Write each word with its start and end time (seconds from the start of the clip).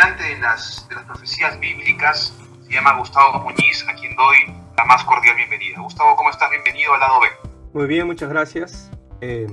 estudiante 0.00 0.34
de 0.34 0.38
las, 0.38 0.88
de 0.88 0.94
las 0.94 1.04
profecías 1.04 1.60
bíblicas, 1.60 2.34
se 2.66 2.72
llama 2.72 2.96
Gustavo 2.96 3.40
Muñiz, 3.40 3.84
a 3.86 3.94
quien 3.94 4.16
doy 4.16 4.36
la 4.76 4.84
más 4.86 5.04
cordial 5.04 5.36
bienvenida. 5.36 5.78
Gustavo, 5.80 6.16
¿cómo 6.16 6.30
estás? 6.30 6.50
Bienvenido 6.50 6.94
al 6.94 7.00
lado 7.00 7.20
B. 7.20 7.28
Muy 7.74 7.86
bien, 7.86 8.06
muchas 8.06 8.30
gracias. 8.30 8.90
Eh, 9.20 9.46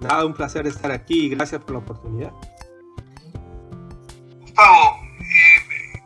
nada, 0.00 0.24
un 0.24 0.34
placer 0.34 0.66
estar 0.66 0.92
aquí 0.92 1.26
y 1.26 1.28
gracias 1.30 1.60
por 1.62 1.72
la 1.72 1.78
oportunidad. 1.78 2.32
Gustavo, 4.40 5.00
eh, 5.20 6.00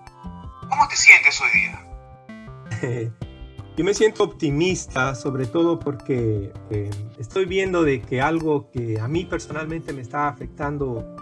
¿cómo 0.71 0.89
te 0.89 0.97
sientes 0.97 1.41
hoy 1.41 1.51
día? 1.61 3.13
Yo 3.77 3.85
me 3.85 3.95
siento 3.95 4.25
optimista, 4.25 5.15
sobre 5.15 5.47
todo 5.47 5.79
porque 5.79 6.53
eh, 6.71 6.91
estoy 7.19 7.45
viendo 7.47 7.83
de 7.83 8.01
que 8.01 8.21
algo 8.23 8.71
que 8.71 9.01
a 9.01 9.09
mí 9.09 9.25
personalmente 9.25 9.93
me 9.93 10.03
está 10.03 10.29
afectando 10.29 11.17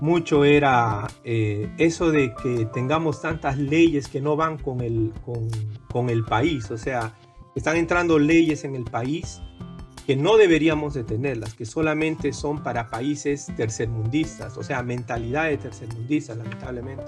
mucho 0.00 0.44
era 0.44 1.06
eh, 1.24 1.70
eso 1.78 2.10
de 2.10 2.34
que 2.34 2.66
tengamos 2.66 3.22
tantas 3.22 3.58
leyes 3.58 4.08
que 4.08 4.20
no 4.20 4.36
van 4.36 4.58
con 4.58 4.80
el, 4.80 5.12
con, 5.24 5.48
con 5.90 6.10
el 6.10 6.24
país. 6.24 6.70
O 6.70 6.78
sea, 6.78 7.14
están 7.54 7.76
entrando 7.76 8.18
leyes 8.18 8.64
en 8.64 8.74
el 8.76 8.84
país 8.84 9.40
que 10.06 10.14
no 10.14 10.36
deberíamos 10.36 10.94
de 10.94 11.02
tenerlas, 11.02 11.54
que 11.54 11.66
solamente 11.66 12.32
son 12.32 12.62
para 12.62 12.88
países 12.88 13.48
tercermundistas, 13.56 14.56
o 14.56 14.62
sea, 14.62 14.82
mentalidad 14.84 15.46
de 15.46 15.58
tercermundistas, 15.58 16.36
lamentablemente. 16.36 17.02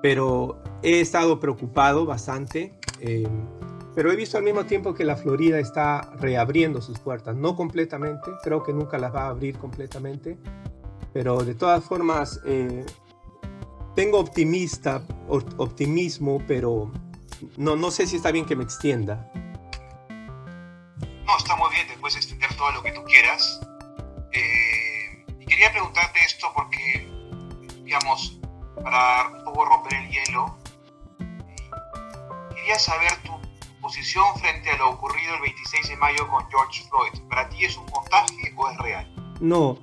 Pero 0.00 0.62
he 0.82 1.00
estado 1.00 1.40
preocupado 1.40 2.06
bastante, 2.06 2.74
eh, 3.00 3.26
pero 3.96 4.12
he 4.12 4.16
visto 4.16 4.38
al 4.38 4.44
mismo 4.44 4.64
tiempo 4.66 4.94
que 4.94 5.04
la 5.04 5.16
Florida 5.16 5.58
está 5.58 6.12
reabriendo 6.20 6.80
sus 6.80 7.00
puertas, 7.00 7.34
no 7.34 7.56
completamente, 7.56 8.30
creo 8.44 8.62
que 8.62 8.72
nunca 8.72 8.98
las 8.98 9.12
va 9.12 9.24
a 9.24 9.28
abrir 9.30 9.58
completamente, 9.58 10.38
pero 11.12 11.42
de 11.44 11.54
todas 11.54 11.84
formas, 11.84 12.40
eh, 12.46 12.84
tengo 13.94 14.18
optimista, 14.18 15.02
optimismo, 15.28 16.42
pero 16.46 16.90
no, 17.56 17.76
no 17.76 17.90
sé 17.90 18.06
si 18.06 18.16
está 18.16 18.30
bien 18.30 18.46
que 18.46 18.56
me 18.56 18.64
extienda. 18.64 19.30
No, 21.26 21.36
está 21.36 21.56
muy 21.56 21.70
bien, 21.70 21.86
después 21.88 22.14
de 22.14 22.20
extender 22.20 22.54
todo 22.56 22.72
lo 22.72 22.82
que 22.82 22.92
tú 22.92 23.04
quieras. 23.04 23.60
Eh, 24.32 25.24
y 25.40 25.44
quería 25.44 25.70
preguntarte 25.70 26.20
esto 26.24 26.50
porque, 26.54 27.06
digamos, 27.84 28.40
para 28.82 29.28
un 29.28 29.44
poco 29.44 29.64
romper 29.66 29.94
el 29.94 30.10
hielo, 30.10 30.56
quería 32.54 32.78
saber 32.78 33.12
tu 33.22 33.32
posición 33.80 34.24
frente 34.38 34.70
a 34.70 34.76
lo 34.78 34.90
ocurrido 34.90 35.34
el 35.34 35.42
26 35.42 35.88
de 35.88 35.96
mayo 35.96 36.28
con 36.28 36.48
George 36.50 36.84
Floyd. 36.88 37.28
¿Para 37.28 37.48
ti 37.50 37.64
es 37.64 37.76
un 37.76 37.86
montaje 37.86 38.54
o 38.56 38.70
es 38.70 38.78
real? 38.78 39.36
No, 39.40 39.78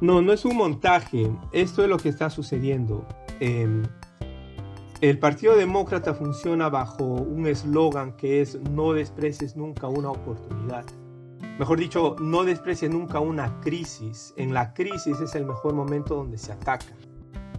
no, 0.00 0.22
no 0.22 0.32
es 0.32 0.44
un 0.44 0.56
montaje. 0.56 1.30
Esto 1.52 1.82
es 1.82 1.88
lo 1.88 1.98
que 1.98 2.08
está 2.08 2.30
sucediendo. 2.30 3.06
Em, 3.40 3.82
el 5.00 5.18
Partido 5.18 5.56
Demócrata 5.56 6.14
funciona 6.14 6.68
bajo 6.68 7.04
un 7.04 7.46
eslogan 7.46 8.16
que 8.16 8.40
es 8.40 8.60
no 8.60 8.92
desprecies 8.92 9.56
nunca 9.56 9.88
una 9.88 10.10
oportunidad. 10.10 10.84
Mejor 11.58 11.78
dicho, 11.78 12.16
no 12.20 12.44
desprecies 12.44 12.90
nunca 12.90 13.20
una 13.20 13.60
crisis. 13.60 14.32
En 14.36 14.54
la 14.54 14.72
crisis 14.72 15.20
es 15.20 15.34
el 15.34 15.46
mejor 15.46 15.74
momento 15.74 16.16
donde 16.16 16.38
se 16.38 16.52
ataca. 16.52 16.86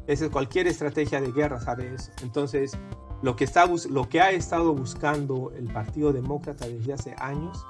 Esa 0.08 0.26
es 0.26 0.32
cualquier 0.32 0.68
estrategia 0.68 1.22
de 1.22 1.32
guerra, 1.32 1.60
sabe 1.60 1.94
eso. 1.94 2.12
Entonces, 2.24 2.78
lo 3.22 3.36
que, 3.36 3.44
está, 3.44 3.66
lo 3.90 4.10
que 4.10 4.20
ha 4.20 4.32
estado 4.32 4.74
buscando 4.74 5.52
el 5.56 5.66
Partido 5.66 6.12
Demócrata 6.12 6.68
desde 6.68 6.94
hace 6.94 7.16
años 7.20 7.64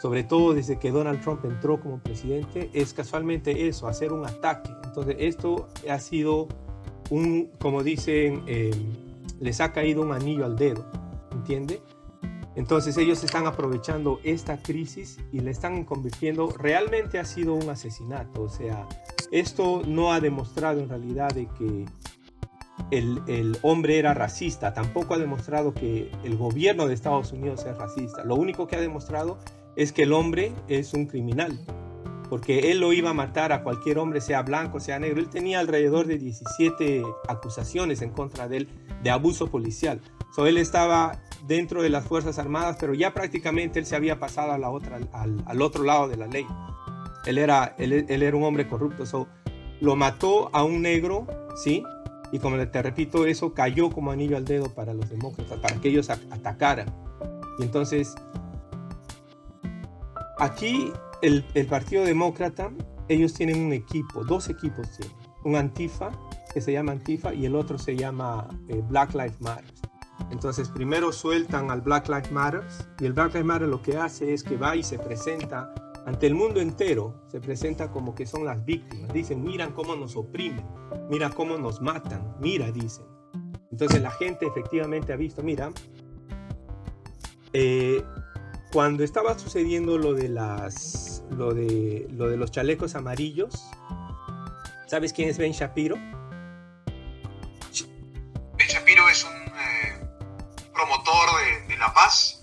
sobre 0.00 0.24
todo 0.24 0.54
desde 0.54 0.78
que 0.78 0.90
Donald 0.90 1.22
Trump 1.22 1.44
entró 1.44 1.80
como 1.80 1.98
presidente, 1.98 2.70
es 2.72 2.92
casualmente 2.92 3.68
eso, 3.68 3.88
hacer 3.88 4.12
un 4.12 4.26
ataque. 4.26 4.70
Entonces, 4.84 5.16
esto 5.18 5.68
ha 5.88 5.98
sido 5.98 6.48
un, 7.10 7.50
como 7.58 7.82
dicen, 7.82 8.42
em, 8.46 8.92
les 9.40 9.60
ha 9.60 9.72
caído 9.72 10.02
un 10.02 10.12
anillo 10.12 10.44
al 10.44 10.56
dedo, 10.56 10.84
¿entiende? 11.32 11.80
Entonces 12.56 12.96
ellos 12.98 13.22
están 13.24 13.46
aprovechando 13.46 14.20
esta 14.22 14.58
crisis 14.58 15.18
y 15.32 15.40
le 15.40 15.50
están 15.50 15.84
convirtiendo, 15.84 16.50
realmente 16.50 17.18
ha 17.18 17.24
sido 17.24 17.54
un 17.54 17.68
asesinato, 17.68 18.42
o 18.42 18.48
sea, 18.48 18.86
esto 19.32 19.82
no 19.84 20.12
ha 20.12 20.20
demostrado 20.20 20.80
en 20.80 20.88
realidad 20.88 21.30
de 21.30 21.48
que 21.48 21.86
el, 22.90 23.22
el, 23.26 23.58
hombre 23.62 23.98
era 23.98 24.14
racista, 24.14 24.72
tampoco 24.72 25.14
ha 25.14 25.18
demostrado 25.18 25.74
que 25.74 26.12
el 26.22 26.36
gobierno 26.36 26.86
de 26.86 26.94
Estados 26.94 27.32
Unidos 27.32 27.64
es 27.66 27.76
racista, 27.76 28.24
lo 28.24 28.36
único 28.36 28.68
que 28.68 28.76
ha 28.76 28.80
demostrado 28.80 29.38
es 29.76 29.92
que 29.92 30.02
el 30.02 30.12
hombre 30.12 30.52
es 30.68 30.94
un 30.94 31.06
criminal, 31.06 31.58
porque 32.28 32.70
él 32.70 32.80
lo 32.80 32.92
iba 32.92 33.10
a 33.10 33.14
matar 33.14 33.52
a 33.52 33.62
cualquier 33.62 33.98
hombre, 33.98 34.20
sea 34.20 34.42
blanco, 34.42 34.80
sea 34.80 34.98
negro. 34.98 35.20
Él 35.20 35.28
tenía 35.28 35.60
alrededor 35.60 36.06
de 36.06 36.18
17 36.18 37.02
acusaciones 37.28 38.02
en 38.02 38.10
contra 38.10 38.48
de 38.48 38.58
él 38.58 38.68
de 39.02 39.10
abuso 39.10 39.50
policial. 39.50 40.00
So, 40.34 40.46
él 40.46 40.56
estaba 40.56 41.20
dentro 41.46 41.82
de 41.82 41.90
las 41.90 42.06
Fuerzas 42.06 42.38
Armadas, 42.38 42.76
pero 42.80 42.94
ya 42.94 43.14
prácticamente 43.14 43.78
él 43.78 43.86
se 43.86 43.94
había 43.94 44.18
pasado 44.18 44.52
al, 44.52 45.62
otro 45.62 45.84
lado 45.84 46.08
de 46.08 46.16
la 46.16 46.26
ley. 46.26 46.46
Él 47.26 47.38
era, 47.38 47.74
él, 47.78 47.92
era 48.08 48.36
un 48.36 48.42
hombre 48.42 48.66
corrupto. 48.66 49.06
So, 49.06 49.28
lo 49.80 49.94
mató 49.94 50.50
a 50.52 50.64
un 50.64 50.82
negro, 50.82 51.26
¿sí? 51.56 51.84
Y 52.32 52.38
como 52.38 52.56
te 52.66 52.82
repito, 52.82 53.26
eso 53.26 53.54
cayó 53.54 53.90
como 53.90 54.10
anillo 54.10 54.36
al 54.36 54.44
dedo 54.44 54.74
para 54.74 54.92
los 54.92 55.08
demócratas, 55.08 55.58
para 55.60 55.80
que 55.80 55.88
ellos 55.88 56.10
atacaran. 56.10 56.92
Y 57.58 57.62
entonces 57.62 58.14
Aquí 60.38 60.92
el, 61.22 61.44
Partido 61.68 62.04
Demócrata, 62.04 62.70
ellos 63.08 63.34
tienen 63.34 63.60
un 63.60 63.72
equipo, 63.72 64.24
dos 64.24 64.48
equipos 64.48 64.90
tienen. 64.96 65.16
Un 65.44 65.56
Antifa, 65.56 66.10
que 66.52 66.60
se 66.60 66.72
llama 66.72 66.92
Antifa, 66.92 67.34
y 67.34 67.46
el 67.46 67.54
otro 67.54 67.78
se 67.78 67.96
llama 67.96 68.48
eh, 68.68 68.82
Black 68.88 69.14
Lives 69.14 69.40
Matter. 69.40 69.72
Entonces 70.30 70.68
primero 70.68 71.12
sueltan 71.12 71.70
al 71.70 71.80
Black 71.80 72.08
Lives 72.08 72.30
Matter 72.30 72.62
y 73.00 73.06
el 73.06 73.12
Black 73.12 73.34
Lives 73.34 73.46
Matter 73.46 73.68
lo 73.68 73.82
que 73.82 73.96
hace 73.96 74.32
es 74.32 74.42
que 74.42 74.56
va 74.56 74.76
y 74.76 74.82
se 74.82 74.98
presenta 74.98 75.74
ante 76.06 76.26
el 76.26 76.34
mundo 76.34 76.60
entero, 76.60 77.22
se 77.28 77.40
presenta 77.40 77.90
como 77.90 78.14
que 78.14 78.26
son 78.26 78.44
las 78.44 78.64
víctimas. 78.64 79.12
Dicen, 79.12 79.42
miran 79.42 79.72
cómo 79.72 79.96
nos 79.96 80.16
oprimen, 80.16 80.64
mira 81.08 81.30
cómo 81.30 81.56
nos 81.56 81.80
matan, 81.80 82.36
mira, 82.40 82.70
dicen. 82.70 83.06
Entonces 83.70 84.02
la 84.02 84.10
gente 84.10 84.46
efectivamente 84.46 85.12
ha 85.12 85.16
visto, 85.16 85.42
mira, 85.42 85.72
eh, 87.52 88.02
cuando 88.74 89.04
estaba 89.04 89.38
sucediendo 89.38 89.96
lo 89.98 90.14
de 90.14 90.28
las 90.28 91.22
lo 91.30 91.54
de 91.54 92.08
lo 92.10 92.28
de 92.28 92.36
los 92.36 92.50
chalecos 92.50 92.96
amarillos, 92.96 93.70
¿sabes 94.88 95.12
quién 95.12 95.28
es 95.28 95.38
Ben 95.38 95.52
Shapiro? 95.52 95.94
Ben 98.58 98.66
Shapiro 98.68 99.08
es 99.08 99.24
un 99.24 99.30
eh, 99.30 100.08
promotor 100.74 101.28
de, 101.68 101.76
la 101.76 101.94
paz. 101.94 102.40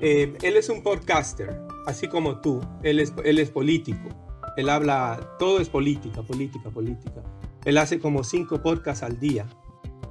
Eh, 0.00 0.34
él 0.40 0.56
es 0.56 0.70
un 0.70 0.82
podcaster, 0.82 1.60
así 1.86 2.08
como 2.08 2.40
tú. 2.40 2.62
Él 2.82 2.98
es, 2.98 3.12
él 3.22 3.38
es 3.38 3.50
político. 3.50 4.08
Él 4.56 4.70
habla, 4.70 5.36
todo 5.38 5.60
es 5.60 5.68
política, 5.68 6.22
política, 6.22 6.70
política. 6.70 7.22
Él 7.66 7.76
hace 7.76 8.00
como 8.00 8.24
cinco 8.24 8.62
podcasts 8.62 9.02
al 9.02 9.20
día. 9.20 9.46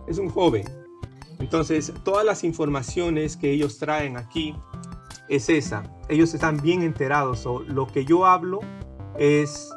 Es 0.08 0.20
un 0.20 0.30
joven. 0.30 0.66
Entonces, 1.40 1.92
todas 2.04 2.24
las 2.24 2.44
informaciones 2.44 3.36
que 3.36 3.50
ellos 3.52 3.80
traen 3.80 4.16
aquí 4.16 4.54
es 5.30 5.50
esa. 5.50 5.84
Ellos 6.10 6.34
están 6.34 6.58
bien 6.58 6.82
enterados. 6.82 7.46
o 7.46 7.60
lo 7.60 7.88
que 7.88 8.06
yo 8.06 8.26
hablo 8.26 8.60
es 9.18 9.70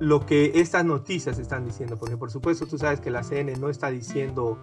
lo 0.00 0.26
que 0.26 0.52
estas 0.56 0.84
noticias 0.84 1.38
están 1.38 1.64
diciendo, 1.64 1.96
porque 1.96 2.16
por 2.16 2.30
supuesto 2.30 2.66
tú 2.66 2.78
sabes 2.78 3.00
que 3.00 3.10
la 3.10 3.22
CNN 3.22 3.58
no 3.58 3.68
está 3.68 3.90
diciendo 3.90 4.58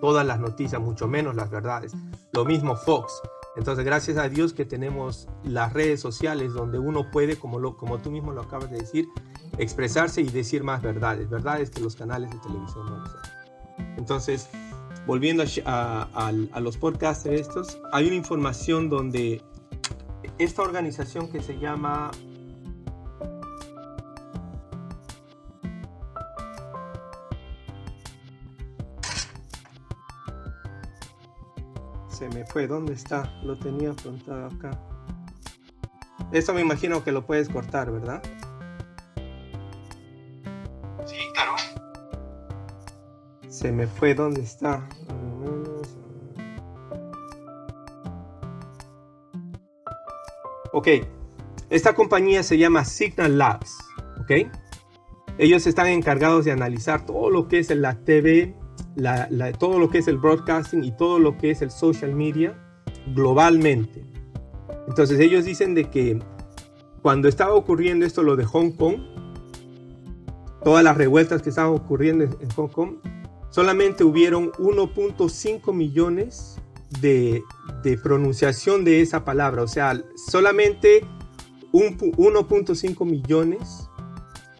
todas 0.00 0.26
las 0.26 0.40
noticias, 0.40 0.80
mucho 0.80 1.08
menos 1.08 1.34
las 1.34 1.50
verdades. 1.50 1.94
Lo 2.32 2.44
mismo 2.44 2.76
Fox. 2.76 3.22
Entonces, 3.54 3.84
gracias 3.84 4.16
a 4.16 4.28
Dios 4.28 4.54
que 4.54 4.64
tenemos 4.64 5.28
las 5.44 5.72
redes 5.74 6.00
sociales 6.00 6.54
donde 6.54 6.78
uno 6.78 7.10
puede, 7.10 7.36
como, 7.36 7.58
lo, 7.58 7.76
como 7.76 7.98
tú 7.98 8.10
mismo 8.10 8.32
lo 8.32 8.42
acabas 8.42 8.70
de 8.70 8.78
decir, 8.78 9.06
expresarse 9.58 10.22
y 10.22 10.24
decir 10.24 10.64
más 10.64 10.80
verdades, 10.82 11.28
verdades 11.28 11.70
que 11.70 11.80
los 11.80 11.94
canales 11.94 12.30
de 12.30 12.38
televisión 12.38 12.86
no 12.86 13.06
saben. 13.06 13.96
Entonces, 13.98 14.48
volviendo 15.06 15.44
a, 15.66 16.08
a 16.52 16.60
los 16.60 16.78
podcasts 16.78 17.26
estos, 17.26 17.78
hay 17.92 18.06
una 18.06 18.16
información 18.16 18.88
donde 18.88 19.42
esta 20.42 20.62
organización 20.62 21.30
que 21.30 21.40
se 21.40 21.58
llama 21.58 22.10
se 32.08 32.28
me 32.28 32.44
fue, 32.44 32.66
¿dónde 32.66 32.94
está? 32.94 33.32
Lo 33.42 33.58
tenía 33.58 33.90
apuntado 33.90 34.46
acá. 34.46 34.70
Esto 36.32 36.54
me 36.54 36.60
imagino 36.60 37.04
que 37.04 37.12
lo 37.12 37.26
puedes 37.26 37.48
cortar, 37.48 37.90
¿verdad? 37.90 38.22
Sí, 41.04 41.18
claro. 41.34 41.54
Se 43.48 43.70
me 43.70 43.86
fue, 43.86 44.14
¿dónde 44.14 44.42
está? 44.42 44.88
Ok, 50.82 50.88
esta 51.70 51.94
compañía 51.94 52.42
se 52.42 52.58
llama 52.58 52.84
Signal 52.84 53.38
Labs, 53.38 53.78
ok. 54.20 54.50
Ellos 55.38 55.64
están 55.68 55.86
encargados 55.86 56.44
de 56.44 56.50
analizar 56.50 57.06
todo 57.06 57.30
lo 57.30 57.46
que 57.46 57.60
es 57.60 57.70
la 57.70 58.00
TV 58.00 58.56
todo 59.60 59.78
lo 59.78 59.88
que 59.90 59.98
es 59.98 60.08
el 60.08 60.18
broadcasting 60.18 60.82
y 60.82 60.90
todo 60.96 61.20
lo 61.20 61.38
que 61.38 61.52
es 61.52 61.62
el 61.62 61.70
social 61.70 62.16
media 62.16 62.58
globalmente. 63.14 64.04
Entonces 64.88 65.20
ellos 65.20 65.44
dicen 65.44 65.76
de 65.76 65.88
que 65.88 66.18
cuando 67.00 67.28
estaba 67.28 67.54
ocurriendo 67.54 68.04
esto, 68.04 68.24
lo 68.24 68.34
de 68.34 68.44
Hong 68.44 68.72
Kong, 68.72 68.96
todas 70.64 70.82
las 70.82 70.96
revueltas 70.96 71.42
que 71.42 71.50
estaban 71.50 71.74
ocurriendo 71.74 72.24
en 72.24 72.50
Hong 72.56 72.70
Kong, 72.70 72.96
solamente 73.50 74.02
hubieron 74.02 74.50
1.5 74.54 75.72
millones 75.72 76.60
de, 77.00 77.42
pronunciación 78.02 78.84
de 78.84 79.00
esa 79.00 79.24
palabra. 79.24 79.62
O 79.62 79.68
sea, 79.68 80.00
solamente 80.28 81.04
1.5 81.72 83.04
millones 83.04 83.88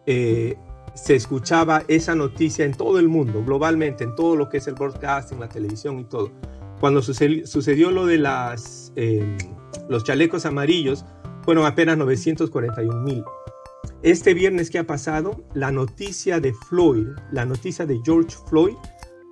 eh, 0.05 0.57
se 0.95 1.15
escuchaba 1.15 1.83
esa 1.87 2.15
noticia 2.15 2.65
en 2.65 2.73
todo 2.73 2.99
el 2.99 3.07
mundo, 3.07 3.43
globalmente, 3.43 4.03
en 4.03 4.15
todo 4.15 4.35
lo 4.35 4.49
que 4.49 4.57
es 4.57 4.67
el 4.67 4.75
broadcasting, 4.75 5.39
la 5.39 5.49
televisión 5.49 5.99
y 5.99 6.05
todo. 6.05 6.31
Cuando 6.79 7.01
sucedió, 7.01 7.91
lo 7.91 8.05
de 8.05 8.17
las, 8.17 8.91
em, 8.95 9.37
los 9.89 10.03
chalecos 10.03 10.45
amarillos, 10.45 11.05
fueron 11.43 11.65
apenas 11.65 11.97
941 11.97 13.01
mil. 13.01 13.23
Este 14.01 14.33
viernes 14.33 14.69
que 14.69 14.79
ha 14.79 14.83
pasado, 14.85 15.43
la 15.53 15.71
noticia 15.71 16.39
de 16.39 16.53
Floyd, 16.53 17.07
la 17.31 17.45
noticia 17.45 17.85
de 17.85 18.01
George 18.03 18.35
Floyd, 18.47 18.75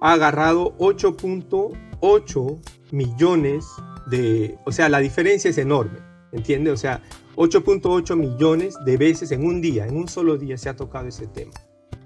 ha 0.02 0.14
agarrado 0.14 0.76
8.8 0.78 2.60
millones 2.92 3.66
de... 4.08 4.58
O 4.66 4.72
sea, 4.72 4.90
la 4.90 5.00
diferencia 5.00 5.50
es 5.50 5.58
enorme, 5.58 6.00
¿entiende? 6.32 6.72
O 6.72 6.78
sea, 6.78 7.02
8.8 7.36 8.16
millones 8.16 8.76
de 8.86 8.98
veces 8.98 9.32
en 9.32 9.46
un 9.46 9.62
día, 9.62 9.88
en 9.88 9.96
un 9.96 10.08
solo 10.08 10.38
día 10.38 10.58
se 10.58 10.70
ha 10.70 10.76
tocado 10.76 11.08
ese 11.08 11.28
tema. 11.28 11.54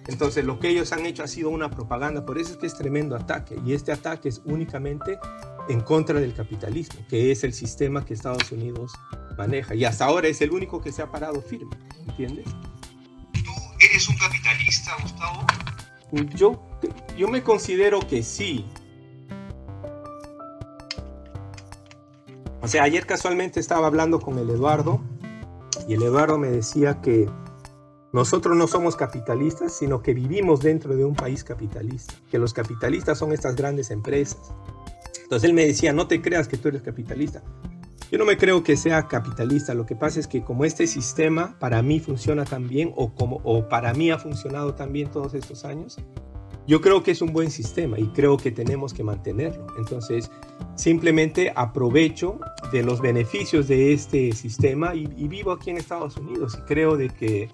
Entonces 0.07 0.45
lo 0.45 0.59
que 0.59 0.69
ellos 0.69 0.91
han 0.91 1.05
hecho 1.05 1.23
ha 1.23 1.27
sido 1.27 1.49
una 1.49 1.71
propaganda, 1.71 2.25
por 2.25 2.37
eso 2.37 2.51
es 2.51 2.57
que 2.57 2.67
es 2.67 2.75
tremendo 2.75 3.15
ataque 3.15 3.55
y 3.65 3.73
este 3.73 3.91
ataque 3.91 4.29
es 4.29 4.41
únicamente 4.45 5.17
en 5.67 5.81
contra 5.81 6.19
del 6.19 6.33
capitalismo, 6.35 7.03
que 7.09 7.31
es 7.31 7.43
el 7.43 7.53
sistema 7.53 8.05
que 8.05 8.13
Estados 8.13 8.51
Unidos 8.51 8.91
maneja 9.35 9.73
y 9.73 9.83
hasta 9.83 10.05
ahora 10.05 10.27
es 10.27 10.41
el 10.41 10.51
único 10.51 10.79
que 10.79 10.91
se 10.91 11.01
ha 11.01 11.11
parado 11.11 11.41
firme, 11.41 11.75
¿entiendes? 12.07 12.45
¿Tú 13.33 13.51
eres 13.89 14.07
un 14.07 14.15
capitalista, 14.17 14.95
Gustavo? 15.01 15.45
Yo, 16.35 16.61
yo 17.17 17.27
me 17.27 17.41
considero 17.41 17.99
que 18.07 18.21
sí, 18.21 18.63
O 22.65 22.67
sea, 22.67 22.81
ayer 22.81 23.05
casualmente 23.05 23.59
estaba 23.59 23.85
hablando 23.85 24.19
con 24.19 24.39
el 24.39 24.49
Eduardo 24.49 24.99
y 25.87 25.93
el 25.93 26.01
Eduardo 26.01 26.39
me 26.39 26.49
decía 26.49 26.99
que 26.99 27.29
nosotros 28.11 28.57
no 28.57 28.65
somos 28.65 28.95
capitalistas, 28.95 29.71
sino 29.77 30.01
que 30.01 30.15
vivimos 30.15 30.61
dentro 30.61 30.95
de 30.95 31.05
un 31.05 31.13
país 31.13 31.43
capitalista, 31.43 32.15
que 32.31 32.39
los 32.39 32.55
capitalistas 32.55 33.19
son 33.19 33.33
estas 33.33 33.55
grandes 33.55 33.91
empresas. 33.91 34.51
Entonces 35.21 35.47
él 35.47 35.53
me 35.53 35.67
decía, 35.67 35.93
no 35.93 36.07
te 36.07 36.23
creas 36.23 36.47
que 36.47 36.57
tú 36.57 36.69
eres 36.69 36.81
capitalista. 36.81 37.43
Yo 38.11 38.17
no 38.17 38.25
me 38.25 38.35
creo 38.35 38.63
que 38.63 38.77
sea 38.77 39.07
capitalista, 39.07 39.75
lo 39.75 39.85
que 39.85 39.95
pasa 39.95 40.19
es 40.19 40.25
que 40.25 40.43
como 40.43 40.65
este 40.65 40.87
sistema 40.87 41.59
para 41.59 41.83
mí 41.83 41.99
funciona 41.99 42.45
tan 42.45 42.67
bien 42.67 42.93
o 42.95 43.13
como 43.13 43.41
o 43.43 43.69
para 43.69 43.93
mí 43.93 44.09
ha 44.09 44.17
funcionado 44.17 44.73
tan 44.73 44.91
bien 44.91 45.11
todos 45.11 45.35
estos 45.35 45.65
años, 45.65 45.99
yo 46.67 46.81
creo 46.81 47.03
que 47.03 47.11
es 47.11 47.21
un 47.21 47.31
buen 47.31 47.51
sistema 47.51 47.99
y 47.99 48.07
creo 48.07 48.37
que 48.37 48.51
tenemos 48.51 48.93
que 48.93 49.03
mantenerlo. 49.03 49.67
Entonces, 49.77 50.31
simplemente 50.75 51.53
aprovecho 51.55 52.39
de 52.71 52.83
los 52.83 53.01
beneficios 53.01 53.67
de 53.67 53.93
este 53.93 54.31
sistema 54.33 54.95
y, 54.95 55.05
vivo 55.27 55.51
aquí 55.51 55.69
en 55.69 55.77
Estados 55.77 56.17
Unidos 56.17 56.57
y 56.59 56.61
creo 56.63 56.97
de 56.97 57.09
que, 57.09 57.49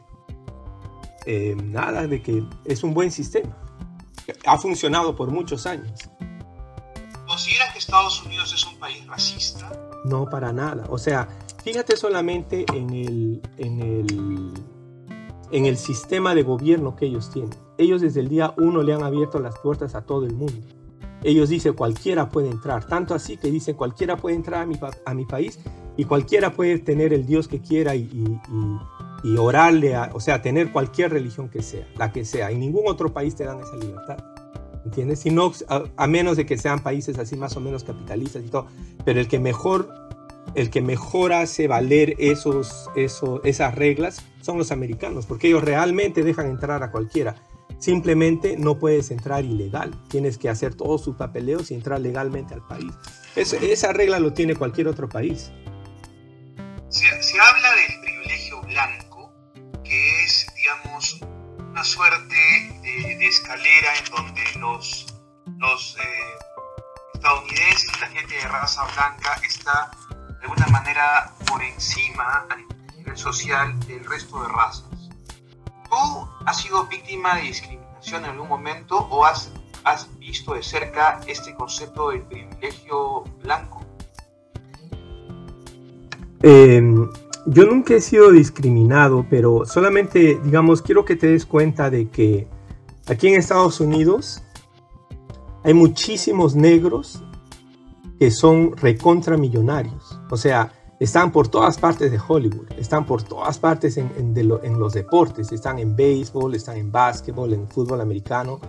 eh, 1.25 1.55
nada, 1.61 2.07
de 2.07 2.21
que 2.21 2.43
es 2.65 2.83
un 2.83 2.93
buen 2.93 3.11
sistema. 3.11 3.57
Ha 4.45 4.57
funcionado 4.57 5.15
por 5.15 5.29
muchos 5.29 5.65
años. 5.65 5.91
¿Consideras 7.27 7.73
que 7.73 7.79
Estados 7.79 8.23
Unidos 8.25 8.53
es 8.53 8.65
un 8.65 8.77
país 8.77 9.05
racista? 9.07 9.71
No, 10.03 10.29
para 10.29 10.51
nada. 10.51 10.85
O 10.89 10.97
sea, 10.97 11.27
fíjate 11.63 11.95
solamente 11.95 12.65
en 12.73 12.89
el, 12.89 13.41
en 13.57 13.81
el, 13.81 14.53
en 15.51 15.65
el 15.65 15.77
sistema 15.77 16.36
de 16.36 16.44
gobierno 16.44 16.95
que 16.95 17.06
ellos 17.06 17.30
tienen 17.30 17.57
ellos 17.81 18.01
desde 18.01 18.19
el 18.19 18.30
día 18.30 18.53
uno 18.57 18.83
le 18.83 18.94
han 18.94 19.03
abierto 19.03 19.39
las 19.39 19.57
puertas 19.59 19.95
a 19.95 20.01
todo 20.01 20.25
el 20.25 20.33
mundo. 20.33 20.53
Ellos 21.24 21.50
dicen 21.50 21.74
cualquiera 21.74 22.30
puede 22.30 22.50
entrar, 22.50 22.86
tanto 22.88 23.13
así 23.13 23.38
que 23.38 23.51
dicen 23.51 23.75
cualquiera 23.75 24.18
puede 24.18 24.36
entrar 24.36 24.63
a 24.63 24.65
mi, 24.65 24.75
a 24.77 25.27
país 25.27 25.59
y 25.98 26.06
cualquiera 26.06 26.53
puede 26.53 26.80
tener 26.80 27.13
el 27.13 27.25
Dios 27.25 27.48
que 27.48 27.59
quiera 27.59 27.95
y, 27.95 28.09
orarle, 29.38 29.95
o 30.13 30.19
sea, 30.19 30.42
tener 30.42 30.71
cualquier 30.71 31.12
religión 31.12 31.50
que 31.50 31.62
sea, 31.62 31.88
la 31.95 32.12
que 32.12 32.25
sea. 32.25 32.50
En 32.50 32.59
ningún 32.59 32.88
otro 32.88 33.13
país 33.13 33.36
te 33.36 33.44
dan 33.44 33.59
esa 33.59 33.75
libertad. 33.75 34.18
¿Entiendes? 34.83 35.19
Si 35.19 35.30
no, 35.30 35.51
a, 35.68 36.07
menos 36.07 36.38
de 36.38 36.47
que 36.47 36.57
sean 36.57 36.81
países 36.81 37.19
así 37.19 37.36
más 37.36 37.56
o 37.56 37.59
menos 37.59 37.83
capitalistas 37.83 38.44
y 38.44 38.50
todo. 38.50 38.65
Pero 39.06 39.19
el 39.19 39.27
que 39.27 39.38
mejor, 39.38 39.89
el 40.56 40.69
que 40.69 40.81
mejor 40.81 41.33
hace 41.33 41.68
valer 41.68 42.15
esos, 42.19 42.89
esos, 42.95 43.42
esas 43.44 43.75
reglas 43.75 44.24
son 44.42 44.57
los 44.57 44.71
americanos, 44.71 45.25
porque 45.25 45.48
ellos 45.48 45.63
realmente 45.63 46.24
dejan 46.24 46.48
entrar 46.48 46.83
a 46.83 46.92
cualquiera. 46.92 47.36
Simplemente 47.80 48.57
no 48.57 48.77
puedes 48.77 49.09
entrar 49.09 49.44
ilegal. 49.44 49.92
Tienes 50.07 50.38
que 50.38 50.50
hacer 50.50 50.75
todos 50.75 51.03
sus 51.03 51.15
papeleos 51.15 51.71
y 51.71 51.74
entrar 51.74 52.00
legalmente 52.00 52.53
al 52.53 52.65
país. 52.68 52.94
esa 53.36 53.94
regla 53.94 54.19
lo 54.19 54.33
tiene 54.33 54.56
cualquier 54.56 54.88
otro 54.88 55.09
país. 55.09 55.51
Se, 56.89 57.07
habla 57.07 57.71
del 57.75 58.01
privilegio 58.01 58.62
blanco, 58.63 59.33
que 59.83 60.24
es, 60.24 60.45
digamos, 60.56 61.21
una 61.57 61.83
suerte 61.83 62.36
de, 62.83 63.25
escalera 63.25 63.97
en 63.97 64.12
donde 64.13 64.42
los, 64.59 65.07
los 65.57 65.97
eh, 65.97 66.01
estadounidenses, 67.13 68.01
la 68.01 68.07
gente 68.07 68.36
de 68.36 68.47
raza 68.47 68.83
blanca, 68.94 69.42
está 69.47 69.89
de 70.41 70.47
alguna 70.47 70.67
manera 70.67 71.33
por 71.47 71.61
encima 71.63 72.45
a 72.49 72.55
nivel 72.97 73.17
social 73.17 73.79
del 73.81 74.03
resto 74.05 74.41
de 74.41 74.47
razas. 74.49 75.09
¿Tú 75.89 76.27
has 76.45 76.61
sido 76.61 76.85
víctima 76.88 77.35
de 77.35 77.43
discriminación 77.43 78.23
en 78.23 78.31
algún 78.31 78.49
momento 78.49 78.97
o 78.97 79.25
has, 79.25 79.51
has 79.83 80.07
visto 80.19 80.53
de 80.53 80.63
cerca 80.63 81.21
este 81.27 81.53
concepto 81.53 82.09
del 82.09 82.21
privilegio 82.23 83.23
blanco? 83.43 83.85
Em, 86.41 87.07
yo 87.45 87.65
nunca 87.65 87.94
he 87.94 88.01
sido 88.01 88.31
discriminado, 88.31 89.25
pero 89.29 89.65
solamente, 89.65 90.39
digamos, 90.44 90.81
quiero 90.81 91.05
que 91.05 91.15
te 91.15 91.27
des 91.27 91.45
cuenta 91.45 91.89
de 91.89 92.09
que 92.09 92.47
aquí 93.07 93.27
en 93.27 93.35
Estados 93.35 93.80
Unidos 93.80 94.44
hay 95.63 95.75
muchísimos 95.75 96.56
negros 96.56 97.21
que 98.21 98.30
son 98.30 98.78
recontramillonarios. 98.78 100.21
O 100.30 100.37
sea, 100.37 100.71
están 100.99 101.31
por 101.31 101.47
todas 101.47 101.80
partes 101.80 102.11
de 102.11 102.19
Hollywood, 102.19 102.71
están 102.78 103.04
por 103.04 103.23
todas 103.23 103.57
partes 103.57 103.97
en, 103.97 104.35
los 104.78 104.94
deportes, 104.94 105.51
están 105.51 105.80
en 105.80 105.95
béisbol, 105.95 106.54
están 106.54 106.78
en 106.78 106.92
básquetbol, 106.92 107.51
en 107.51 107.68
fútbol 107.68 107.99
americano. 107.99 108.59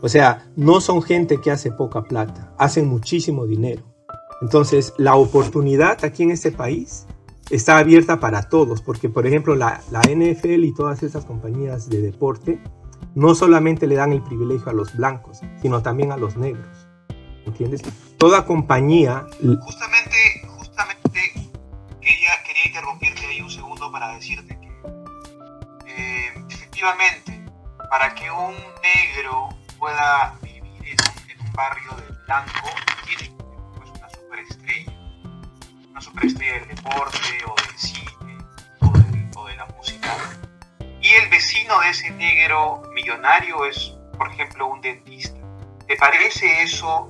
O 0.00 0.08
sea, 0.08 0.50
no 0.56 0.80
son 0.80 1.02
gente 1.02 1.40
que 1.40 1.52
hace 1.52 1.70
poca 1.70 2.02
plata, 2.02 2.52
hacen 2.58 2.88
muchísimo 2.88 3.46
dinero. 3.46 3.84
Entonces, 4.42 4.92
la 4.98 5.14
oportunidad 5.14 6.04
aquí 6.04 6.24
en 6.24 6.32
este 6.32 6.50
país 6.50 7.06
está 7.48 7.78
abierta 7.78 8.18
para 8.18 8.48
todos, 8.48 8.82
porque 8.82 9.08
por 9.08 9.24
ejemplo 9.24 9.54
la, 9.54 9.84
la 9.92 10.00
NFL 10.00 10.64
y 10.64 10.74
todas 10.74 11.04
esas 11.04 11.24
compañías 11.24 11.88
de 11.88 12.02
deporte 12.02 12.60
no 13.14 13.36
solamente 13.36 13.86
le 13.86 13.94
dan 13.94 14.10
el 14.10 14.22
privilegio 14.24 14.68
a 14.68 14.74
los 14.74 14.96
blancos, 14.96 15.42
sino 15.62 15.80
también 15.80 16.10
a 16.10 16.16
los 16.16 16.36
negros. 16.36 16.88
¿Entiendes? 17.46 17.82
Toda 18.20 18.44
compañía... 18.44 19.26
Justamente 19.40 19.90
interrumpirte 22.70 23.26
ahí 23.26 23.40
un 23.40 23.50
segundo 23.50 23.90
para 23.90 24.14
decirte 24.14 24.58
que 24.58 24.70
eh, 25.86 26.32
efectivamente, 26.48 27.44
para 27.90 28.14
que 28.14 28.30
un 28.30 28.54
negro 28.82 29.48
pueda 29.78 30.38
vivir 30.42 30.62
en 30.84 31.46
un, 31.46 31.52
barrio 31.52 31.92
de 31.96 32.14
blanco, 32.26 32.70
tiene 33.04 33.36
que 33.36 33.44
pues, 33.76 33.90
una 33.90 34.08
superestrella, 34.08 34.92
una 35.90 36.00
superestrella 36.00 36.52
del 36.60 36.68
deporte 36.68 37.18
o 37.46 37.54
del 37.66 37.78
cine 37.78 38.38
o, 39.36 39.46
de 39.46 39.56
la 39.56 39.66
música. 39.66 40.16
Y 41.02 41.08
el 41.08 41.28
vecino 41.28 41.80
de 41.80 41.90
ese 41.90 42.10
negro 42.10 42.82
millonario 42.94 43.64
es, 43.66 43.94
por 44.16 44.28
ejemplo, 44.28 44.68
un 44.68 44.80
dentista. 44.80 45.40
¿Te 45.86 45.96
parece 45.96 46.62
eso 46.62 47.08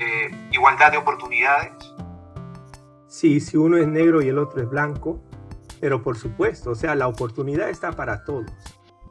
eh, 0.00 0.48
igualdad 0.50 0.92
de 0.92 0.98
oportunidades? 0.98 1.72
Sí, 3.06 3.40
si 3.40 3.56
uno 3.56 3.76
es 3.76 3.86
negro 3.86 4.22
y 4.22 4.28
el 4.28 4.38
otro 4.38 4.62
es 4.62 4.68
blanco, 4.68 5.20
pero 5.80 6.02
por 6.02 6.16
supuesto, 6.16 6.70
o 6.70 6.74
sea, 6.74 6.94
la 6.94 7.08
oportunidad 7.08 7.68
está 7.68 7.92
para 7.92 8.24
todos, 8.24 8.50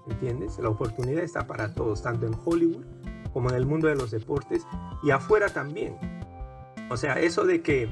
¿entiendes? 0.07 0.57
La 0.59 0.69
oportunidad 0.69 1.23
está 1.23 1.45
para 1.45 1.73
todos, 1.73 2.01
tanto 2.01 2.25
en 2.25 2.35
Hollywood 2.43 2.85
como 3.33 3.49
en 3.49 3.55
el 3.55 3.65
mundo 3.65 3.87
de 3.87 3.95
los 3.95 4.11
deportes 4.11 4.65
y 5.03 5.11
afuera 5.11 5.49
también. 5.49 5.97
O 6.89 6.97
sea, 6.97 7.13
eso 7.13 7.43
de 7.45 7.61
que... 7.61 7.83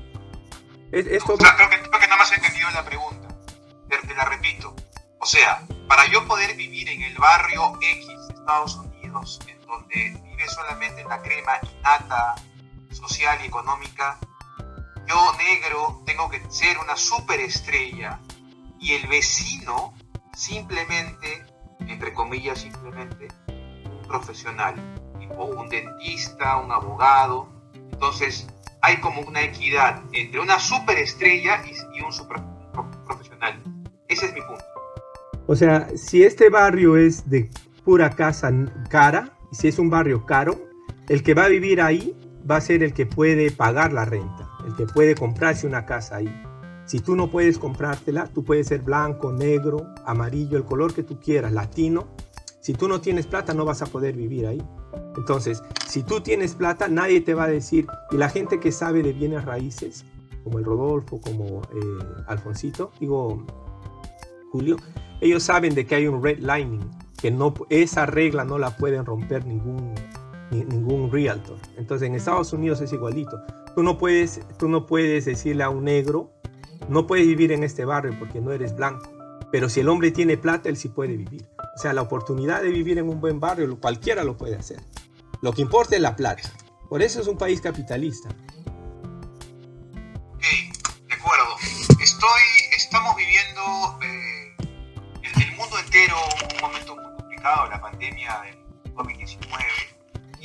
Es, 0.92 1.06
esto... 1.08 1.38
creo, 1.38 1.70
que, 1.70 1.82
creo 1.82 2.00
que 2.00 2.08
nada 2.08 2.18
más 2.18 2.32
he 2.32 2.36
entendido 2.36 2.70
la 2.72 2.84
pregunta, 2.84 3.28
te, 3.90 4.16
la 4.16 4.26
repito. 4.26 4.76
O 5.20 5.26
sea, 5.26 5.62
para 5.88 6.06
yo 6.08 6.26
poder 6.28 6.56
vivir 6.56 6.90
en 6.90 7.04
el 7.04 7.18
barrio 7.18 7.74
X 7.82 8.08
de 8.08 8.34
Estados 8.34 8.76
Unidos, 8.78 9.40
en 9.48 9.62
donde 9.68 10.22
vive 10.24 10.48
solamente 10.48 11.04
la 11.04 11.22
crema 11.22 11.54
innata, 11.62 12.36
social 12.98 13.38
y 13.44 13.48
económica, 13.48 14.20
yo 15.08 15.16
negro 15.38 16.02
tengo 16.06 16.30
que 16.30 16.42
ser 16.50 16.78
una 16.80 16.98
superestrella 16.98 18.20
y 18.80 18.94
el 18.94 19.08
vecino 19.08 19.94
simplemente, 20.34 21.46
entre 21.80 22.14
comillas 22.14 22.60
simplemente, 22.60 23.28
un 23.48 24.08
profesional, 24.08 24.76
tipo 25.20 25.46
un 25.46 25.70
dentista, 25.70 26.58
un 26.58 26.72
abogado. 26.72 27.48
Entonces 27.74 28.48
hay 28.82 28.98
como 28.98 29.22
una 29.22 29.42
equidad 29.42 30.04
entre 30.12 30.42
una 30.42 30.60
superestrella 30.60 31.64
y, 31.66 31.98
y 31.98 32.02
un 32.02 32.12
super 32.12 32.42
profesional. 33.06 33.62
Ese 34.08 34.28
es 34.28 34.34
mi 34.34 34.42
punto. 34.42 34.64
O 35.48 35.56
sea, 35.56 35.88
si 35.96 36.24
este 36.24 36.50
barrio 36.50 36.98
es 36.98 37.30
de 37.30 37.50
pura 37.86 38.10
casa 38.10 38.52
cara, 38.90 39.38
si 39.54 39.70
es 39.70 39.80
un 39.80 39.90
barrio 39.90 40.26
caro, 40.26 40.60
el 41.08 41.24
que 41.24 41.34
va 41.34 41.46
a 41.46 41.48
vivir 41.48 41.82
ahí 41.82 42.14
va 42.50 42.58
a 42.58 42.62
ser 42.62 42.84
el 42.84 42.94
que 42.94 43.06
puede 43.06 43.52
pagar 43.52 43.94
la 43.94 44.06
renta, 44.06 44.50
el 44.66 44.76
que 44.76 44.86
puede 44.86 45.16
comprarse 45.16 45.68
una 45.68 45.86
casa 45.86 46.18
ahí. 46.18 46.44
Si 46.86 47.00
tú 47.00 47.16
no 47.16 47.30
puedes 47.30 47.60
comprártela, 47.60 48.28
tú 48.28 48.44
puedes 48.44 48.68
ser 48.68 48.82
blanco, 48.82 49.34
negro, 49.34 49.94
amarillo, 50.06 50.58
el 50.58 50.64
color 50.64 50.94
que 50.94 51.04
tú 51.04 51.20
quieras, 51.20 51.52
latino. 51.52 52.08
Si 52.62 52.74
tú 52.74 52.88
no 52.88 53.02
tienes 53.02 53.28
plata, 53.28 53.54
no 53.54 53.66
vas 53.66 53.82
a 53.82 53.88
poder 53.88 54.16
vivir 54.16 54.48
ahí. 54.48 54.62
Entonces, 55.18 55.62
si 55.88 56.04
tú 56.04 56.22
tienes 56.22 56.56
plata, 56.56 56.88
nadie 56.88 57.22
te 57.22 57.34
va 57.34 57.46
a 57.46 57.50
decir, 57.50 57.88
y 58.12 58.18
la 58.18 58.30
gente 58.30 58.60
que 58.60 58.72
sabe 58.72 59.04
de 59.04 59.12
bienes 59.12 59.44
raíces, 59.44 60.06
como 60.44 60.60
el 60.60 60.66
Rodolfo, 60.66 61.20
como 61.20 61.62
eh, 61.74 62.24
Alfonsito, 62.28 62.92
digo, 63.00 63.46
Julio, 64.52 64.78
ellos 65.20 65.44
saben 65.44 65.76
de 65.76 65.86
que 65.86 65.96
hay 65.96 66.08
un 66.08 66.24
redlining, 66.24 66.90
que 67.20 67.36
esa 67.70 68.06
regla 68.06 68.46
no 68.46 68.58
la 68.58 68.78
pueden 68.78 69.06
romper 69.06 69.46
ningún, 69.46 69.94
ningún 70.52 71.12
realtor. 71.12 71.58
Entonces 71.78 72.08
en 72.08 72.16
Estados 72.16 72.54
Unidos 72.54 72.82
es 72.82 72.94
igualito. 72.94 73.42
Tú 73.76 73.84
no, 73.84 73.98
puedes, 73.98 74.42
tú 74.58 74.70
no 74.70 74.86
puedes 74.86 75.26
decirle 75.26 75.64
a 75.64 75.70
un 75.70 75.84
negro, 75.86 76.32
no 76.90 77.06
puedes 77.08 77.28
vivir 77.28 77.52
en 77.52 77.64
este 77.64 77.86
barrio 77.86 78.16
porque 78.18 78.42
no 78.42 78.52
eres 78.52 78.76
blanco. 78.76 79.12
Pero 79.52 79.70
si 79.70 79.80
el 79.80 79.90
hombre 79.90 80.12
tiene 80.12 80.38
plata, 80.38 80.70
él 80.70 80.78
sí 80.78 80.90
puede 80.90 81.16
vivir. 81.16 81.48
O 81.76 81.80
sea, 81.80 81.94
la 81.94 82.02
oportunidad 82.02 82.62
de 82.62 82.70
vivir 82.70 82.98
en 82.98 83.08
un 83.08 83.22
buen 83.22 83.40
barrio, 83.40 83.80
cualquiera 83.80 84.24
lo 84.24 84.36
puede 84.36 84.56
hacer. 84.56 84.82
Lo 85.42 85.54
que 85.54 85.62
importa 85.62 85.96
es 85.96 86.02
la 86.02 86.16
plata. 86.16 86.52
Por 86.90 87.02
eso 87.02 87.22
es 87.22 87.28
un 87.28 87.38
país 87.38 87.62
capitalista. 87.62 88.30
Ok, 90.34 90.44
de 91.08 91.14
acuerdo. 91.14 91.46
Estoy, 92.02 92.42
estamos 92.76 93.16
viviendo 93.16 94.00
eh, 94.02 94.56
el, 95.24 95.56
mundo 95.56 95.78
entero 95.80 96.16
un 96.54 96.62
momento 96.62 96.96
muy 96.96 97.16
complicado, 97.18 97.70
la 97.70 97.82
pandemia 97.82 98.42
del 98.42 98.96
COVID-19, 98.96 99.47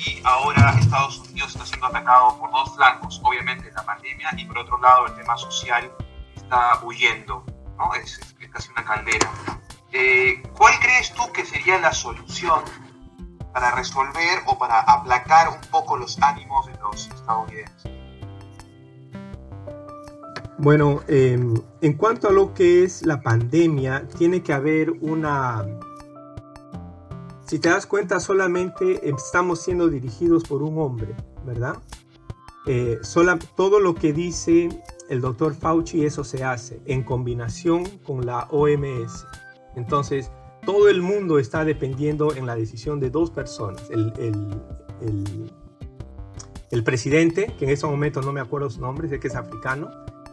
y 0.04 0.20
ahora 0.24 0.74
Estados 0.78 1.18
Unidos 1.18 1.52
está 1.52 1.66
siendo 1.66 1.86
atacado 1.86 2.38
por 2.38 2.50
dos 2.50 2.74
flancos, 2.74 3.20
obviamente 3.24 3.70
la 3.72 3.84
pandemia, 3.84 4.30
y 4.36 4.44
por 4.44 4.58
otro 4.58 4.78
lado 4.80 5.06
el 5.06 5.14
tema 5.14 5.36
social 5.36 5.90
está 6.34 6.80
huyendo, 6.82 7.44
¿no? 7.78 7.94
es, 7.94 8.20
casi 8.52 8.70
una 8.72 8.84
caldera. 8.84 9.30
Eh, 9.92 10.42
¿Cuál 10.56 10.74
crees 10.80 11.12
tú 11.14 11.22
que 11.32 11.44
sería 11.44 11.78
la 11.78 11.92
solución 11.92 12.62
para 13.52 13.70
resolver 13.72 14.42
o 14.46 14.58
para 14.58 14.80
aplacar 14.80 15.48
un 15.48 15.60
poco 15.70 15.96
los 15.96 16.20
ánimos 16.20 16.66
de 16.66 16.78
los 16.78 17.06
estadounidenses? 17.08 17.90
Bueno, 20.58 21.00
eh, 21.08 21.38
en 21.80 21.92
cuanto 21.94 22.28
a 22.28 22.32
lo 22.32 22.54
que 22.54 22.84
es 22.84 23.04
la 23.04 23.20
pandemia, 23.20 24.06
tiene 24.18 24.42
que 24.42 24.52
haber 24.52 24.90
una... 25.00 25.64
Si 27.52 27.58
te 27.58 27.68
das 27.68 27.84
cuenta, 27.84 28.18
solamente 28.18 29.10
estamos 29.10 29.60
siendo 29.60 29.90
dirigidos 29.90 30.42
por 30.44 30.62
un 30.62 30.78
hombre, 30.78 31.14
¿verdad? 31.44 31.76
Eh, 32.64 32.98
sola, 33.02 33.38
todo 33.58 33.78
lo 33.78 33.94
que 33.94 34.14
dice 34.14 34.70
el 35.10 35.20
doctor 35.20 35.54
Fauci, 35.54 36.06
eso 36.06 36.24
se 36.24 36.44
hace 36.44 36.80
en 36.86 37.02
combinación 37.02 37.84
con 38.06 38.24
la 38.24 38.48
OMS. 38.50 39.26
Entonces, 39.76 40.30
todo 40.64 40.88
el 40.88 41.02
mundo 41.02 41.38
está 41.38 41.66
dependiendo 41.66 42.34
en 42.34 42.46
la 42.46 42.56
decisión 42.56 43.00
de 43.00 43.10
dos 43.10 43.30
personas. 43.30 43.82
El, 43.90 44.14
el, 44.16 44.62
el, 45.02 45.52
el 46.70 46.84
presidente, 46.84 47.54
que 47.58 47.66
en 47.66 47.72
ese 47.72 47.86
momento 47.86 48.22
no 48.22 48.32
me 48.32 48.40
acuerdo 48.40 48.70
su 48.70 48.80
nombre, 48.80 49.10
sé 49.10 49.20
que 49.20 49.28
es 49.28 49.36
africano, 49.36 49.90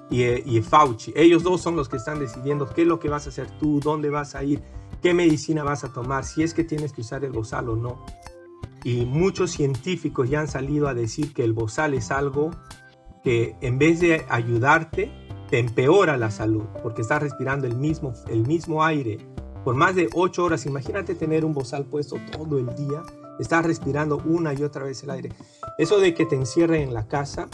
y, 0.10 0.24
y, 0.24 0.62
Fauci. 0.62 1.12
Ellos 1.18 1.44
dos 1.44 1.60
son 1.60 1.76
los 1.76 1.90
que 1.90 1.98
están 1.98 2.18
decidiendo 2.18 2.70
qué 2.70 2.84
es 2.84 2.88
lo 2.88 2.98
que 2.98 3.10
vas 3.10 3.26
a 3.26 3.30
hacer 3.30 3.52
tú, 3.60 3.82
dónde 3.82 4.10
vas 4.10 4.36
a 4.36 4.44
ir, 4.46 4.64
qué 5.02 5.14
medicina 5.14 5.64
vas 5.64 5.84
a 5.84 5.94
tomar, 5.94 6.26
si 6.26 6.44
es 6.44 6.54
que 6.54 6.64
tienes 6.64 6.94
que 6.94 7.02
usar 7.02 7.24
el 7.24 7.32
bozal 7.32 7.70
o 7.70 7.76
no. 7.76 8.06
Y 8.84 9.06
muchos 9.06 9.52
científicos 9.52 10.30
ya 10.30 10.42
han 10.42 10.48
salido 10.48 10.88
a 10.88 10.94
decir 10.94 11.34
que 11.34 11.44
el 11.44 11.54
bozal 11.54 11.94
es 11.94 12.12
algo 12.12 12.52
que 13.24 13.56
en 13.62 13.78
vez 13.78 14.00
de 14.00 14.26
ayudarte, 14.30 15.12
te 15.50 15.58
empeora 15.58 16.16
la 16.16 16.30
salud, 16.30 16.64
porque 16.84 17.02
estás 17.02 17.22
respirando 17.22 17.66
el 17.66 17.76
mismo, 17.76 18.14
el 18.28 18.46
mismo 18.46 18.84
aire 18.84 19.18
por 19.64 19.76
más 19.76 19.96
de 19.96 20.10
ocho 20.14 20.46
horas. 20.46 20.66
Imagínate 20.66 21.16
tener 21.16 21.44
un 21.44 21.54
bozal 21.54 21.86
puesto 21.86 22.18
todo 22.32 22.60
el 22.60 22.68
día, 22.76 23.04
estás 23.40 23.66
respirando 23.66 24.18
una 24.26 24.54
y 24.54 24.64
otra 24.64 24.84
vez 24.84 25.04
el 25.04 25.10
aire. 25.10 25.30
Eso 25.78 26.00
de 26.00 26.14
que 26.14 26.26
te 26.26 26.36
encierren 26.36 26.84
en 26.84 26.94
la 26.94 27.08
casa 27.08 27.48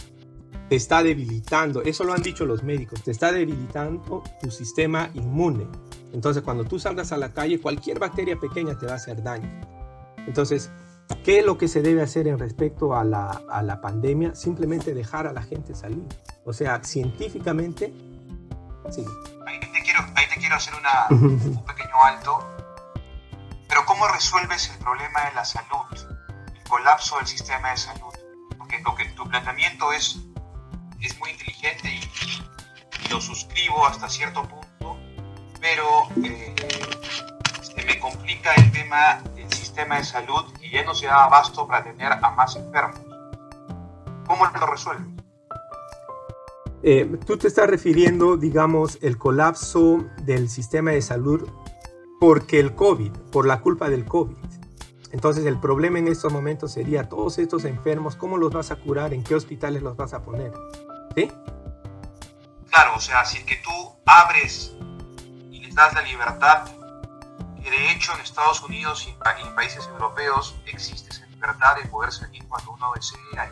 te 0.68 0.76
está 0.76 1.02
debilitando, 1.02 1.82
eso 1.82 2.02
lo 2.02 2.12
han 2.12 2.22
dicho 2.22 2.44
los 2.44 2.64
médicos, 2.64 3.02
te 3.02 3.12
está 3.12 3.32
debilitando 3.32 4.22
tu 4.42 4.50
sistema 4.50 5.10
inmune. 5.14 5.66
Entonces 6.12 6.42
cuando 6.42 6.64
tú 6.64 6.78
salgas 6.78 7.12
a 7.12 7.16
la 7.16 7.32
calle, 7.32 7.60
cualquier 7.60 7.98
bacteria 7.98 8.38
pequeña 8.38 8.78
te 8.78 8.86
va 8.86 8.92
a 8.92 8.96
hacer 8.96 9.22
daño. 9.22 9.48
Entonces, 10.26 10.70
¿qué 11.24 11.40
es 11.40 11.46
lo 11.46 11.58
que 11.58 11.68
se 11.68 11.82
debe 11.82 12.02
hacer 12.02 12.26
en 12.28 12.38
respecto 12.38 12.96
a 12.96 13.04
la, 13.04 13.42
a 13.50 13.62
la 13.62 13.80
pandemia? 13.80 14.34
Simplemente 14.34 14.94
dejar 14.94 15.26
a 15.26 15.32
la 15.32 15.42
gente 15.42 15.74
salir. 15.74 16.04
O 16.44 16.52
sea, 16.52 16.82
científicamente, 16.82 17.92
sí. 18.90 19.04
Ahí 19.46 19.60
te 19.60 19.82
quiero, 19.82 20.00
ahí 20.14 20.26
te 20.32 20.40
quiero 20.40 20.56
hacer 20.56 20.74
una, 20.74 21.06
un 21.10 21.64
pequeño 21.64 22.04
alto. 22.04 22.38
Pero 23.68 23.84
¿cómo 23.84 24.08
resuelves 24.08 24.70
el 24.70 24.78
problema 24.78 25.26
de 25.28 25.34
la 25.34 25.44
salud? 25.44 26.18
El 26.54 26.68
colapso 26.68 27.16
del 27.18 27.26
sistema 27.26 27.70
de 27.70 27.76
salud. 27.76 28.14
Porque 28.56 28.80
lo 28.80 28.94
que 28.94 29.04
tu 29.10 29.28
planteamiento 29.28 29.92
es 29.92 30.20
es 31.00 31.18
muy 31.18 31.30
inteligente 31.30 31.88
y, 31.88 33.10
lo 33.10 33.20
suscribo 33.20 33.86
hasta 33.86 34.08
cierto 34.08 34.42
punto, 34.42 34.65
pero 35.66 36.04
eh, 36.24 36.54
este, 37.60 37.84
me 37.84 37.98
complica 37.98 38.52
el 38.54 38.70
tema 38.70 39.20
del 39.34 39.52
sistema 39.52 39.96
de 39.96 40.04
salud 40.04 40.44
y 40.60 40.70
ya 40.70 40.84
no 40.84 40.94
se 40.94 41.06
da 41.06 41.24
abasto 41.24 41.66
para 41.66 41.82
tener 41.82 42.12
a 42.12 42.30
más 42.30 42.54
enfermos. 42.54 43.00
¿Cómo 44.26 44.44
lo 44.44 44.66
resuelves? 44.66 45.08
Eh, 46.84 47.18
tú 47.26 47.36
te 47.36 47.48
estás 47.48 47.68
refiriendo, 47.68 48.36
digamos, 48.36 48.98
el 49.02 49.18
colapso 49.18 50.04
del 50.22 50.48
sistema 50.48 50.92
de 50.92 51.02
salud 51.02 51.48
porque 52.20 52.60
el 52.60 52.76
COVID, 52.76 53.10
por 53.32 53.44
la 53.44 53.60
culpa 53.60 53.88
del 53.90 54.04
COVID. 54.04 54.36
Entonces 55.10 55.46
el 55.46 55.58
problema 55.58 55.98
en 55.98 56.06
estos 56.06 56.32
momentos 56.32 56.72
sería 56.72 57.08
todos 57.08 57.38
estos 57.38 57.64
enfermos, 57.64 58.14
¿cómo 58.14 58.36
los 58.36 58.52
vas 58.52 58.70
a 58.70 58.76
curar? 58.76 59.12
¿En 59.12 59.24
qué 59.24 59.34
hospitales 59.34 59.82
los 59.82 59.96
vas 59.96 60.14
a 60.14 60.22
poner? 60.22 60.52
¿Sí? 61.16 61.28
Claro, 62.70 62.94
o 62.94 63.00
sea, 63.00 63.24
si 63.24 63.38
es 63.38 63.44
que 63.44 63.56
tú 63.56 63.70
abres 64.04 64.75
la 65.76 66.02
libertad, 66.02 66.64
que 67.62 67.70
de 67.70 67.92
hecho 67.92 68.14
en 68.14 68.20
Estados 68.20 68.62
Unidos 68.62 69.06
y 69.06 69.42
en 69.42 69.54
países 69.54 69.86
europeos 69.88 70.56
existe 70.66 71.10
esa 71.10 71.26
libertad 71.26 71.76
de 71.76 71.88
poder 71.88 72.12
salir 72.12 72.44
cuando 72.48 72.72
uno 72.72 72.92
desea 72.94 73.50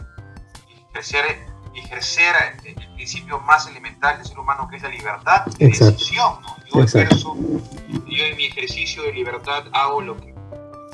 y 0.69 0.81
ejercer, 0.91 1.47
ejercer 1.75 2.35
el 2.65 2.95
principio 2.95 3.39
más 3.41 3.67
elemental 3.67 4.17
del 4.17 4.27
ser 4.27 4.39
humano 4.39 4.67
que 4.69 4.77
es 4.77 4.83
la 4.83 4.89
libertad 4.89 5.45
de 5.59 5.67
decisión. 5.67 6.41
¿no? 6.43 6.57
Yo, 6.73 6.83
ejerzo, 6.83 7.37
yo 7.37 8.25
en 8.25 8.37
mi 8.37 8.47
ejercicio 8.47 9.03
de 9.03 9.13
libertad 9.13 9.65
hago 9.73 10.01
lo 10.01 10.17
que 10.17 10.35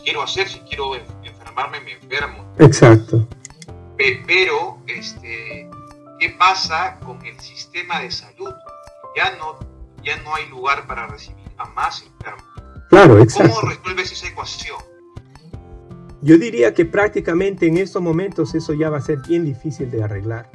quiero 0.03 0.23
hacer, 0.23 0.49
si 0.49 0.59
quiero 0.61 0.97
enfermarme 1.23 1.81
me 1.81 1.93
enfermo. 1.93 2.45
Exacto. 2.59 3.27
Pero 4.27 4.79
este, 4.87 5.69
¿Qué 6.21 6.29
pasa 6.29 7.01
con 7.01 7.25
el 7.25 7.41
sistema 7.41 8.01
de 8.01 8.11
salud? 8.11 8.53
Ya 9.17 9.35
no, 9.37 9.59
ya 10.05 10.21
no 10.23 10.35
hay 10.35 10.49
lugar 10.49 10.87
para 10.87 11.07
recibir 11.07 11.51
a 11.59 11.69
más 11.71 12.03
enfermos. 12.03 12.45
Claro, 12.89 13.21
exacto. 13.21 13.55
¿Cómo 13.55 13.69
resuelves 13.69 14.13
esa 14.13 14.29
ecuación? 14.29 14.79
Yo 16.23 16.37
diría 16.37 16.75
que 16.75 16.85
prácticamente 16.85 17.67
en 17.67 17.79
estos 17.79 18.03
momentos 18.03 18.55
eso 18.55 18.75
ya 18.75 18.91
va 18.91 18.99
a 18.99 19.01
ser 19.01 19.19
bien 19.27 19.45
difícil 19.45 19.91
de 19.91 20.03
arreglar, 20.03 20.51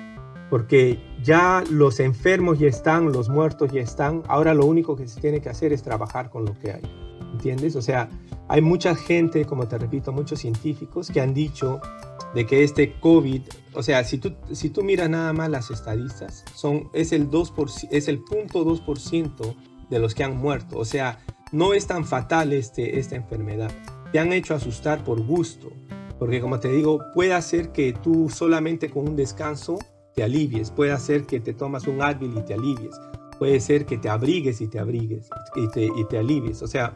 porque 0.50 1.00
ya 1.24 1.64
los 1.72 2.00
enfermos 2.00 2.60
ya 2.60 2.68
están, 2.68 3.12
los 3.12 3.30
muertos 3.30 3.72
ya 3.72 3.82
están, 3.82 4.22
ahora 4.28 4.54
lo 4.54 4.66
único 4.66 4.96
que 4.96 5.08
se 5.08 5.20
tiene 5.20 5.42
que 5.42 5.50
hacer 5.50 5.74
es 5.74 5.82
trabajar 5.82 6.30
con 6.30 6.46
lo 6.46 6.54
que 6.60 6.72
hay, 6.72 6.82
¿entiendes? 7.32 7.76
O 7.76 7.82
sea, 7.82 8.10
hay 8.48 8.62
mucha 8.62 8.96
gente, 8.96 9.46
como 9.46 9.68
te 9.68 9.78
repito, 9.80 10.12
muchos 10.12 10.40
científicos 10.40 11.10
que 11.10 11.20
han 11.20 11.34
dicho 11.34 11.82
de 12.36 12.46
que 12.46 12.64
este 12.64 13.00
COVID, 13.00 13.42
o 13.76 13.84
sea, 13.84 14.04
si 14.04 14.18
tú, 14.18 14.34
si 14.52 14.70
tú 14.70 14.84
miras 14.84 15.10
nada 15.10 15.34
más 15.34 15.50
las 15.50 15.72
estadistas, 15.72 16.44
son, 16.56 16.90
es 16.94 17.12
el 17.12 17.30
2%, 17.30 17.88
es 17.92 18.08
el 18.08 18.24
0.2% 18.24 19.56
de 19.90 20.00
los 20.00 20.16
que 20.16 20.24
han 20.24 20.38
muerto. 20.38 20.78
O 20.78 20.86
sea, 20.86 21.20
no 21.52 21.74
es 21.74 21.88
tan 21.88 22.06
fatal 22.06 22.54
este, 22.54 23.00
esta 23.00 23.16
enfermedad. 23.16 23.72
te 24.12 24.20
han 24.20 24.34
hecho 24.34 24.54
asustar 24.54 25.04
por 25.04 25.22
gusto. 25.22 25.72
Porque 26.20 26.40
como 26.40 26.60
te 26.60 26.70
digo, 26.70 27.00
puede 27.14 27.34
hacer 27.34 27.72
que 27.72 27.92
tú 27.92 28.30
solamente 28.30 28.90
con 28.90 29.08
un 29.10 29.16
descanso 29.16 29.78
te 30.16 30.24
alivies, 30.24 30.72
puede 30.72 30.92
hacer 30.92 31.26
que 31.26 31.42
te 31.42 31.54
tomas 31.54 31.88
un 31.88 32.02
Advil 32.02 32.38
y 32.38 32.42
te 32.42 32.54
alivies, 32.54 32.96
puede 33.38 33.60
ser 33.60 33.86
que 33.86 33.98
te 33.98 34.08
abrigues 34.08 34.62
y 34.62 34.68
te 34.68 34.80
abrigues 34.80 35.28
y 35.56 35.70
te, 35.72 35.86
y 35.86 36.06
te 36.10 36.18
alivies. 36.18 36.62
O 36.62 36.68
sea, 36.68 36.94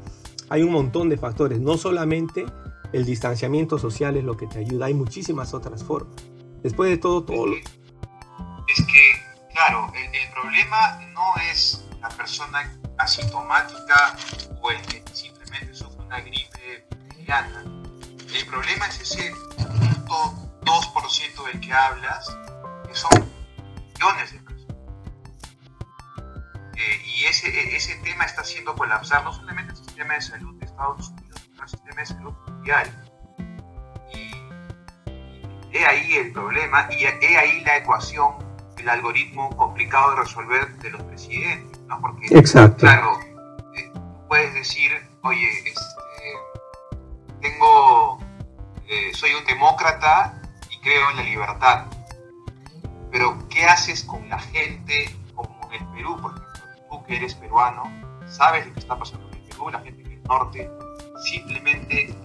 hay 0.47 0.63
un 0.63 0.71
montón 0.71 1.09
de 1.09 1.17
factores, 1.17 1.59
no 1.59 1.77
solamente 1.77 2.45
el 2.93 3.05
distanciamiento 3.05 3.77
social 3.77 4.15
es 4.15 4.23
lo 4.23 4.37
que 4.37 4.47
te 4.47 4.59
ayuda, 4.59 4.85
hay 4.85 4.93
muchísimas 4.93 5.53
otras 5.53 5.83
formas. 5.83 6.15
Después 6.63 6.91
de 6.91 6.97
todo, 6.97 7.23
todo... 7.23 7.53
Es 7.55 7.61
que, 7.63 8.71
es 8.73 8.85
que 8.87 9.29
claro, 9.59 9.91
el, 9.95 10.31
problema 10.31 10.99
no 11.13 11.35
es 11.51 11.85
la 12.01 12.09
persona 12.09 12.77
asintomática 12.97 14.15
o 14.61 14.71
el 14.71 14.81
que 14.83 15.03
simplemente 15.13 15.73
sufre 15.73 16.01
una 16.05 16.19
gripe 16.21 16.87
mediana. 17.09 17.63
El 18.33 18.45
problema 18.47 18.87
es 18.87 19.01
ese 19.01 19.33
punto 19.57 20.59
2% 20.63 21.45
del 21.45 21.59
que 21.59 21.73
hablas, 21.73 22.27
que 22.87 22.95
son 22.95 23.31
millones 23.93 24.31
de 24.31 24.39
personas. 24.39 24.75
Eh, 26.75 27.01
y 27.05 27.25
ese, 27.25 27.47
e, 27.47 27.75
ese 27.75 27.95
tema 27.95 28.25
está 28.25 28.41
haciendo 28.41 28.75
colapsar 28.75 29.23
no 29.23 29.33
solamente 29.33 29.71
el 29.71 29.77
sistema 29.77 30.13
de 30.13 30.21
salud 30.21 30.59
de 30.59 30.65
Estados 30.65 31.09
Unidos, 31.09 31.41
sino 31.45 31.63
el 31.63 31.69
sistema 31.69 31.99
de 31.99 32.05
salud 32.05 32.33
mundial. 32.47 33.08
He 35.71 35.85
ahí 35.85 36.15
el 36.15 36.31
problema 36.31 36.87
y 36.91 37.03
he 37.03 37.37
ahí 37.37 37.61
la 37.61 37.77
ecuación, 37.77 38.33
el 38.77 38.89
algoritmo 38.89 39.55
complicado 39.55 40.11
de 40.11 40.21
resolver 40.21 40.67
de 40.77 40.89
los 40.91 41.01
presidentes, 41.03 41.79
¿no? 41.81 42.01
Porque, 42.01 42.27
Exacto. 42.31 42.77
claro, 42.77 43.19
eh, 43.75 43.91
puedes 44.27 44.53
decir, 44.53 44.91
oye, 45.21 45.47
este, 45.65 45.89
tengo, 47.41 48.19
eh, 48.87 49.11
soy 49.13 49.31
un 49.33 49.45
demócrata 49.45 50.41
y 50.71 50.79
creo 50.79 51.11
en 51.11 51.17
la 51.17 51.23
libertad. 51.23 51.85
Pero, 53.11 53.37
¿qué 53.49 53.65
haces 53.65 54.03
con 54.03 54.27
la 54.29 54.39
gente 54.39 55.15
como 55.35 55.69
en 55.71 55.81
el 55.81 55.87
Perú? 55.93 56.17
Por 56.21 56.31
ejemplo, 56.31 56.87
tú 56.89 57.05
que 57.05 57.15
eres 57.15 57.35
peruano, 57.35 57.83
sabes 58.27 58.65
lo 58.67 58.73
que 58.73 58.79
está 58.79 58.97
pasando 58.97 59.27
en 59.29 59.35
el 59.35 59.43
Perú, 59.49 59.69
la 59.69 59.79
gente 59.79 60.01
en 60.03 60.11
el 60.11 60.23
norte 60.23 60.69
simplemente 61.23 62.15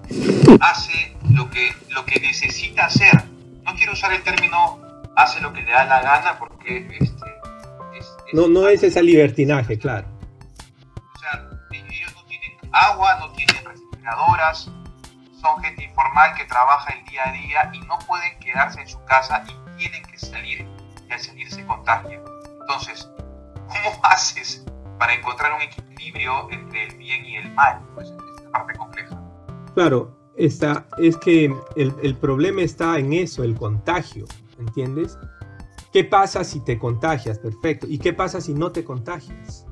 hace 0.61 1.17
lo 1.31 1.51
que, 1.51 1.75
lo 1.91 2.05
que 2.05 2.21
necesita 2.21 2.87
hacer. 2.87 3.34
No 3.65 3.75
quiero 3.75 3.93
usar 3.93 4.13
el 4.13 4.23
término 4.23 4.79
hace 5.17 5.41
lo 5.41 5.53
que 5.53 5.63
le 5.63 5.73
da 5.73 5.85
la 5.85 6.03
gana 6.03 6.39
porque 6.39 6.87
este, 7.01 7.27
es, 7.95 8.07
es, 8.27 8.35
no, 8.35 8.49
no 8.49 8.69
es 8.69 8.83
esa 8.83 9.01
libertinaje, 9.01 9.79
claro. 9.79 10.07
O 11.15 11.19
sea, 11.19 11.49
ellos 11.73 12.15
no 12.15 12.25
tienen 12.25 12.59
agua, 12.73 13.19
no 13.21 13.33
tienen 13.33 13.65
refrigeradoras, 13.65 14.71
son 15.41 15.63
gente 15.63 15.85
informal 15.85 16.35
que 16.35 16.45
trabaja 16.45 16.93
el 16.95 17.05
día 17.05 17.23
a 17.29 17.33
día 17.33 17.71
y 17.73 17.81
no 17.87 17.99
pueden 18.07 18.39
quedarse 18.41 18.81
en 18.81 18.89
su 18.89 19.03
casa 19.05 19.45
y 19.47 19.79
tienen 19.79 20.03
que 20.05 20.19
salir 20.19 20.67
y 21.09 21.13
al 21.13 21.21
salir 21.21 21.51
se 21.51 21.65
contagian. 21.67 22.23
Entonces, 22.61 23.09
¿cómo 23.69 24.01
haces 24.03 24.65
para 24.99 25.15
encontrar 25.15 25.53
un 25.53 25.63
equilibrio 25.63 26.51
entre 26.51 26.85
el 26.85 26.97
bien 26.97 27.25
y 27.25 27.37
el 27.37 27.51
mal? 27.53 27.81
Pues 27.95 28.09
es 28.09 28.45
la 28.45 28.51
parte 28.51 28.75
compleja. 28.75 29.21
Claro, 29.75 30.24
está, 30.37 30.89
es 30.99 31.17
que 31.17 31.53
el, 31.77 31.93
el 32.03 32.17
problema 32.17 32.63
está 32.63 32.99
en 32.99 33.13
eso, 33.13 33.43
el 33.43 33.55
contagio, 33.55 34.25
¿entiendes? 34.59 35.19
¿Qué 35.93 36.03
pasa 36.03 36.43
si 36.43 36.59
te 36.61 36.77
contagias? 36.79 37.39
Perfecto. 37.39 37.87
¿Y 37.89 37.99
qué 37.99 38.13
pasa 38.13 38.41
si 38.41 38.53
no 38.53 38.73
te 38.73 38.83
contagias? 38.83 39.65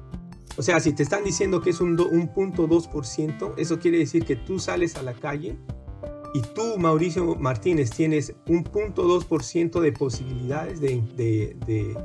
O 0.57 0.63
sea, 0.63 0.79
si 0.81 0.93
te 0.93 1.03
están 1.03 1.25
diciendo 1.25 1.61
que 1.61 1.71
es 1.71 1.81
un, 1.81 1.97
do, 1.97 2.09
un 2.09 2.29
punto 2.29 2.69
2%, 2.69 3.55
eso 3.57 3.79
quiere 3.79 3.99
decir 3.99 4.25
que 4.25 4.37
tú 4.37 4.59
sales 4.59 4.97
a 4.97 5.03
la 5.03 5.15
calle 5.15 5.57
y 6.35 6.41
tú, 6.55 6.79
Mauricio 6.79 7.35
Martínez, 7.37 7.91
tienes 7.91 8.35
un 8.47 8.63
punto 8.63 9.05
2% 9.05 9.81
de 9.81 9.93
posibilidades 9.93 10.81
de, 10.81 11.03
de, 11.17 11.57
de, 11.67 11.97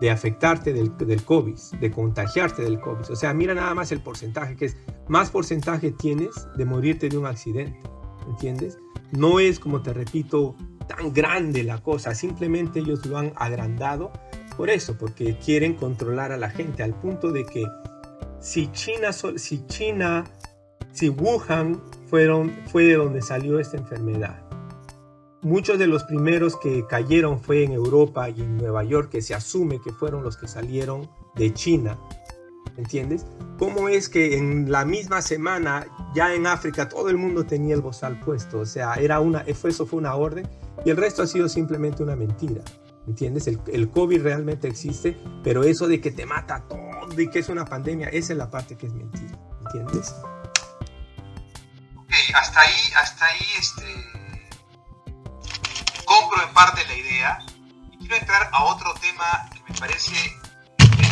de 0.00 0.10
afectarte 0.10 0.72
del, 0.72 0.96
del, 0.96 1.24
COVID, 1.24 1.58
de 1.80 1.90
contagiarte 1.90 2.62
del 2.62 2.80
COVID. 2.80 3.10
O 3.10 3.16
sea, 3.16 3.32
mira 3.32 3.54
nada 3.54 3.74
más 3.74 3.92
el 3.92 4.00
porcentaje, 4.00 4.56
que 4.56 4.66
es 4.66 4.76
más 5.08 5.30
porcentaje 5.30 5.90
tienes 5.90 6.48
de 6.56 6.64
morirte 6.64 7.08
de 7.08 7.16
un 7.16 7.26
accidente, 7.26 7.80
¿entiendes? 8.26 8.78
No 9.12 9.40
es, 9.40 9.58
como 9.58 9.82
te 9.82 9.92
repito, 9.92 10.54
tan 10.86 11.12
grande 11.12 11.62
la 11.62 11.78
cosa, 11.78 12.14
simplemente 12.14 12.80
ellos 12.80 13.04
lo 13.06 13.18
han 13.18 13.32
agrandado 13.36 14.12
por 14.56 14.70
eso, 14.70 14.96
porque 14.96 15.36
quieren 15.38 15.74
controlar 15.74 16.32
a 16.32 16.36
la 16.36 16.48
gente 16.48 16.82
al 16.82 16.94
punto 16.94 17.30
de 17.30 17.44
que 17.44 17.64
si 18.40 18.70
China, 18.72 19.12
si 19.12 19.66
China, 19.66 20.24
si 20.92 21.10
Wuhan 21.10 21.82
fueron, 22.08 22.52
fue 22.68 22.84
de 22.84 22.94
donde 22.94 23.20
salió 23.20 23.58
esta 23.58 23.76
enfermedad, 23.76 24.45
muchos 25.46 25.78
de 25.78 25.86
los 25.86 26.02
primeros 26.02 26.56
que 26.56 26.84
cayeron 26.88 27.40
fue 27.40 27.62
en 27.62 27.72
Europa 27.72 28.28
y 28.28 28.40
en 28.40 28.56
Nueva 28.56 28.82
York, 28.82 29.10
que 29.10 29.22
se 29.22 29.32
asume 29.32 29.80
que 29.80 29.92
fueron 29.92 30.24
los 30.24 30.36
que 30.36 30.48
salieron 30.48 31.08
de 31.36 31.54
China. 31.54 31.96
¿Entiendes? 32.76 33.24
¿Cómo 33.56 33.88
es 33.88 34.08
que 34.08 34.36
en 34.36 34.70
la 34.70 34.84
misma 34.84 35.22
semana 35.22 35.86
ya 36.14 36.34
en 36.34 36.46
África 36.46 36.88
todo 36.88 37.08
el 37.08 37.16
mundo 37.16 37.46
tenía 37.46 37.74
el 37.76 37.80
bozal 37.80 38.18
puesto? 38.18 38.58
O 38.58 38.66
sea, 38.66 38.94
era 38.94 39.20
una, 39.20 39.42
eso 39.42 39.86
fue 39.86 40.00
una 40.00 40.16
orden 40.16 40.48
y 40.84 40.90
el 40.90 40.96
resto 40.96 41.22
ha 41.22 41.26
sido 41.26 41.48
simplemente 41.48 42.02
una 42.02 42.16
mentira. 42.16 42.62
¿Entiendes? 43.06 43.46
El, 43.46 43.60
el, 43.72 43.88
COVID 43.88 44.20
realmente 44.20 44.66
existe, 44.66 45.16
pero 45.44 45.62
eso 45.62 45.86
de 45.86 46.00
que 46.00 46.10
te 46.10 46.26
mata 46.26 46.64
todo 46.68 47.20
y 47.20 47.30
que 47.30 47.38
es 47.38 47.48
una 47.48 47.64
pandemia, 47.64 48.08
esa 48.08 48.32
es 48.32 48.38
la 48.38 48.50
parte 48.50 48.76
que 48.76 48.88
es 48.88 48.92
mentira. 48.92 49.38
¿Entiendes? 49.64 50.12
Ok, 51.94 52.12
hasta 52.34 52.60
ahí, 52.60 52.74
hasta 52.96 53.26
ahí 53.26 53.46
este, 53.60 54.25
parte 56.56 56.86
la 56.86 56.94
idea 56.94 57.38
y 57.92 57.98
quiero 57.98 58.16
entrar 58.16 58.48
a 58.50 58.64
otro 58.64 58.94
tema 58.94 59.46
que 59.52 59.60
me 59.70 59.78
parece 59.78 60.34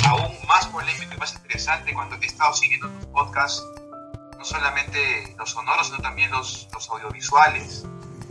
aún 0.08 0.32
más 0.48 0.66
polémico 0.68 1.12
y 1.14 1.18
más 1.18 1.34
interesante 1.34 1.92
cuando 1.92 2.16
he 2.16 2.24
estado 2.24 2.54
siguiendo 2.54 2.88
tus 2.88 3.04
podcasts, 3.08 3.62
no 4.38 4.42
solamente 4.42 5.36
los 5.36 5.50
sonoros, 5.50 5.88
sino 5.88 5.98
también 5.98 6.30
los, 6.30 6.66
los 6.72 6.88
audiovisuales, 6.88 7.82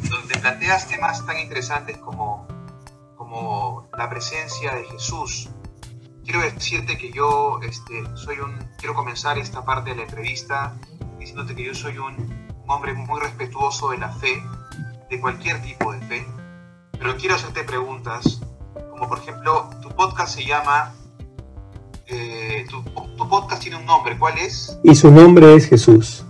donde 0.10 0.40
planteas 0.40 0.88
temas 0.88 1.24
tan 1.24 1.38
interesantes 1.38 2.00
como 2.00 2.48
como 3.16 3.88
la 3.96 4.10
presencia 4.10 4.74
de 4.74 4.84
Jesús. 4.86 5.50
Quiero 6.24 6.42
decirte 6.42 6.98
que 6.98 7.12
yo 7.12 7.60
este, 7.62 8.04
soy 8.16 8.40
un, 8.40 8.58
quiero 8.80 8.96
comenzar 8.96 9.38
esta 9.38 9.64
parte 9.64 9.92
de 9.92 9.98
la 9.98 10.02
entrevista 10.04 10.76
diciéndote 11.20 11.56
que 11.56 11.64
yo 11.64 11.76
soy 11.76 12.00
un, 12.00 12.16
un, 12.16 12.70
hombre 12.72 12.94
muy 12.94 13.22
respetuoso 13.22 13.92
de 13.92 14.00
la 14.00 14.10
fe, 14.10 14.42
de 15.12 15.22
cualquier 15.22 15.62
tipo 15.62 15.94
de 15.94 16.02
fe, 16.08 16.28
pero 17.00 17.18
quiero 17.18 17.36
hacerte 17.36 17.64
preguntas, 17.64 18.40
como 18.92 19.08
por 19.08 19.20
ejemplo, 19.20 19.70
tu 19.82 19.90
podcast 19.90 20.36
se 20.36 20.46
llama, 20.46 20.94
eh, 22.08 22.66
tu, 22.70 22.84
tu, 22.84 23.30
podcast 23.30 23.62
tiene 23.62 23.78
un 23.78 23.86
nombre, 23.86 24.18
¿cuál 24.18 24.38
es? 24.38 24.78
Y 24.84 24.96
su 24.96 25.12
nombre 25.12 25.56
es 25.56 25.68
Jesús. 25.68 26.26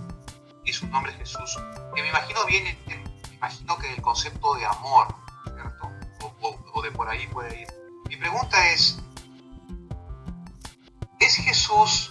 Y 0.64 0.72
su 0.72 0.86
nombre 0.88 1.12
es 1.12 1.18
Jesús. 1.18 1.58
Que 1.94 2.02
me 2.02 2.08
imagino 2.08 2.44
bien, 2.46 2.64
me 2.86 3.34
imagino 3.36 3.76
que 3.78 3.92
el 3.92 4.02
concepto 4.02 4.54
de 4.54 4.66
amor, 4.66 5.08
o 6.72 6.82
de 6.82 6.90
por 6.90 7.08
ahí 7.08 7.26
puede 7.28 7.62
ir. 7.62 7.68
Mi 8.08 8.16
pregunta 8.16 8.56
es, 8.72 9.00
¿es 11.20 11.36
Jesús 11.36 12.10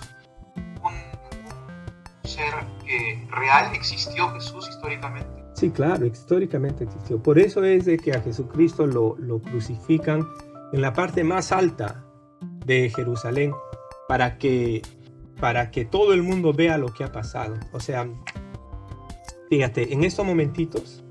un, 0.56 0.94
un 0.94 2.30
ser 2.30 2.54
que 2.86 3.28
real? 3.30 3.74
¿Existió 3.74 4.32
Jesús 4.34 4.70
históricamente? 4.70 5.43
Sí, 5.64 5.70
claro, 5.70 6.06
históricamente 6.06 6.84
existió. 6.84 7.24
Por 7.24 7.40
eso 7.40 7.64
es 7.64 7.86
de 7.86 7.98
que 7.98 8.12
a 8.12 8.20
Jesucristo 8.20 8.86
lo, 8.86 9.16
lo 9.18 9.42
crucifican 9.42 10.28
en 10.74 10.82
la 10.82 10.92
parte 10.92 11.24
más 11.24 11.54
alta 11.54 12.04
de 12.66 12.90
Jerusalén 12.94 13.54
para 14.10 14.38
que, 14.38 14.82
para 15.40 15.72
que 15.72 15.86
todo 15.86 16.12
el 16.14 16.22
mundo 16.22 16.52
vea 16.52 16.78
lo 16.78 16.88
que 16.88 17.06
ha 17.06 17.14
pasado. 17.14 17.56
O 17.72 17.80
sea, 17.80 18.06
fíjate, 19.50 19.94
en 19.94 20.04
estos 20.04 20.26
momentitos 20.26 21.02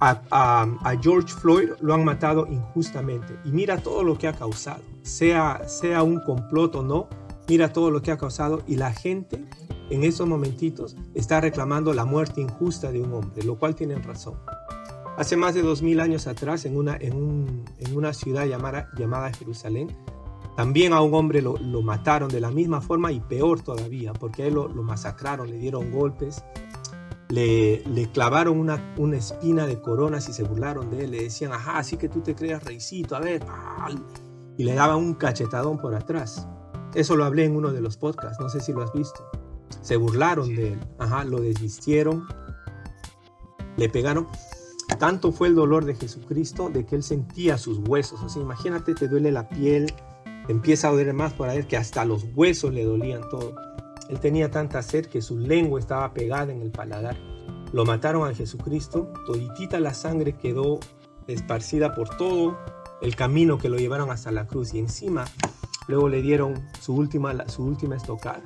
a, 0.00 0.22
a, 0.32 0.62
a, 0.82 1.00
George 1.00 1.32
Floyd 1.32 1.68
lo 1.80 1.94
han 1.94 2.04
matado 2.04 2.48
injustamente. 2.50 3.38
Y 3.44 3.52
mira 3.52 3.76
todo 3.76 4.02
lo 4.02 4.18
que 4.18 4.26
ha 4.26 4.32
causado. 4.32 4.82
Sea, 5.02 5.62
sea 5.68 6.02
un 6.02 6.18
complot 6.18 6.74
o 6.74 6.82
no, 6.82 7.08
mira 7.48 7.72
todo 7.72 7.92
lo 7.92 8.02
que 8.02 8.10
ha 8.10 8.18
causado. 8.18 8.64
Y 8.66 8.74
la 8.74 8.92
gente 8.92 9.44
en 9.90 10.02
esos 10.04 10.26
momentitos 10.26 10.96
está 11.14 11.40
reclamando 11.40 11.92
la 11.92 12.04
muerte 12.04 12.40
injusta 12.40 12.90
de 12.92 13.00
un 13.00 13.12
hombre, 13.12 13.42
lo 13.44 13.58
cual 13.58 13.74
tienen 13.74 14.02
razón. 14.02 14.34
Hace 15.16 15.36
más 15.36 15.54
de 15.54 15.62
dos 15.62 15.82
mil 15.82 16.00
años 16.00 16.26
atrás, 16.26 16.64
en 16.66 16.76
una, 16.76 16.96
en, 16.96 17.16
un, 17.16 17.64
en 17.78 17.96
una 17.96 18.12
ciudad 18.12 18.44
llamada, 18.46 18.90
llamada 18.98 19.32
Jerusalén, 19.32 19.88
también 20.56 20.92
a 20.92 21.00
un 21.00 21.14
hombre 21.14 21.42
lo, 21.42 21.56
lo, 21.58 21.82
mataron 21.82 22.28
de 22.28 22.40
la 22.40 22.50
misma 22.50 22.80
forma 22.80 23.12
y 23.12 23.20
peor 23.20 23.62
todavía, 23.62 24.12
porque 24.12 24.42
a 24.42 24.46
él 24.46 24.54
lo, 24.54 24.68
lo 24.68 24.82
masacraron, 24.82 25.50
le 25.50 25.58
dieron 25.58 25.90
golpes, 25.90 26.42
le, 27.28 27.82
le, 27.86 28.10
clavaron 28.10 28.58
una, 28.58 28.94
una, 28.96 29.16
espina 29.16 29.66
de 29.66 29.80
coronas 29.80 30.28
y 30.28 30.32
se 30.32 30.44
burlaron 30.44 30.90
de 30.90 31.04
él. 31.04 31.10
Le 31.10 31.22
decían, 31.24 31.52
ajá, 31.52 31.78
así 31.78 31.96
que 31.96 32.08
tú 32.08 32.20
te 32.20 32.34
creas 32.34 32.64
reycito, 32.64 33.16
a 33.16 33.20
ver. 33.20 33.42
Y 34.56 34.64
le 34.64 34.74
daban 34.74 34.98
un 34.98 35.14
cachetadón 35.14 35.78
por 35.78 35.94
atrás. 35.94 36.46
Eso 36.94 37.16
lo 37.16 37.24
hablé 37.24 37.44
en 37.44 37.56
uno 37.56 37.72
de 37.72 37.80
los 37.80 37.96
podcasts, 37.96 38.38
no 38.40 38.48
sé 38.48 38.60
si 38.60 38.72
lo 38.72 38.82
has 38.82 38.92
visto. 38.92 39.28
Se 39.86 39.96
burlaron 39.96 40.54
de 40.56 40.72
él, 40.72 40.80
ajá, 40.98 41.22
lo 41.22 41.40
desvistieron 41.40 42.26
le 43.76 43.88
pegaron. 43.88 44.26
Tanto 44.98 45.32
fue 45.32 45.48
el 45.48 45.54
dolor 45.54 45.84
de 45.84 45.94
Jesucristo 45.94 46.70
de 46.70 46.86
que 46.86 46.96
él 46.96 47.02
sentía 47.02 47.58
sus 47.58 47.78
huesos. 47.86 48.36
O 48.36 48.40
imagínate, 48.40 48.94
te 48.94 49.08
duele 49.08 49.30
la 49.30 49.48
piel, 49.48 49.92
te 50.46 50.52
empieza 50.52 50.88
a 50.88 50.90
doler 50.90 51.12
más 51.12 51.32
por 51.34 51.48
ver 51.48 51.66
que 51.66 51.76
hasta 51.76 52.04
los 52.04 52.24
huesos 52.34 52.72
le 52.72 52.84
dolían 52.84 53.28
todo. 53.28 53.54
Él 54.08 54.20
tenía 54.20 54.50
tanta 54.50 54.82
sed 54.82 55.06
que 55.06 55.20
su 55.20 55.38
lengua 55.38 55.80
estaba 55.80 56.12
pegada 56.14 56.52
en 56.52 56.62
el 56.62 56.70
paladar. 56.70 57.16
Lo 57.72 57.84
mataron 57.84 58.28
a 58.28 58.34
Jesucristo, 58.34 59.12
toditita 59.26 59.80
la 59.80 59.92
sangre 59.92 60.36
quedó 60.36 60.78
esparcida 61.26 61.94
por 61.94 62.16
todo 62.16 62.56
el 63.02 63.16
camino 63.16 63.58
que 63.58 63.68
lo 63.68 63.76
llevaron 63.76 64.10
hasta 64.10 64.30
la 64.30 64.46
cruz 64.46 64.72
y 64.74 64.78
encima 64.78 65.24
luego 65.88 66.08
le 66.08 66.22
dieron 66.22 66.54
su 66.80 66.94
última, 66.94 67.46
su 67.48 67.64
última 67.64 67.96
estocada. 67.96 68.42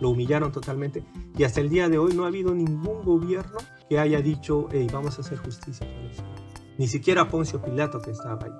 Lo 0.00 0.10
humillaron 0.10 0.52
totalmente 0.52 1.04
y 1.36 1.44
hasta 1.44 1.60
el 1.60 1.68
día 1.68 1.88
de 1.88 1.98
hoy 1.98 2.14
no 2.14 2.24
ha 2.24 2.28
habido 2.28 2.54
ningún 2.54 3.02
gobierno 3.04 3.58
que 3.88 3.98
haya 3.98 4.20
dicho, 4.20 4.68
hey, 4.70 4.86
vamos 4.92 5.18
a 5.18 5.22
hacer 5.22 5.38
justicia 5.38 5.86
por 5.86 6.04
eso. 6.10 6.22
Ni 6.78 6.86
siquiera 6.86 7.28
Poncio 7.28 7.60
Pilato 7.60 8.00
que 8.00 8.12
estaba 8.12 8.44
ahí. 8.44 8.52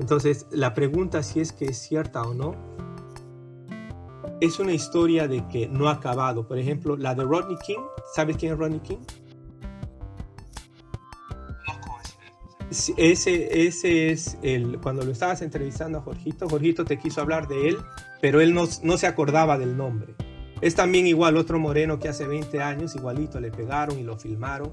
Entonces, 0.00 0.46
la 0.50 0.74
pregunta 0.74 1.22
si 1.22 1.40
es 1.40 1.52
que 1.52 1.66
es 1.66 1.78
cierta 1.78 2.22
o 2.22 2.34
no, 2.34 2.54
es 4.40 4.58
una 4.58 4.72
historia 4.72 5.28
de 5.28 5.46
que 5.48 5.68
no 5.68 5.88
ha 5.88 5.92
acabado. 5.92 6.46
Por 6.46 6.58
ejemplo, 6.58 6.96
la 6.96 7.14
de 7.14 7.24
Rodney 7.24 7.56
King. 7.64 7.80
¿Sabes 8.14 8.36
quién 8.36 8.52
es 8.52 8.58
Rodney 8.58 8.80
King? 8.80 8.98
Ese, 12.96 13.66
ese 13.66 14.10
es 14.10 14.36
el, 14.42 14.80
cuando 14.80 15.04
lo 15.04 15.12
estabas 15.12 15.40
entrevistando 15.40 15.98
a 15.98 16.00
Jorgito, 16.02 16.48
Jorgito 16.48 16.84
te 16.84 16.98
quiso 16.98 17.20
hablar 17.20 17.46
de 17.46 17.68
él, 17.68 17.78
pero 18.20 18.40
él 18.40 18.52
no, 18.52 18.64
no 18.82 18.98
se 18.98 19.06
acordaba 19.06 19.56
del 19.56 19.76
nombre. 19.76 20.14
Es 20.60 20.74
también 20.74 21.06
igual 21.06 21.36
otro 21.36 21.58
moreno 21.58 21.98
que 21.98 22.08
hace 22.08 22.26
20 22.26 22.62
años, 22.62 22.94
igualito, 22.94 23.40
le 23.40 23.50
pegaron 23.50 23.98
y 23.98 24.02
lo 24.02 24.16
filmaron. 24.18 24.72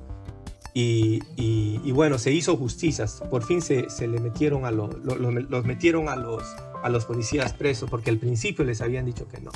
Y, 0.76 1.22
y, 1.36 1.92
bueno, 1.92 2.18
se 2.18 2.32
hizo 2.32 2.58
justicia. 2.58 3.06
Por 3.30 3.44
fin 3.44 3.62
se, 3.62 3.90
se 3.92 4.08
le 4.08 4.20
metieron 4.20 4.66
a 4.66 4.72
los, 4.72 4.96
los 5.04 5.66
metieron 5.66 6.10
a 6.10 6.16
los, 6.16 6.44
a 6.82 6.90
los 6.90 7.06
policías 7.06 7.54
presos, 7.54 7.90
porque 7.90 8.10
al 8.10 8.18
principio 8.18 8.66
les 8.66 8.82
habían 8.82 9.06
dicho 9.06 9.28
que 9.28 9.40
no. 9.40 9.52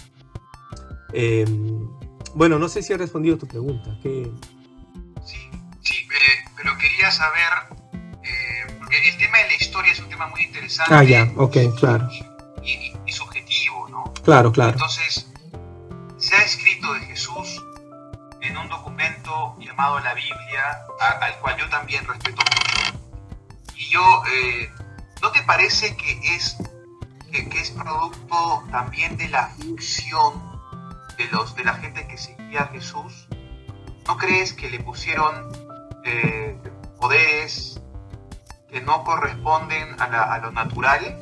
Em, 1.13 1.90
bueno, 2.36 2.60
no 2.60 2.70
sé 2.70 2.84
si 2.84 2.94
he 2.94 2.98
respondido 2.98 3.36
a 3.36 3.40
tu 3.40 3.48
pregunta. 3.48 3.98
Sí, 4.04 4.26
sí, 5.82 5.96
eh, 5.96 6.50
pero 6.56 6.78
quería 6.78 7.10
saber 7.10 7.78
el 9.06 9.18
tema 9.18 9.38
de 9.40 9.48
la 9.48 9.56
historia 9.56 9.92
es 9.92 10.00
un 10.00 10.10
tema 10.10 10.28
muy 10.28 10.42
interesante. 10.42 10.94
Ah, 10.94 11.04
ya, 11.04 11.32
ok, 11.36 11.58
claro. 11.78 12.10
Y, 12.63 13.12
subjetivo, 13.12 13.88
¿no? 13.90 14.13
Claro, 14.24 14.52
claro. 14.52 14.74
Entonces, 14.74 15.27
llamado 19.78 20.00
la 20.00 20.13
Biblia, 20.16 20.86
al 21.22 21.38
cual 21.40 21.56
yo 21.58 21.70
también 21.70 22.04
respeto 22.06 22.42
mucho. 22.42 23.00
Y 23.76 23.90
yo, 23.90 24.24
eh, 24.34 24.72
¿no 25.22 25.32
te 25.32 25.44
parece 25.44 25.96
que 25.96 26.36
es, 26.36 26.58
que, 27.32 27.60
es 27.60 27.72
producto 27.72 28.63
también 28.72 29.18
de 29.18 29.30
la 29.30 29.50
ficción 29.50 30.34
de, 31.18 31.26
los, 31.32 31.56
de 31.56 31.63
la 31.63 31.76
gente 31.76 32.08
que 32.08 32.18
seguía 32.18 32.62
a 32.62 32.68
Jesús? 32.70 33.28
¿No 34.08 34.18
crees 34.18 34.54
que 34.54 34.70
le 34.70 34.80
pusieron 34.80 35.52
eh, 36.04 36.58
poderes, 37.00 37.80
que 38.72 38.82
no 38.82 39.04
corresponden 39.04 39.90
a, 40.00 40.40
lo 40.40 40.52
natural. 40.52 41.20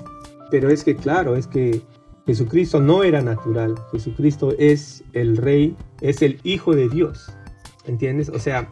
Pero 0.50 0.70
es 0.70 0.84
que 0.84 0.96
claro, 0.96 1.36
es 1.36 1.48
que 1.48 1.82
Jesucristo 2.26 2.80
no 2.80 3.04
era 3.04 3.22
natural. 3.22 3.76
Jesucristo 3.92 4.54
es 4.58 5.04
el 5.14 5.36
rey, 5.36 5.76
es 6.00 6.22
el 6.22 6.40
hijo 6.44 6.74
de 6.74 6.88
Dios. 6.88 7.34
¿Entiendes? 7.88 8.30
O 8.30 8.40
sea, 8.40 8.70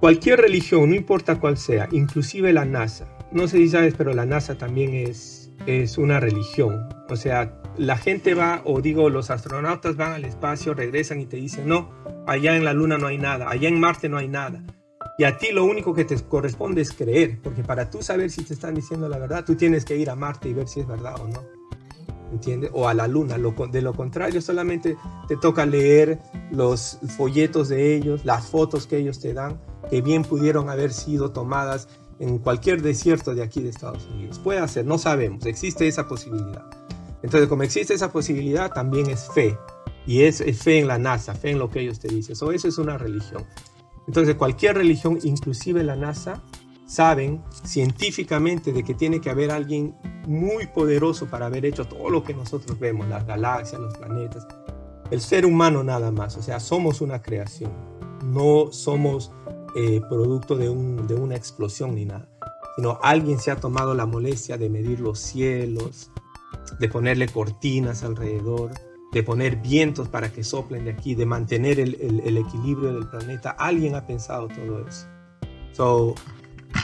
cualquier 0.00 0.40
religión, 0.40 0.90
no 0.90 0.94
importa 0.94 1.40
cuál 1.40 1.56
sea, 1.56 1.88
inclusive 1.92 2.52
la 2.52 2.64
NASA. 2.64 3.08
No 3.32 3.48
sé 3.48 3.58
si 3.58 3.68
sabes, 3.68 3.94
pero 3.96 4.12
la 4.12 4.26
NASA 4.26 4.56
también 4.56 4.94
es, 4.94 5.50
es 5.66 5.98
una 5.98 6.20
religión. 6.20 6.88
O 7.08 7.16
sea, 7.16 7.60
la 7.76 7.96
gente 7.96 8.34
va, 8.34 8.62
o 8.64 8.80
digo, 8.80 9.10
los 9.10 9.30
astronautas 9.30 9.96
van 9.96 10.12
al 10.12 10.24
espacio, 10.24 10.74
regresan 10.74 11.20
y 11.20 11.26
te 11.26 11.36
dicen, 11.36 11.68
no, 11.68 11.90
allá 12.26 12.56
en 12.56 12.64
la 12.64 12.72
Luna 12.72 12.98
no 12.98 13.06
hay 13.06 13.18
nada, 13.18 13.50
allá 13.50 13.68
en 13.68 13.80
Marte 13.80 14.08
no 14.08 14.18
hay 14.18 14.28
nada. 14.28 14.62
Y 15.18 15.24
a 15.24 15.38
ti 15.38 15.48
lo 15.52 15.64
único 15.64 15.94
que 15.94 16.04
te 16.04 16.20
corresponde 16.22 16.82
es 16.82 16.92
creer, 16.92 17.38
porque 17.42 17.62
para 17.62 17.88
tú 17.90 18.02
saber 18.02 18.30
si 18.30 18.44
te 18.44 18.52
están 18.52 18.74
diciendo 18.74 19.08
la 19.08 19.18
verdad, 19.18 19.44
tú 19.44 19.54
tienes 19.54 19.84
que 19.84 19.96
ir 19.96 20.10
a 20.10 20.14
Marte 20.14 20.48
y 20.48 20.54
ver 20.54 20.68
si 20.68 20.80
es 20.80 20.86
verdad 20.86 21.14
o 21.20 21.28
no. 21.28 21.42
¿Entiendes? 22.32 22.70
O 22.74 22.88
a 22.88 22.94
la 22.94 23.06
luna. 23.06 23.36
de 23.36 23.82
lo 23.82 23.94
contrario, 23.94 24.42
solamente 24.42 24.96
te 25.28 25.36
toca 25.36 25.64
leer 25.64 26.20
los 26.50 26.98
folletos 27.16 27.68
de 27.68 27.94
ellos, 27.94 28.24
las 28.24 28.46
fotos 28.46 28.86
que 28.86 28.98
ellos 28.98 29.20
te 29.20 29.32
dan, 29.32 29.60
que 29.88 30.02
bien 30.02 30.22
pudieron 30.22 30.68
haber 30.68 30.92
sido 30.92 31.30
tomadas 31.30 31.88
en 32.18 32.38
cualquier 32.38 32.82
desierto 32.82 33.34
de 33.34 33.42
aquí 33.42 33.60
de 33.60 33.68
Estados 33.68 34.06
Unidos. 34.12 34.38
Puede 34.38 34.66
ser, 34.68 34.86
no 34.86 34.98
sabemos, 34.98 35.46
existe 35.46 35.86
esa 35.86 36.08
posibilidad. 36.08 36.64
Entonces, 37.22 37.48
como 37.48 37.62
existe 37.62 37.94
esa 37.94 38.12
posibilidad, 38.12 38.70
también 38.72 39.08
es 39.10 39.28
fe. 39.34 39.56
Y 40.06 40.22
es, 40.22 40.42
fe 40.62 40.78
en 40.78 40.86
la 40.86 40.98
NASA, 40.98 41.34
fe 41.34 41.50
en 41.50 41.58
lo 41.58 41.70
que 41.70 41.80
ellos 41.80 41.98
te 41.98 42.08
dicen. 42.08 42.34
eso 42.34 42.68
es 42.68 42.78
una 42.78 42.96
religión. 42.96 43.44
Entonces, 44.06 44.36
cualquier 44.36 44.76
religión, 44.76 45.18
inclusive 45.24 45.82
la 45.82 45.96
NASA, 45.96 46.42
saben 46.86 47.42
científicamente 47.64 48.72
de 48.72 48.84
que 48.84 48.94
tiene 48.94 49.20
que 49.20 49.28
haber 49.28 49.50
alguien 49.50 49.94
muy 50.26 50.66
poderoso 50.66 51.26
para 51.26 51.46
haber 51.46 51.66
hecho 51.66 51.84
todo 51.84 52.08
lo 52.10 52.22
que 52.22 52.32
nosotros 52.32 52.78
vemos, 52.78 53.08
las 53.08 53.26
galaxias, 53.26 53.80
los 53.80 53.96
planetas. 53.96 54.46
El 55.10 55.20
ser 55.20 55.46
humano 55.46 55.84
nada 55.84 56.10
más, 56.10 56.36
o 56.36 56.42
sea, 56.42 56.58
somos 56.60 57.00
una 57.00 57.22
creación, 57.22 57.72
no 58.24 58.72
somos 58.72 59.32
eh, 59.76 60.00
producto 60.08 60.56
de, 60.56 60.68
un, 60.68 61.06
de 61.06 61.14
una 61.14 61.36
explosión 61.36 61.94
ni 61.94 62.04
nada, 62.04 62.28
sino 62.76 62.98
alguien 63.02 63.38
se 63.38 63.50
ha 63.50 63.56
tomado 63.56 63.94
la 63.94 64.06
molestia 64.06 64.56
de 64.56 64.68
medir 64.68 65.00
los 65.00 65.18
cielos, 65.18 66.10
de 66.78 66.88
ponerle 66.88 67.28
cortinas 67.28 68.02
alrededor, 68.02 68.70
de 69.12 69.22
poner 69.22 69.56
vientos 69.56 70.08
para 70.08 70.32
que 70.32 70.42
soplen 70.42 70.84
de 70.84 70.90
aquí, 70.90 71.14
de 71.14 71.26
mantener 71.26 71.80
el, 71.80 72.20
el, 72.24 72.36
equilibrio 72.36 72.92
del 72.92 73.08
planeta. 73.08 73.50
Alguien 73.50 73.94
ha 73.94 74.06
pensado 74.06 74.48
todo 74.48 74.86
eso. 74.86 75.06
So, 75.72 76.14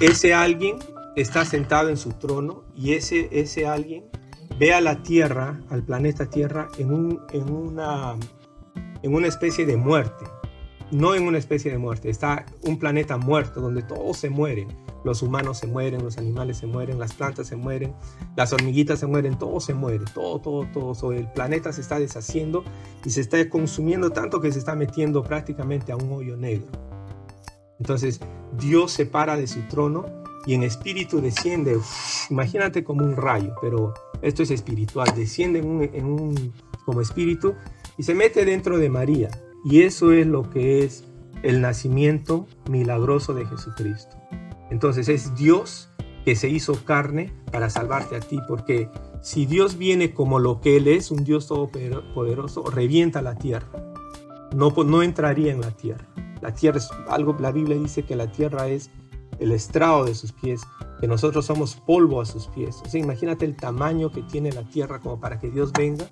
ese 0.01 0.35
alguien 0.35 0.79
está 1.17 1.45
sentado 1.45 1.89
en 1.89 1.97
su 1.97 2.13
trono 2.13 2.65
y 2.75 2.95
ese, 2.95 3.29
ese 3.33 3.67
alguien 3.67 4.05
ve 4.59 4.73
a 4.73 4.81
la 4.81 5.03
Tierra, 5.03 5.61
al 5.71 5.83
planeta 5.83 6.31
Tierra, 6.31 6.69
en, 6.79 6.93
un, 6.93 7.21
en, 7.33 7.51
una, 7.51 8.17
en 9.03 9.15
una 9.15 9.27
especie 9.27 9.67
de 9.67 9.77
muerte. 9.77 10.25
No 10.91 11.15
en 11.15 11.27
una 11.27 11.39
especie 11.39 11.71
de 11.71 11.79
muerte, 11.79 12.11
está 12.11 12.45
un 12.63 12.79
planeta 12.79 13.17
muerto 13.17 13.63
donde 13.63 13.83
todos 13.83 14.19
se 14.19 14.29
mueren 14.29 14.69
los 15.05 15.23
humanos 15.23 15.59
se 15.59 15.67
mueren, 15.67 16.03
los 16.03 16.19
animales 16.19 16.59
se 16.59 16.67
mueren, 16.67 16.99
las 16.99 17.15
plantas 17.15 17.49
se 17.49 17.57
mueren, 17.57 17.95
las 18.37 18.53
hormiguitas 18.53 19.01
se 19.01 19.07
mueren, 19.07 19.39
todo 19.39 19.61
se 19.61 19.75
muere, 19.75 20.05
todo, 20.15 20.41
todo, 20.41 20.67
todo. 20.73 21.13
el 21.13 21.27
planeta 21.33 21.73
se 21.73 21.81
está 21.81 21.99
deshaciendo 21.99 22.65
y 23.05 23.11
se 23.11 23.21
está 23.21 23.49
consumiendo 23.49 24.11
tanto 24.11 24.41
que 24.41 24.53
se 24.53 24.59
está 24.59 24.75
metiendo 24.75 25.23
prácticamente 25.23 25.93
a 25.93 25.97
un 25.97 26.13
hoyo 26.13 26.37
negro. 26.37 26.92
Entonces 27.83 28.21
Dios 28.61 28.93
se 28.93 29.07
para 29.07 29.37
de 29.37 29.49
su 29.49 29.61
trono 29.63 30.07
y 30.47 30.55
en 30.55 30.63
espíritu 30.63 31.21
desciende, 31.21 31.77
imagínate 32.31 32.85
como 32.85 33.05
un 33.05 33.17
rayo, 33.17 33.55
pero 33.61 33.93
esto 34.23 34.45
es 34.45 34.53
espiritual, 34.53 35.13
desciende 35.17 35.59
en 35.59 36.05
un, 36.05 36.53
como 36.87 37.01
espíritu 37.01 37.55
y 37.99 38.05
se 38.05 38.15
mete 38.15 38.45
dentro 38.45 38.79
de 38.79 38.89
María. 38.89 39.31
Y 39.65 39.83
eso 39.83 40.13
es 40.13 40.29
lo 40.29 40.49
que 40.49 40.85
es 40.85 41.03
el 41.43 41.61
nacimiento 41.61 42.47
milagroso 42.71 43.35
de 43.35 43.47
Jesucristo. 43.47 44.17
Entonces 44.71 45.09
es 45.09 45.35
Dios 45.35 45.89
que 46.25 46.37
se 46.37 46.49
hizo 46.49 46.85
carne 46.85 47.33
para 47.51 47.69
salvarte 47.69 48.15
a 48.15 48.21
ti, 48.21 48.39
porque 48.47 48.89
si 49.23 49.45
Dios 49.45 49.77
viene 49.77 50.15
como 50.15 50.39
lo 50.39 50.61
que 50.61 50.77
Él 50.77 50.87
es, 50.87 51.11
un 51.11 51.25
Dios 51.25 51.49
todopoderoso, 51.49 52.63
revienta 52.71 53.23
la 53.23 53.35
tierra. 53.35 53.92
No, 54.55 54.71
no 54.71 55.03
entraría 55.03 55.53
en 55.53 55.61
la 55.61 55.71
tierra. 55.71 56.07
La 56.41 56.53
tierra 56.53 56.79
es 56.79 56.91
algo, 57.09 57.37
la 57.39 57.53
Biblia 57.53 57.77
dice 57.77 58.05
que 58.05 58.17
la 58.17 58.31
tierra 58.31 58.69
es 58.69 58.91
el 59.39 59.53
estrado 59.53 60.05
de 60.05 60.15
sus 60.15 60.33
pies, 60.33 60.61
que 61.01 61.07
nosotros 61.07 61.47
somos 61.47 61.77
polvo 61.77 62.21
a 62.21 62.27
sus 62.27 62.49
pies. 62.49 62.83
O 62.85 62.89
sea, 62.89 63.01
imagínate 63.01 63.45
el 63.45 63.57
tamaño 63.57 64.11
que 64.11 64.23
tiene 64.23 64.53
la 64.53 64.63
tierra 64.65 65.01
como 65.01 65.21
para 65.21 65.39
que 65.39 65.51
Dios 65.51 65.73
venga 65.73 66.07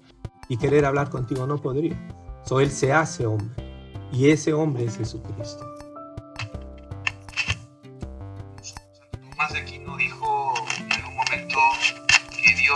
y 0.49 0.57
querer 0.57 0.85
hablar 0.85 1.11
contigo, 1.11 1.47
no 1.47 1.59
podría. 1.59 1.97
So, 2.45 2.61
él 2.61 2.71
se 2.71 2.93
hace 2.93 3.27
hombre 3.27 3.51
y 4.13 4.31
ese 4.31 4.53
hombre 4.53 4.85
es 4.85 4.97
Jesucristo. 4.97 5.71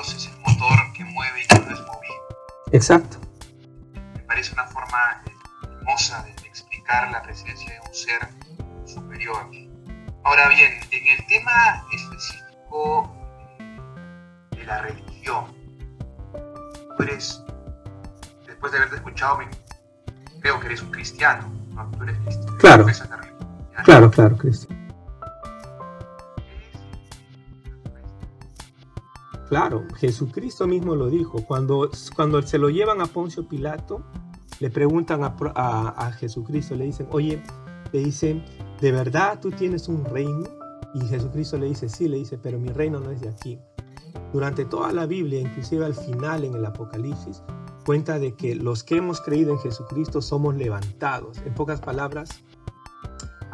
es 0.00 0.26
el 0.26 0.38
motor 0.40 0.92
que 0.92 1.04
mueve 1.04 1.42
y 1.42 1.46
que 1.46 1.58
no 1.58 1.72
es 1.72 1.80
movido. 1.80 2.14
Exacto. 2.72 3.13
Claro, 24.50 24.68
claro, 24.68 24.68
Cristo. 24.68 24.68
Claro, 29.48 29.84
Jesucristo 29.96 30.66
mismo 30.66 30.94
lo 30.96 31.08
dijo. 31.08 31.44
Cuando, 31.46 31.90
cuando 32.16 32.42
se 32.42 32.58
lo 32.58 32.70
llevan 32.70 33.00
a 33.00 33.06
Poncio 33.06 33.46
Pilato, 33.48 34.02
le 34.60 34.70
preguntan 34.70 35.22
a, 35.22 35.36
a- 35.54 35.88
a 36.06 36.12
Jesucristo, 36.12 36.74
le 36.74 36.84
dicen, 36.86 37.06
oye, 37.10 37.42
le 37.92 37.98
dicen, 38.04 38.44
¿de 38.80 38.92
verdad 38.92 39.38
tú 39.40 39.50
tienes 39.50 39.88
un 39.88 40.04
reino? 40.04 40.48
Y 40.94 41.00
Jesucristo 41.06 41.58
le 41.58 41.66
dice, 41.66 41.88
sí, 41.88 42.08
le 42.08 42.18
dice, 42.18 42.38
pero 42.38 42.58
mi 42.58 42.68
reino 42.68 43.00
no 43.00 43.10
es 43.10 43.20
de 43.20 43.28
aquí. 43.28 43.58
Durante 44.32 44.64
toda 44.64 44.92
la 44.92 45.06
Biblia, 45.06 45.40
inclusive 45.40 45.84
al 45.84 45.94
final 45.94 46.44
en 46.44 46.54
el 46.54 46.64
Apocalipsis, 46.64 47.42
cuenta 47.84 48.18
de 48.18 48.34
que 48.34 48.54
los 48.54 48.82
que 48.84 48.96
hemos 48.96 49.20
creído 49.20 49.52
en 49.52 49.58
Jesucristo 49.58 50.22
somos 50.22 50.54
levantados. 50.56 51.38
En 51.44 51.54
pocas 51.54 51.80
palabras, 51.80 52.30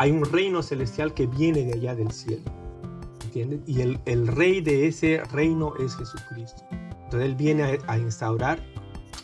hay 0.00 0.12
un 0.12 0.24
reino 0.24 0.62
celestial 0.62 1.12
que 1.12 1.26
viene 1.26 1.62
de 1.62 1.74
allá 1.74 1.94
del 1.94 2.10
cielo. 2.10 2.50
¿Entiendes? 3.22 3.60
Y 3.66 3.82
el, 3.82 4.26
rey 4.28 4.62
de 4.62 4.86
ese 4.86 5.22
reino 5.30 5.74
es 5.76 5.94
Jesucristo. 5.94 6.62
Entonces 6.70 7.20
Él 7.20 7.34
viene 7.34 7.78
a, 7.86 7.98
instaurar 7.98 8.64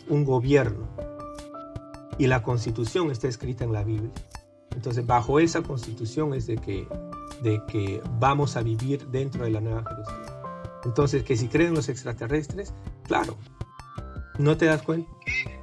un 0.07 0.23
gobierno. 0.23 0.87
Y 2.19 2.27
la 2.27 2.43
constitución 2.43 3.09
está 3.09 3.27
escrita 3.27 3.63
en 3.63 3.73
la 3.73 3.83
Biblia. 3.83 4.11
Entonces 4.69 5.03
bajo 5.03 5.39
esa 5.39 5.63
constitución 5.63 6.35
es 6.35 6.45
de 6.45 6.57
que, 6.57 6.87
de 7.41 7.59
que 7.67 7.99
vamos 8.19 8.55
a 8.55 8.61
vivir 8.61 9.07
dentro 9.07 9.45
de 9.45 9.49
la 9.49 9.61
Nueva 9.61 9.83
Jerusalén. 9.83 10.29
Entonces 10.85 11.23
que 11.23 11.35
si 11.37 11.47
creen 11.47 11.73
los 11.73 11.89
extraterrestres, 11.89 12.71
claro, 13.03 13.35
¿no 14.37 14.55
te 14.57 14.67
das 14.67 14.83
cuenta? 14.83 15.09
¿Qué, 15.25 15.59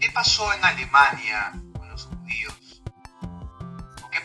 qué 0.00 0.08
pasó 0.12 0.52
en 0.52 0.64
Alemania 0.64 1.62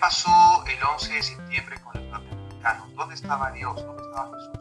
pasó 0.06 0.64
el 0.68 0.78
11 0.94 1.14
de 1.14 1.24
septiembre 1.24 1.76
con 1.84 1.96
los 1.96 2.12
norteamericanos? 2.12 2.96
¿Dónde 2.96 3.16
estaba 3.16 3.52
Dios? 3.54 3.76
¿Dónde 3.84 4.04
estaba 4.04 4.32
Jesús? 4.38 4.52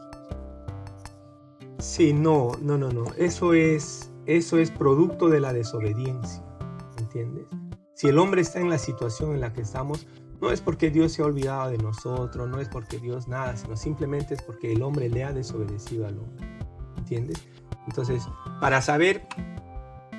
Sí, 1.77 2.13
no, 2.13 2.53
no, 2.61 2.79
no, 2.79 2.89
no. 2.91 3.13
Eso 3.15 3.53
es, 3.53 4.11
eso 4.25 4.57
es 4.57 4.71
producto 4.71 5.29
de 5.29 5.39
la 5.39 5.53
desobediencia. 5.53 6.43
¿Entiendes? 6.97 7.45
Si 7.93 8.07
el 8.07 8.17
hombre 8.17 8.41
está 8.41 8.59
en 8.59 8.71
la 8.71 8.79
situación 8.79 9.35
en 9.35 9.41
la 9.41 9.53
que 9.53 9.61
estamos, 9.61 10.07
no 10.41 10.49
es 10.49 10.61
porque 10.61 10.89
Dios 10.89 11.11
se 11.11 11.21
ha 11.21 11.25
olvidado 11.25 11.69
de 11.69 11.77
nosotros, 11.77 12.49
no 12.49 12.59
es 12.59 12.67
porque 12.67 12.97
Dios 12.97 13.27
nada, 13.27 13.55
sino 13.55 13.77
simplemente 13.77 14.33
es 14.33 14.41
porque 14.41 14.73
el 14.73 14.81
hombre 14.81 15.09
le 15.09 15.25
ha 15.25 15.31
desobedecido 15.31 16.07
al 16.07 16.17
hombre. 16.17 16.47
¿Entiendes? 16.97 17.47
Entonces, 17.85 18.27
para 18.59 18.81
saber, 18.81 19.27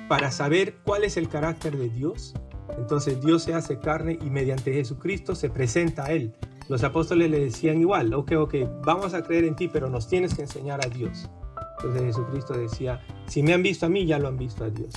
para 0.07 0.31
saber 0.31 0.77
cuál 0.85 1.03
es 1.03 1.17
el 1.17 1.27
carácter 1.27 1.77
de 1.77 1.89
Dios, 1.89 2.33
entonces 2.77 3.21
Dios 3.21 3.43
se 3.43 3.53
hace 3.53 3.79
carne 3.79 4.17
y 4.21 4.29
mediante 4.29 4.73
Jesucristo 4.73 5.35
se 5.35 5.49
presenta 5.49 6.05
a 6.05 6.11
Él. 6.11 6.33
Los 6.69 6.83
apóstoles 6.83 7.29
le 7.31 7.39
decían 7.39 7.79
igual, 7.79 8.13
ok, 8.13 8.33
ok, 8.37 8.55
vamos 8.83 9.13
a 9.13 9.23
creer 9.23 9.45
en 9.45 9.55
ti, 9.55 9.67
pero 9.67 9.89
nos 9.89 10.07
tienes 10.07 10.33
que 10.33 10.43
enseñar 10.43 10.85
a 10.85 10.89
Dios. 10.89 11.29
Entonces 11.77 12.03
Jesucristo 12.03 12.53
decía, 12.53 13.01
si 13.27 13.41
me 13.41 13.53
han 13.53 13.63
visto 13.63 13.85
a 13.85 13.89
mí, 13.89 14.05
ya 14.05 14.19
lo 14.19 14.27
han 14.27 14.37
visto 14.37 14.63
a 14.63 14.69
Dios. 14.69 14.93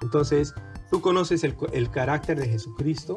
Entonces, 0.00 0.54
tú 0.90 1.00
conoces 1.00 1.42
el, 1.44 1.56
el 1.72 1.90
carácter 1.90 2.38
de 2.38 2.48
Jesucristo 2.48 3.16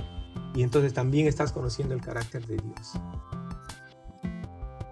y 0.55 0.63
entonces 0.63 0.93
también 0.93 1.27
estás 1.27 1.51
conociendo 1.51 1.93
el 1.93 2.01
carácter 2.01 2.45
de 2.47 2.57
Dios. 2.57 2.93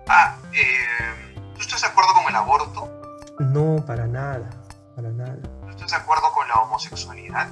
Ah, 0.07 0.37
eh, 0.53 1.37
¿tú 1.55 1.61
estás 1.61 1.81
de 1.81 1.87
acuerdo 1.87 2.13
con 2.13 2.29
el 2.29 2.35
aborto? 2.35 3.01
No, 3.39 3.83
para 3.85 4.07
nada, 4.07 4.49
para 4.95 5.09
nada. 5.11 5.39
¿Tú 5.61 5.69
estás 5.69 5.91
de 5.91 5.97
acuerdo 5.97 6.23
con 6.35 6.47
la 6.47 6.55
homosexualidad? 6.55 7.51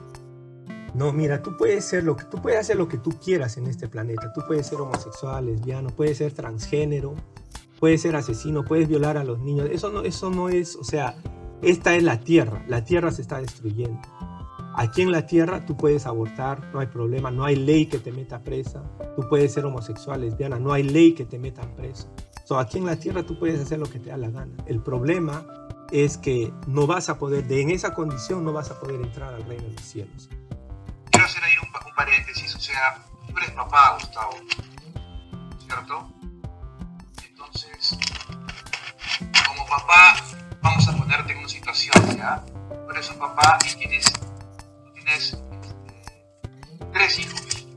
No, 0.98 1.14
mira, 1.14 1.44
tú 1.44 1.56
puedes 1.56 1.86
ser 1.86 2.04
lo 2.04 2.18
que 2.18 2.26
tú 2.26 2.42
puedes 2.42 2.60
hacer 2.60 2.76
lo 2.76 2.88
que 2.88 2.98
tú 2.98 3.12
quieras 3.24 3.58
en 3.58 3.68
este 3.68 3.88
planeta. 3.88 4.34
Tú 4.34 4.42
puedes 4.48 4.66
ser 4.66 4.82
homosexual, 4.82 5.46
lesbiano, 5.46 5.90
puedes 5.92 6.18
ser 6.18 6.32
transgénero, 6.32 7.14
puedes 7.80 8.02
ser 8.02 8.16
asesino, 8.16 8.66
puedes 8.66 8.88
violar 8.88 9.16
a 9.16 9.24
los 9.24 9.38
niños. 9.38 9.70
Eso 9.72 9.92
no, 9.92 10.02
eso 10.02 10.32
no 10.32 10.50
es, 10.50 10.76
o 10.76 10.84
sea, 10.84 11.16
esta 11.62 11.96
es 11.96 12.02
la 12.02 12.22
tierra. 12.22 12.66
La 12.68 12.84
tierra 12.84 13.12
se 13.12 13.22
está 13.22 13.40
destruyendo. 13.40 14.02
Aquí 14.76 15.04
en 15.04 15.12
la 15.12 15.28
tierra 15.28 15.68
tú 15.68 15.78
puedes 15.78 16.08
abortar, 16.08 16.72
no 16.74 16.80
hay 16.80 16.88
problema, 16.88 17.30
no 17.30 17.46
hay 17.46 17.58
ley 17.58 17.86
que 17.86 18.00
te 18.00 18.12
meta 18.12 18.42
presa. 18.44 18.82
Tú 19.16 19.30
puedes 19.30 19.54
ser 19.54 19.66
homosexual, 19.66 20.22
lesbiana, 20.22 20.58
no 20.58 20.74
hay 20.74 20.82
ley 20.82 21.14
que 21.14 21.26
te 21.26 21.38
metan 21.38 21.76
preso. 21.76 22.12
So, 22.44 22.58
aquí 22.58 22.80
en 22.80 22.88
la 22.88 22.96
tierra 22.96 23.24
tú 23.24 23.38
puedes 23.38 23.62
hacer 23.62 23.78
lo 23.78 23.86
que 23.86 24.00
te 24.00 24.10
da 24.10 24.18
la 24.18 24.32
gana. 24.32 24.56
El 24.66 24.82
problema 24.82 25.46
es 25.92 26.18
que 26.18 26.52
no 26.66 26.88
vas 26.88 27.10
a 27.10 27.20
poder, 27.20 27.48
de 27.48 27.62
en 27.62 27.70
esa 27.70 27.94
condición 27.94 28.44
no 28.44 28.52
vas 28.52 28.72
a 28.72 28.80
poder 28.80 29.00
entrar 29.00 29.36
al 29.36 29.44
reino 29.44 29.66
de 29.66 29.74
los 29.74 29.82
cielos. 29.82 30.30
Paréntesis, 31.98 32.56
o 32.56 32.60
sea, 32.60 33.04
tú 33.28 33.36
eres 33.38 33.50
papá, 33.52 33.98
Gustavo, 34.00 34.34
¿cierto? 35.66 36.14
Entonces, 37.28 37.98
como 39.48 39.66
papá, 39.66 40.16
vamos 40.62 40.88
a 40.88 40.96
ponerte 40.96 41.34
en 41.34 41.40
una 41.40 41.50
situación, 41.50 42.16
¿ya? 42.16 42.46
Tú 42.86 42.92
eres 42.92 43.10
un 43.10 43.18
papá 43.18 43.58
y 43.66 43.76
tienes, 43.80 44.14
tienes 44.94 45.34
este, 45.34 46.88
tres 46.94 47.20
hijos 47.20 47.68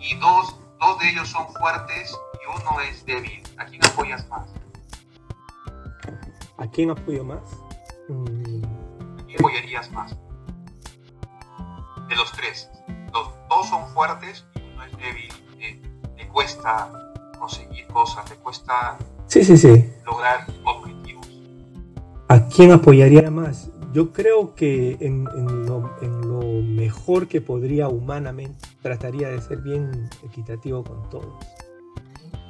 y 0.00 0.14
dos, 0.16 0.56
dos 0.80 0.98
de 0.98 1.10
ellos 1.10 1.28
son 1.28 1.46
fuertes 1.54 2.12
y 2.42 2.60
uno 2.60 2.80
es 2.80 3.06
débil. 3.06 3.40
¿A 3.56 3.66
quién 3.66 3.84
apoyas 3.86 4.28
más? 4.28 4.48
¿A 6.58 6.66
quién 6.66 6.90
apoyo 6.90 7.24
más? 7.24 7.42
Mm, 8.08 8.64
¿A 9.20 9.24
quién 9.26 9.38
apoyarías 9.38 9.92
más? 9.92 10.16
De 12.08 12.16
los 12.16 12.32
tres. 12.32 12.70
Los 13.12 13.28
dos 13.48 13.68
son 13.68 13.88
fuertes 13.94 14.44
y 14.54 14.60
uno 14.74 14.84
es 14.84 14.92
débil. 14.98 15.32
eh, 15.60 15.80
le 16.16 16.28
cuesta 16.28 16.90
conseguir 17.38 17.86
cosas, 17.88 18.28
le 18.30 18.36
cuesta 18.36 18.98
Sí, 19.26 19.44
sí, 19.44 19.56
sí. 19.56 19.90
lograr 20.04 20.46
objetivos. 20.64 21.26
¿A 22.28 22.46
quién 22.48 22.72
apoyaría 22.72 23.30
más? 23.30 23.70
Yo 23.92 24.12
creo 24.12 24.54
que 24.54 24.96
en, 25.00 25.26
en 25.36 25.66
lo, 25.66 25.90
en 26.02 26.20
lo 26.22 26.40
mejor 26.62 27.28
que 27.28 27.40
podría 27.40 27.88
humanamente 27.88 28.58
trataría 28.82 29.28
de 29.28 29.40
ser 29.40 29.58
bien 29.58 30.10
equitativo 30.24 30.82
con 30.82 31.08
todos. 31.10 31.34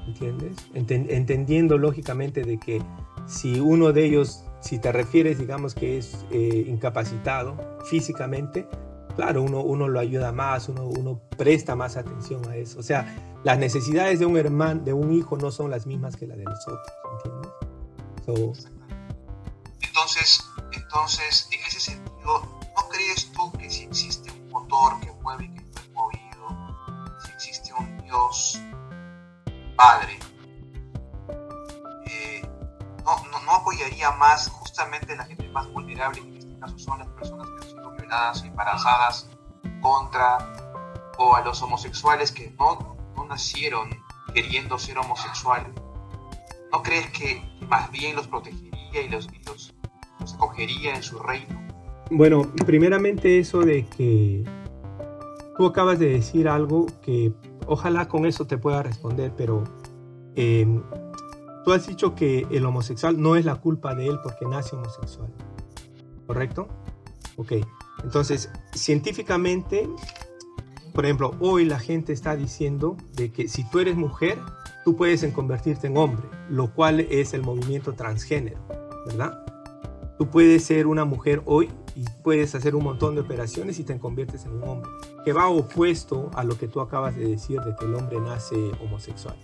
¿Entiendes? 0.06 0.56
Enten- 0.74 1.06
entendiendo 1.10 1.78
lógicamente 1.78 2.42
de 2.44 2.58
que 2.58 2.82
si 3.26 3.60
uno 3.60 3.92
de 3.92 4.04
ellos, 4.06 4.44
si 4.60 4.78
te 4.78 4.90
refieres, 4.92 5.38
digamos 5.38 5.74
que 5.74 5.98
es 5.98 6.24
eh, 6.30 6.64
incapacitado 6.66 7.56
físicamente, 7.86 8.66
claro, 9.16 9.42
uno, 9.42 9.60
uno 9.60 9.88
lo 9.88 10.00
ayuda 10.00 10.32
más, 10.32 10.68
uno, 10.68 10.84
uno 10.84 11.20
presta 11.36 11.74
más 11.74 11.96
atención 11.96 12.46
a 12.48 12.56
eso. 12.56 12.80
O 12.80 12.82
sea, 12.82 13.40
las 13.44 13.58
necesidades 13.58 14.18
de 14.18 14.26
un 14.26 14.36
hermano, 14.36 14.82
de 14.82 14.92
un 14.92 15.12
hijo, 15.12 15.36
no 15.36 15.50
son 15.50 15.70
las 15.70 15.86
mismas 15.86 16.16
que 16.16 16.26
las 16.26 16.38
de 16.38 16.44
nosotros, 16.44 16.88
¿entiendes? 17.16 17.50
So, 18.24 18.52
Entonces, 19.82 20.42
entonces, 20.72 21.48
o 38.32 38.46
embarazadas, 38.46 39.28
contra, 39.80 40.38
o 41.18 41.34
a 41.34 41.42
los 41.42 41.62
homosexuales 41.62 42.32
que 42.32 42.54
no, 42.58 42.96
no 43.16 43.24
nacieron 43.26 43.90
queriendo 44.32 44.78
ser 44.78 44.98
homosexuales? 44.98 45.72
¿No 46.72 46.82
crees 46.82 47.10
que 47.10 47.42
más 47.68 47.90
bien 47.90 48.16
los 48.16 48.26
protegería 48.26 49.02
y 49.02 49.08
los, 49.08 49.28
y 49.32 49.44
los, 49.44 49.74
los 50.20 50.34
acogería 50.34 50.94
en 50.94 51.02
su 51.02 51.18
reino? 51.18 51.62
Bueno, 52.10 52.42
primeramente 52.66 53.38
eso 53.38 53.60
de 53.60 53.86
que 53.86 54.44
tú 55.56 55.66
acabas 55.66 55.98
de 55.98 56.10
decir 56.10 56.48
algo 56.48 56.86
que 57.02 57.32
ojalá 57.66 58.08
con 58.08 58.26
eso 58.26 58.46
te 58.46 58.58
pueda 58.58 58.82
responder, 58.82 59.32
pero 59.36 59.64
eh, 60.36 60.66
tú 61.64 61.72
has 61.72 61.86
dicho 61.86 62.14
que 62.14 62.46
el 62.50 62.66
homosexual 62.66 63.20
no 63.20 63.36
es 63.36 63.44
la 63.44 63.56
culpa 63.56 63.94
de 63.94 64.06
él 64.06 64.18
porque 64.22 64.44
nace 64.46 64.76
homosexual, 64.76 65.32
¿correcto? 66.26 66.68
Ok, 67.36 67.52
entonces 68.04 68.50
científicamente, 68.74 69.88
por 70.92 71.04
ejemplo, 71.04 71.34
hoy 71.40 71.64
la 71.64 71.80
gente 71.80 72.12
está 72.12 72.36
diciendo 72.36 72.96
de 73.14 73.32
que 73.32 73.48
si 73.48 73.68
tú 73.70 73.80
eres 73.80 73.96
mujer, 73.96 74.38
tú 74.84 74.94
puedes 74.94 75.24
convertirte 75.32 75.88
en 75.88 75.96
hombre, 75.96 76.28
lo 76.48 76.72
cual 76.72 77.00
es 77.00 77.34
el 77.34 77.42
movimiento 77.42 77.94
transgénero, 77.94 78.60
¿verdad? 79.06 79.44
Tú 80.18 80.30
puedes 80.30 80.64
ser 80.64 80.86
una 80.86 81.04
mujer 81.04 81.42
hoy 81.46 81.70
y 81.96 82.04
puedes 82.22 82.54
hacer 82.54 82.76
un 82.76 82.84
montón 82.84 83.14
de 83.14 83.22
operaciones 83.22 83.78
y 83.78 83.84
te 83.84 83.98
conviertes 83.98 84.44
en 84.44 84.52
un 84.52 84.64
hombre, 84.64 84.90
que 85.24 85.32
va 85.32 85.48
opuesto 85.48 86.30
a 86.34 86.44
lo 86.44 86.56
que 86.56 86.68
tú 86.68 86.80
acabas 86.80 87.16
de 87.16 87.26
decir 87.26 87.60
de 87.60 87.74
que 87.74 87.86
el 87.86 87.94
hombre 87.94 88.20
nace 88.20 88.54
homosexual. 88.80 89.36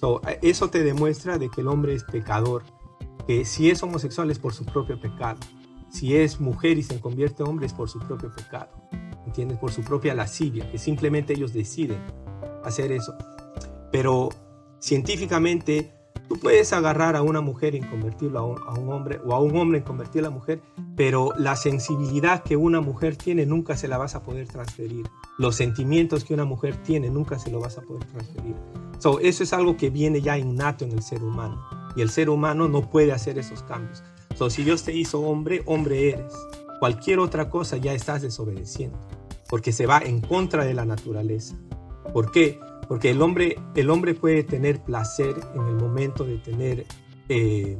So, 0.00 0.20
eso 0.42 0.70
te 0.70 0.82
demuestra 0.82 1.38
de 1.38 1.50
que 1.50 1.60
el 1.62 1.68
hombre 1.68 1.94
es 1.94 2.04
pecador, 2.04 2.62
que 3.26 3.44
si 3.44 3.70
es 3.70 3.82
homosexual 3.82 4.30
es 4.30 4.38
por 4.38 4.54
su 4.54 4.64
propio 4.64 5.00
pecado, 5.00 5.40
si 5.90 6.16
es 6.16 6.40
mujer 6.40 6.78
y 6.78 6.82
se 6.82 7.00
convierte 7.00 7.42
en 7.42 7.50
hombre 7.50 7.66
es 7.66 7.72
por 7.72 7.88
su 7.88 7.98
propio 8.00 8.30
pecado. 8.34 8.68
¿entiendes? 9.26 9.58
Por 9.58 9.72
su 9.72 9.82
propia 9.82 10.14
lascivia, 10.14 10.70
que 10.70 10.78
simplemente 10.78 11.34
ellos 11.34 11.52
deciden 11.52 11.98
hacer 12.64 12.92
eso. 12.92 13.14
Pero 13.90 14.28
científicamente 14.78 15.96
Tú 16.28 16.38
puedes 16.40 16.72
agarrar 16.72 17.14
a 17.14 17.22
una 17.22 17.40
mujer 17.40 17.74
y 17.76 17.80
convertirlo 17.80 18.40
a 18.40 18.74
un, 18.74 18.92
hombre 18.92 19.20
o 19.24 19.32
a 19.32 19.40
un 19.40 19.56
hombre 19.56 19.78
en 19.78 19.84
convertirlo 19.84 20.28
a 20.28 20.30
mujer, 20.30 20.60
pero 20.96 21.32
la 21.38 21.54
sensibilidad 21.54 22.42
que 22.42 22.56
una 22.56 22.80
mujer 22.80 23.16
tiene 23.16 23.46
nunca 23.46 23.76
se 23.76 23.86
la 23.86 23.96
vas 23.96 24.16
a 24.16 24.24
poder 24.24 24.48
transferir. 24.48 25.06
Los 25.38 25.54
sentimientos 25.54 26.24
que 26.24 26.34
una 26.34 26.44
mujer 26.44 26.76
tiene 26.82 27.10
nunca 27.10 27.38
se 27.38 27.50
lo 27.50 27.60
vas 27.60 27.78
a 27.78 27.82
poder 27.82 28.04
transferir. 28.06 28.56
So, 28.98 29.20
eso 29.20 29.44
es 29.44 29.52
algo 29.52 29.76
que 29.76 29.90
viene 29.90 30.20
ya 30.20 30.36
innato 30.36 30.84
en 30.84 30.92
el 30.92 31.02
ser 31.02 31.22
humano 31.22 31.62
y 31.94 32.02
el 32.02 32.10
ser 32.10 32.28
humano 32.28 32.66
no 32.66 32.90
puede 32.90 33.12
hacer 33.12 33.38
esos 33.38 33.62
cambios. 33.62 34.02
So, 34.36 34.50
si 34.50 34.64
Dios 34.64 34.82
te 34.82 34.92
hizo 34.92 35.20
hombre, 35.20 35.62
hombre 35.66 36.10
eres. 36.10 36.32
Cualquier 36.78 37.20
otra 37.20 37.48
cosa 37.48 37.78
ya 37.78 37.94
estás 37.94 38.20
desobedeciendo 38.20 38.98
porque 39.48 39.72
se 39.72 39.86
va 39.86 39.98
en 39.98 40.20
contra 40.20 40.64
de 40.64 40.74
la 40.74 40.84
naturaleza. 40.84 41.56
¿Por 42.12 42.30
qué? 42.30 42.60
Porque 42.88 43.10
el 43.10 43.22
hombre, 43.22 43.58
el 43.74 43.90
hombre 43.90 44.14
puede 44.14 44.44
tener 44.44 44.82
placer 44.82 45.34
en 45.54 45.66
el 45.66 45.74
momento 45.74 46.24
de 46.24 46.38
tener 46.38 46.86
eh, 47.28 47.78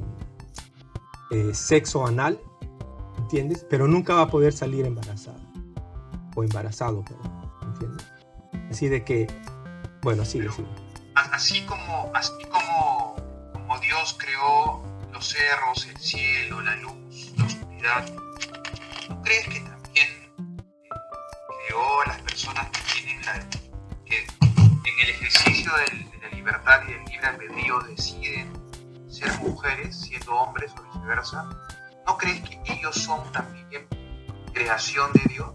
eh, 1.30 1.50
sexo 1.54 2.06
anal, 2.06 2.40
¿entiendes? 3.18 3.66
Pero 3.68 3.86
nunca 3.88 4.14
va 4.14 4.22
a 4.22 4.28
poder 4.28 4.52
salir 4.52 4.84
embarazado. 4.84 5.40
O 6.34 6.42
embarazado, 6.42 7.04
¿entiendes? 7.62 8.06
Así 8.70 8.88
de 8.88 9.04
que, 9.04 9.26
bueno, 10.02 10.24
sigue, 10.24 10.50
sigue. 10.50 10.68
Así 11.14 11.62
como, 11.62 12.10
así 12.14 12.32
como, 12.50 13.16
como 13.52 13.78
Dios 13.80 14.18
creó 14.18 14.82
los 15.16 15.28
cerros, 15.28 15.86
el 15.86 15.96
cielo, 15.96 16.60
la 16.60 16.76
luz, 16.76 17.32
la 17.38 17.46
oscuridad, 17.46 18.06
¿no 19.08 19.22
crees 19.22 19.48
que 19.48 19.60
también 19.60 20.08
eh, 20.36 20.90
creó 21.66 22.02
a 22.02 22.08
las 22.08 22.20
personas 22.20 22.68
que 22.68 22.80
tienen 22.92 23.24
la, 23.24 23.36
en 23.36 24.98
el 25.02 25.08
ejercicio 25.08 25.72
de, 25.72 26.20
la 26.20 26.28
libertad 26.36 26.82
y 26.86 26.92
del 26.92 27.04
libre 27.06 27.26
albedrío 27.28 27.78
deciden 27.88 28.52
ser 29.08 29.32
mujeres 29.40 29.98
siendo 29.98 30.34
hombres 30.34 30.70
o 30.78 30.82
viceversa, 30.82 31.48
¿no 32.06 32.18
crees 32.18 32.42
que 32.42 32.60
ellos 32.74 32.94
son 32.96 33.20
también 33.32 33.86
creación 34.52 35.10
de 35.14 35.32
Dios? 35.32 35.48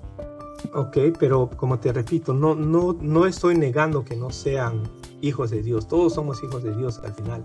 Ok, 0.74 0.97
pero 1.19 1.47
como 1.52 1.80
te 1.80 1.93
repito, 1.93 2.34
no, 2.34 2.56
no, 2.56 2.97
no 3.00 3.28
estoy 3.28 3.56
negando 3.60 4.04
que 4.04 4.15
no 4.15 4.32
sean 4.32 4.82
hijos 5.21 5.52
de 5.52 5.62
Dios. 5.62 5.88
Todos 5.88 6.15
somos 6.15 6.43
hijos 6.43 6.63
de 6.63 6.76
Dios 6.76 7.00
al 7.04 7.13
final. 7.13 7.43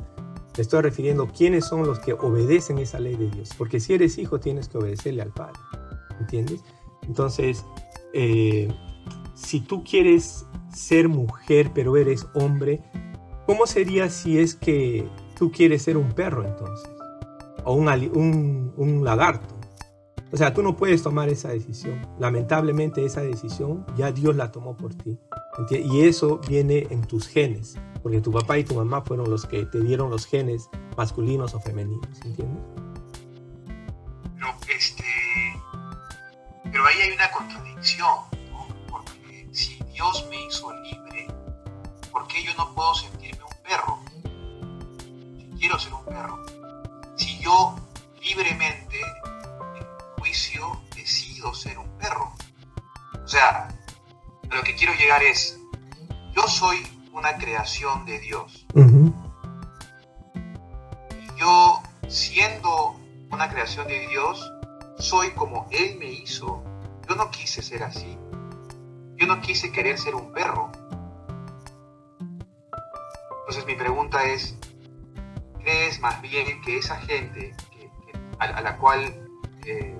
Me 0.57 0.62
estoy 0.62 0.81
refiriendo 0.81 1.29
quiénes 1.29 1.66
son 1.66 1.87
los 1.87 1.99
que 1.99 2.14
obedecen 2.14 2.79
esa 2.79 2.99
ley 2.99 3.14
de 3.16 3.31
Dios. 3.31 3.51
Porque 3.59 3.79
si 3.79 3.95
eres 3.95 4.16
hijo, 4.19 4.40
tienes 4.40 4.69
que 4.69 4.79
obedecerle 4.79 5.23
al 5.23 5.33
Padre. 5.33 5.61
¿Entiendes? 6.19 6.62
Entonces, 7.03 7.64
eh, 8.14 8.69
si 9.35 9.61
tú 9.61 9.85
quieres 9.85 10.47
ser 10.73 11.09
mujer 11.09 11.71
pero 11.75 11.97
eres 11.97 12.27
hombre, 12.35 12.83
¿cómo 13.47 13.66
sería 13.66 14.09
si 14.09 14.38
es 14.38 14.55
que 14.55 15.09
tú 15.38 15.51
quieres 15.51 15.83
ser 15.83 15.97
un 15.97 16.12
perro 16.12 16.45
entonces? 16.45 16.90
O 17.64 17.75
un, 17.75 18.73
un, 18.77 19.05
lagarto. 19.05 19.55
O 20.33 20.37
sea, 20.37 20.55
tú 20.55 20.62
no 20.62 20.77
puedes 20.77 21.03
tomar 21.03 21.29
esa 21.29 21.51
decisión. 21.51 22.07
Lamentablemente 22.19 23.05
esa 23.05 23.21
decisión 23.21 23.85
ya 23.97 24.12
Dios 24.12 24.37
la 24.37 24.53
tomó 24.53 24.77
por 24.77 24.95
ti. 24.95 25.19
Y 25.71 26.03
eso 26.03 26.38
viene 26.49 26.87
en 26.90 27.03
tus 27.03 27.29
genes, 27.29 27.79
porque 28.03 28.21
tu 28.21 28.31
papá 28.31 28.59
y 28.59 28.64
tu 28.64 28.75
mamá 28.75 29.03
fueron 29.03 29.31
los 29.31 29.47
que 29.47 29.64
te 29.66 29.81
dieron 29.81 30.11
los 30.11 30.27
genes 30.27 30.69
masculinos 30.97 31.55
o 31.55 31.61
femeninos, 31.61 32.21
¿entiendes? 32.25 32.62
Pero, 34.35 34.55
este, 34.77 35.05
pero 36.64 36.87
ahí 36.87 37.01
hay 37.01 37.12
una 37.12 37.31
contradicción 37.31 38.37
Dios 39.97 40.27
me 40.29 40.45
hizo 40.45 40.71
libre, 40.83 41.27
¿por 42.12 42.29
qué 42.29 42.45
yo 42.45 42.53
no 42.59 42.75
puedo 42.75 42.95
sentirme 42.95 43.42
un 43.45 43.62
perro? 43.62 43.99
Si 45.38 45.59
quiero 45.59 45.79
ser 45.79 45.95
un 45.95 46.05
perro. 46.05 46.45
Si 47.16 47.38
yo 47.40 47.75
libremente, 48.21 49.01
en 49.01 49.87
juicio, 50.19 50.83
decido 50.95 51.55
ser 51.55 51.79
un 51.79 51.88
perro. 51.97 52.31
O 53.25 53.27
sea, 53.27 53.69
lo 54.51 54.63
que 54.63 54.75
quiero 54.75 54.95
llegar 54.95 55.23
es, 55.23 55.59
yo 56.35 56.43
soy 56.49 56.79
una 57.13 57.37
creación 57.37 58.05
de 58.05 58.19
Dios. 58.21 58.67
Y 60.35 61.39
yo, 61.39 61.83
siendo 62.09 63.01
una 63.31 63.49
creación 63.49 63.89
de 63.89 64.07
Dios, 64.09 64.53
soy 64.99 65.31
como 65.31 65.67
Él 65.71 65.97
me 65.99 66.07
hizo. 66.07 66.63
Yo 67.09 67.15
no 67.15 67.31
quise 67.31 67.63
ser 67.63 67.83
así. 67.83 68.19
Yo 69.17 69.27
no 69.27 69.41
quise 69.41 69.73
querer 69.73 69.99
ser 69.99 70.15
un 70.15 70.33
perro. 70.33 70.71
Entonces 73.41 73.67
mi 73.67 73.75
pregunta 73.75 74.25
es, 74.25 74.57
¿crees 75.63 76.01
más 76.01 76.21
bien 76.21 76.61
que 76.63 76.79
esa 76.79 76.97
gente 76.97 77.55
a, 78.39 78.61
la 78.61 78.77
cual, 78.77 79.29
eh, 79.65 79.97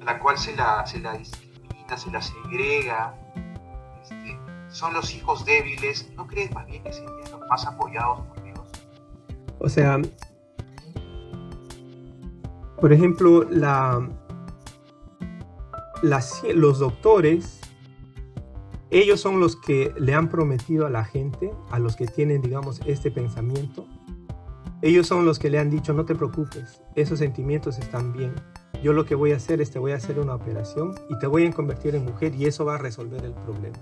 a 0.00 0.04
la 0.04 0.18
cual 0.18 0.38
se 0.38 0.54
la, 0.54 0.86
se 0.86 0.98
la 1.00 1.14
discrimina, 1.14 1.96
se 1.96 2.10
la 2.10 2.22
segrega, 2.22 3.14
son 4.68 4.94
los 4.94 5.14
hijos 5.14 5.44
débiles? 5.44 6.10
¿No 6.16 6.26
crees 6.26 6.52
más 6.52 6.66
bien 6.66 6.82
que 6.82 6.92
serían 6.92 7.30
los 7.30 7.40
más 7.48 7.66
apoyados 7.66 8.20
por 8.26 8.42
Dios? 8.42 8.60
O 9.58 9.68
sea, 9.68 10.00
por 12.80 12.92
ejemplo, 12.92 13.46
los 16.02 16.78
doctores 16.78 17.60
ellos 18.90 19.20
son 19.20 19.40
los 19.40 19.56
que 19.56 19.92
le 19.98 20.14
han 20.14 20.28
prometido 20.28 20.86
a 20.86 20.90
la 20.90 21.04
gente, 21.04 21.50
a 21.70 21.78
los 21.78 21.96
que 21.96 22.06
tienen, 22.06 22.40
digamos, 22.40 22.80
este 22.86 23.10
pensamiento. 23.10 23.86
Ellos 24.80 25.08
son 25.08 25.24
los 25.24 25.38
que 25.38 25.50
le 25.50 25.58
han 25.58 25.70
dicho, 25.70 25.92
no 25.92 26.04
te 26.04 26.14
preocupes, 26.14 26.80
esos 26.94 27.18
sentimientos 27.18 27.78
están 27.78 28.12
bien. 28.12 28.34
Yo 28.82 28.92
lo 28.92 29.04
que 29.04 29.14
voy 29.14 29.32
a 29.32 29.36
hacer 29.36 29.60
es 29.60 29.70
te 29.70 29.78
voy 29.78 29.92
a 29.92 29.96
hacer 29.96 30.18
una 30.18 30.34
operación 30.34 30.94
y 31.08 31.18
te 31.18 31.26
voy 31.26 31.46
a 31.46 31.52
convertir 31.52 31.94
en 31.94 32.04
mujer 32.04 32.34
y 32.34 32.46
eso 32.46 32.64
va 32.64 32.76
a 32.76 32.78
resolver 32.78 33.24
el 33.24 33.32
problema. 33.32 33.78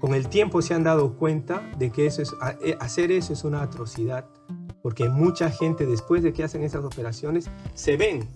Con 0.00 0.14
el 0.14 0.28
tiempo 0.28 0.60
se 0.60 0.74
han 0.74 0.84
dado 0.84 1.16
cuenta 1.16 1.62
de 1.78 1.90
que 1.90 2.06
eso 2.06 2.22
es, 2.22 2.34
eh, 2.62 2.76
hacer 2.80 3.10
eso 3.10 3.32
es 3.32 3.44
una 3.44 3.62
atrocidad, 3.62 4.26
porque 4.82 5.08
mucha 5.08 5.50
gente 5.50 5.86
después 5.86 6.22
de 6.22 6.32
que 6.32 6.44
hacen 6.44 6.62
esas 6.62 6.84
operaciones 6.84 7.50
se 7.74 7.96
ven, 7.96 8.28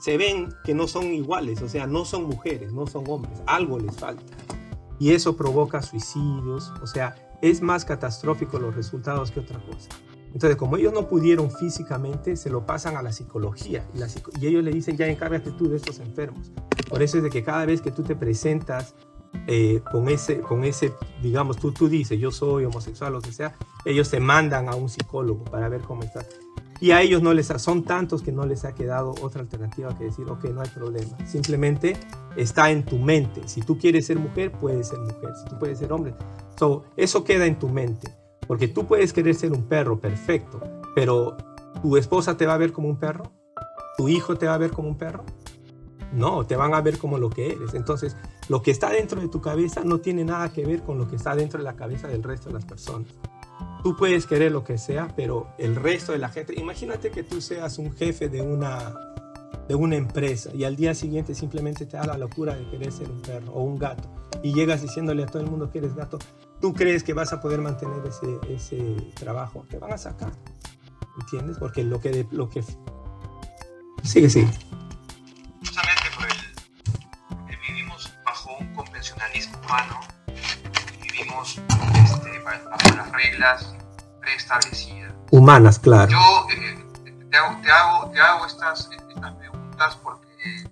se 0.00 0.16
ven 0.16 0.48
que 0.64 0.74
no 0.74 0.86
son 0.86 1.04
iguales, 1.12 1.60
o 1.62 1.68
sea, 1.68 1.86
no 1.86 2.04
son 2.04 2.24
mujeres, 2.24 2.72
no 2.72 2.86
son 2.86 3.04
hombres, 3.08 3.42
algo 3.46 3.78
les 3.78 3.96
falta 3.96 4.22
y 4.98 5.12
eso 5.12 5.36
provoca 5.36 5.82
suicidios, 5.82 6.72
o 6.82 6.86
sea, 6.86 7.14
es 7.40 7.62
más 7.62 7.84
catastrófico 7.84 8.58
los 8.58 8.74
resultados 8.74 9.30
que 9.30 9.40
otra 9.40 9.60
cosa. 9.60 9.88
Entonces, 10.32 10.56
como 10.56 10.76
ellos 10.76 10.92
no 10.92 11.08
pudieron 11.08 11.50
físicamente, 11.50 12.36
se 12.36 12.50
lo 12.50 12.66
pasan 12.66 12.96
a 12.96 13.02
la 13.02 13.12
psicología 13.12 13.86
y, 13.94 14.46
ellos 14.46 14.62
le 14.62 14.70
dicen, 14.70 14.96
ya 14.96 15.06
encárgate 15.06 15.52
tú 15.52 15.68
de 15.68 15.76
estos 15.76 15.98
enfermos. 16.00 16.52
Por 16.88 17.02
eso 17.02 17.18
es 17.18 17.22
de 17.22 17.30
que 17.30 17.42
cada 17.42 17.66
vez 17.66 17.80
que 17.80 17.90
tú 17.90 18.02
te 18.02 18.14
presentas 18.14 18.94
eh, 19.46 19.80
con, 19.90 20.08
ese, 20.08 20.40
con 20.40 20.64
ese, 20.64 20.92
digamos, 21.22 21.56
tú, 21.56 21.72
tú 21.72 21.88
dices, 21.88 22.18
yo 22.18 22.30
soy 22.30 22.64
homosexual, 22.64 23.12
lo 23.12 23.20
que 23.20 23.32
sea, 23.32 23.54
ellos 23.84 24.10
te 24.10 24.20
mandan 24.20 24.68
a 24.68 24.74
un 24.74 24.88
psicólogo 24.88 25.44
para 25.44 25.68
ver 25.68 25.80
cómo 25.80 26.02
estás. 26.02 26.26
Y 26.80 26.92
a 26.92 27.02
ellos 27.02 27.22
no 27.22 27.34
les 27.34 27.46
son 27.46 27.82
tantos 27.82 28.22
que 28.22 28.30
no 28.30 28.46
les 28.46 28.64
ha 28.64 28.72
quedado 28.72 29.14
otra 29.20 29.40
alternativa 29.40 29.96
que 29.98 30.04
decir, 30.04 30.28
ok, 30.28 30.44
no 30.44 30.60
hay 30.60 30.68
problema. 30.68 31.16
Simplemente 31.26 31.96
está 32.36 32.70
en 32.70 32.84
tu 32.84 32.98
mente. 32.98 33.42
Si 33.46 33.62
tú 33.62 33.76
quieres 33.76 34.06
ser 34.06 34.18
mujer, 34.18 34.52
puedes 34.52 34.88
ser 34.88 34.98
mujer. 35.00 35.30
Si 35.42 35.48
tú 35.48 35.58
puedes 35.58 35.78
ser 35.78 35.92
hombre. 35.92 36.14
So, 36.56 36.84
eso 36.96 37.24
queda 37.24 37.46
en 37.46 37.58
tu 37.58 37.68
mente. 37.68 38.14
Porque 38.48 38.66
tú 38.66 38.86
puedes 38.86 39.12
querer 39.12 39.34
ser 39.34 39.52
un 39.52 39.68
perro, 39.68 40.00
perfecto. 40.00 40.60
Pero 40.94 41.36
tu 41.82 41.96
esposa 41.96 42.36
te 42.36 42.46
va 42.46 42.54
a 42.54 42.58
ver 42.58 42.72
como 42.72 42.88
un 42.88 42.96
perro. 42.96 43.30
Tu 43.96 44.08
hijo 44.08 44.36
te 44.36 44.46
va 44.46 44.54
a 44.54 44.58
ver 44.58 44.72
como 44.72 44.88
un 44.88 44.98
perro. 44.98 45.22
No, 46.12 46.46
te 46.46 46.56
van 46.56 46.74
a 46.74 46.80
ver 46.80 46.98
como 46.98 47.18
lo 47.18 47.28
que 47.28 47.52
eres. 47.52 47.74
Entonces, 47.74 48.16
lo 48.48 48.62
que 48.62 48.70
está 48.70 48.90
dentro 48.90 49.20
de 49.20 49.28
tu 49.28 49.42
cabeza 49.42 49.82
no 49.84 50.00
tiene 50.00 50.24
nada 50.24 50.50
que 50.50 50.64
ver 50.64 50.82
con 50.82 50.96
lo 50.98 51.06
que 51.06 51.16
está 51.16 51.36
dentro 51.36 51.58
de 51.58 51.64
la 51.64 51.76
cabeza 51.76 52.08
del 52.08 52.22
resto 52.22 52.48
de 52.48 52.54
las 52.54 52.64
personas. 52.64 53.08
Tú 53.82 53.94
puedes 53.96 54.26
querer 54.26 54.50
lo 54.50 54.64
que 54.64 54.78
sea, 54.78 55.08
pero 55.14 55.48
el 55.58 55.76
resto 55.76 56.12
de 56.12 56.18
la 56.18 56.30
gente, 56.30 56.58
imagínate 56.58 57.10
que 57.10 57.22
tú 57.22 57.40
seas 57.40 57.78
un 57.78 57.92
jefe 57.92 58.28
de 58.28 58.40
una, 58.40 58.94
de 59.68 59.74
una 59.74 59.96
empresa 59.96 60.50
y 60.54 60.64
al 60.64 60.76
día 60.76 60.94
siguiente 60.94 61.34
simplemente 61.34 61.86
te 61.86 61.96
da 61.96 62.06
la 62.06 62.18
locura 62.18 62.54
de 62.54 62.68
querer 62.70 62.90
ser 62.90 63.10
un 63.10 63.20
perro 63.20 63.52
o 63.52 63.62
un 63.62 63.78
gato 63.78 64.08
y 64.42 64.52
llegas 64.52 64.82
diciéndole 64.82 65.22
a 65.22 65.26
todo 65.26 65.42
el 65.42 65.50
mundo 65.50 65.70
que 65.70 65.78
eres 65.78 65.94
gato, 65.94 66.18
tú 66.60 66.74
crees 66.74 67.02
que 67.02 67.14
vas 67.14 67.32
a 67.32 67.40
poder 67.40 67.60
mantener 67.60 68.04
ese, 68.06 68.38
ese 68.48 69.12
trabajo, 69.14 69.64
te 69.68 69.78
van 69.78 69.92
a 69.92 69.98
sacar, 69.98 70.32
¿entiendes? 71.20 71.58
Porque 71.58 71.84
lo 71.84 72.00
que... 72.00 72.26
Lo 72.30 72.48
que... 72.48 72.62
Sigue, 74.02 74.30
sigue. 74.30 74.50
Justamente 75.58 76.02
por 76.16 76.24
el, 76.26 76.36
porque 77.28 77.56
vivimos 77.68 78.12
bajo 78.24 78.56
un 78.58 78.74
convencionalismo 78.74 79.58
humano, 79.58 80.00
vivimos 81.02 81.60
este, 82.04 82.38
bajo 82.40 82.96
las 82.96 83.12
reglas 83.12 83.74
preestablecidas. 84.20 85.12
Humanas, 85.30 85.78
claro. 85.78 86.10
Yo 86.10 86.46
eh, 86.54 86.86
te, 87.30 87.36
hago, 87.36 87.60
te, 87.60 87.70
hago, 87.70 88.10
te, 88.10 88.20
hago, 88.20 88.46
estas, 88.46 88.88
estas 88.90 89.34
preguntas 89.34 89.96
porque 89.96 90.28
eh, 90.44 90.64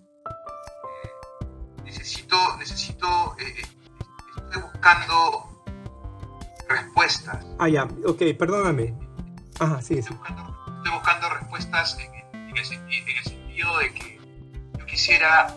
necesito, 1.85 2.57
necesito 2.59 3.37
eh, 3.39 3.63
buscando 4.61 5.46
respuestas. 6.69 7.45
Ah, 7.59 7.69
ya, 7.69 7.85
ok, 8.07 8.23
perdóname. 8.39 8.95
Ajá, 9.59 9.81
sí, 9.81 9.99
estoy, 9.99 10.17
Buscando, 10.17 11.29
respuestas 11.31 11.99
en, 11.99 12.57
el, 12.57 12.65
sentido 12.65 13.79
de 13.79 13.93
que 13.93 14.21
yo 14.79 14.87
quisiera 14.87 15.55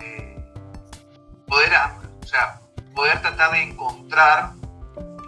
eh, 0.00 0.44
poder, 1.46 1.72
o 2.22 2.26
sea, 2.26 2.60
poder 2.94 3.20
tratar 3.20 3.52
de 3.52 3.62
encontrar 3.62 4.54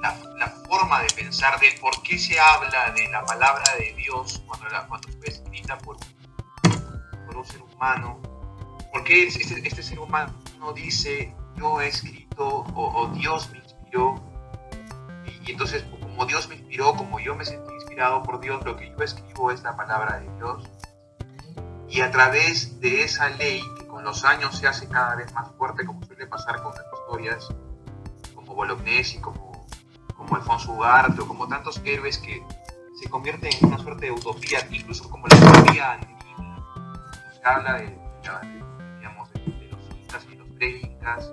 la, 0.00 0.48
forma 0.68 1.00
de 1.02 1.08
pensar 1.14 1.58
de 1.60 1.70
por 1.80 2.02
qué 2.02 2.18
se 2.18 2.38
habla 2.38 2.90
de 2.92 3.08
la 3.08 3.24
palabra 3.24 3.64
de 3.78 3.94
Dios 3.94 4.42
cuando, 4.46 4.68
la, 4.68 4.86
cuando 4.86 5.08
fue 5.08 5.28
escrita 5.28 5.78
por, 5.78 5.96
por 7.26 7.36
un 7.36 7.44
ser 7.44 7.62
humano. 7.62 8.20
¿Por 8.92 9.04
qué 9.04 9.26
este, 9.26 9.66
este 9.66 9.82
ser 9.82 9.98
humano 9.98 10.32
dice 10.74 11.34
yo 11.56 11.80
he 11.80 11.88
escrito 11.88 12.64
o, 12.74 13.08
Dios 13.14 13.50
me 13.50 13.58
inspiró? 13.58 14.33
Y, 15.46 15.52
entonces 15.52 15.84
como 16.14 16.26
Dios 16.26 16.48
me 16.48 16.54
inspiró, 16.54 16.94
como 16.94 17.18
yo 17.18 17.34
me 17.34 17.44
sentí 17.44 17.72
inspirado 17.74 18.22
por 18.22 18.40
Dios, 18.40 18.64
lo 18.64 18.76
que 18.76 18.90
yo 18.90 18.96
escribo 18.98 19.50
es 19.50 19.62
la 19.62 19.76
palabra 19.76 20.20
de 20.20 20.30
Dios. 20.36 20.70
Y 21.88 22.00
a 22.00 22.10
través 22.10 22.80
de 22.80 23.02
esa 23.02 23.30
ley, 23.30 23.62
que 23.78 23.86
con 23.86 24.04
los 24.04 24.24
años 24.24 24.56
se 24.56 24.66
hace 24.66 24.88
cada 24.88 25.16
vez 25.16 25.32
más 25.32 25.50
fuerte, 25.56 25.84
como 25.84 26.04
suele 26.04 26.26
pasar 26.26 26.62
con 26.62 26.72
las 26.74 26.84
historias 26.92 27.48
como 28.34 28.54
Bolognesi, 28.54 29.20
como, 29.20 29.66
como 30.16 30.36
Alfonso 30.36 30.72
Ugarte, 30.72 31.20
o 31.20 31.26
como 31.26 31.48
tantos 31.48 31.80
héroes 31.84 32.18
que 32.18 32.42
se 33.00 33.10
convierten 33.10 33.50
en 33.60 33.66
una 33.66 33.78
suerte 33.78 34.06
de 34.06 34.12
utopía, 34.12 34.60
incluso 34.70 35.08
como 35.10 35.26
la 35.26 35.36
utopía 35.36 35.92
andina. 35.92 36.14
Se 37.32 37.44
habla 37.44 37.74
de, 37.74 37.98
digamos, 38.98 39.32
de, 39.32 39.68
los 39.70 39.80
incas 39.96 40.26
y 40.30 40.36
los 40.36 40.48
pre-incas, 40.50 41.32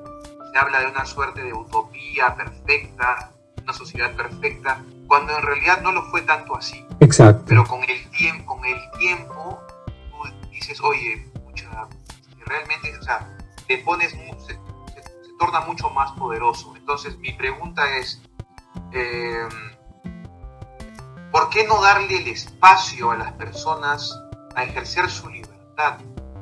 se 0.52 0.58
habla 0.58 0.80
de 0.82 0.88
una 0.88 1.06
suerte 1.06 1.44
de 1.44 1.54
utopía 1.54 2.36
perfecta, 2.36 3.32
una 3.72 3.78
sociedad 3.78 4.14
perfecta, 4.16 4.84
cuando 5.08 5.38
en 5.38 5.44
realidad 5.44 5.82
no 5.82 5.92
lo 5.94 6.04
fue 6.12 6.22
tanto 6.24 6.56
así. 6.58 6.86
Exacto. 7.00 7.46
Pero 7.48 7.66
con 7.66 7.82
el 7.84 8.10
tiempo, 8.12 8.58
con 8.58 8.66
el 8.66 8.78
tiempo, 9.00 9.60
tú 10.12 10.50
dices, 10.52 10.82
oye, 10.82 11.32
realmente, 12.46 12.98
o 12.98 13.04
sea, 13.04 13.38
te 13.68 13.78
pones, 13.80 14.12
se, 14.12 14.60
torna 15.40 15.62
mucho 15.62 15.90
más 15.90 16.12
poderoso. 16.14 16.74
Entonces, 16.76 17.18
mi 17.20 17.32
pregunta 17.32 17.84
es, 17.98 18.22
em, 18.92 19.50
¿por 21.32 21.50
qué 21.50 21.66
no 21.66 21.82
darle 21.82 22.18
el 22.18 22.28
espacio 22.28 23.12
a 23.12 23.16
las 23.16 23.32
personas 23.34 24.14
a 24.56 24.64
ejercer 24.64 25.10
su 25.10 25.30
libertad 25.30 25.98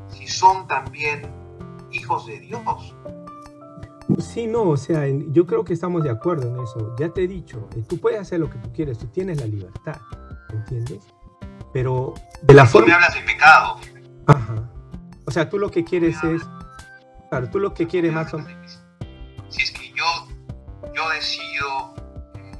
si 0.08 0.28
son 0.28 0.68
también 0.68 1.32
hijos 1.92 2.26
de 2.26 2.40
Dios? 2.40 2.96
Sí, 4.20 4.48
no, 4.48 4.64
o 4.64 4.78
sea, 4.78 5.06
yo 5.08 5.46
creo 5.46 5.64
que 5.64 5.74
estamos 5.74 6.04
de 6.04 6.10
acuerdo 6.10 6.48
en 6.48 6.64
eso. 6.64 6.96
Ya 7.00 7.10
te 7.10 7.24
he 7.24 7.28
dicho, 7.28 7.70
eh, 7.76 7.84
tú 7.88 8.00
puedes 8.00 8.20
hacer 8.20 8.40
lo 8.40 8.50
que 8.50 8.58
tú 8.58 8.72
quieres, 8.74 8.98
tú 8.98 9.08
tienes 9.08 9.40
la 9.40 9.46
libertad, 9.46 10.00
¿entiendes? 10.50 11.04
Pero 11.74 12.14
de 12.42 12.54
la 12.54 12.66
forma... 12.66 12.88
me 12.88 12.94
hablas 12.94 13.14
de 13.14 13.22
pecado. 13.22 13.80
Ajá. 14.28 14.70
O 15.26 15.32
sea, 15.32 15.50
tú 15.50 15.58
lo 15.60 15.70
que 15.70 15.84
quieres 15.84 16.22
es... 16.24 16.42
Claro, 17.30 17.50
tú 17.50 17.60
lo 17.60 17.74
que 17.74 17.88
quieres 17.88 18.12
más 18.12 18.34
o 18.34 18.40
menos... 18.40 18.82
Si 19.50 19.62
es 19.62 19.72
que 19.72 19.92
yo, 19.94 20.28
yo 20.94 21.10
decido 21.10 21.94
eh, 22.36 22.58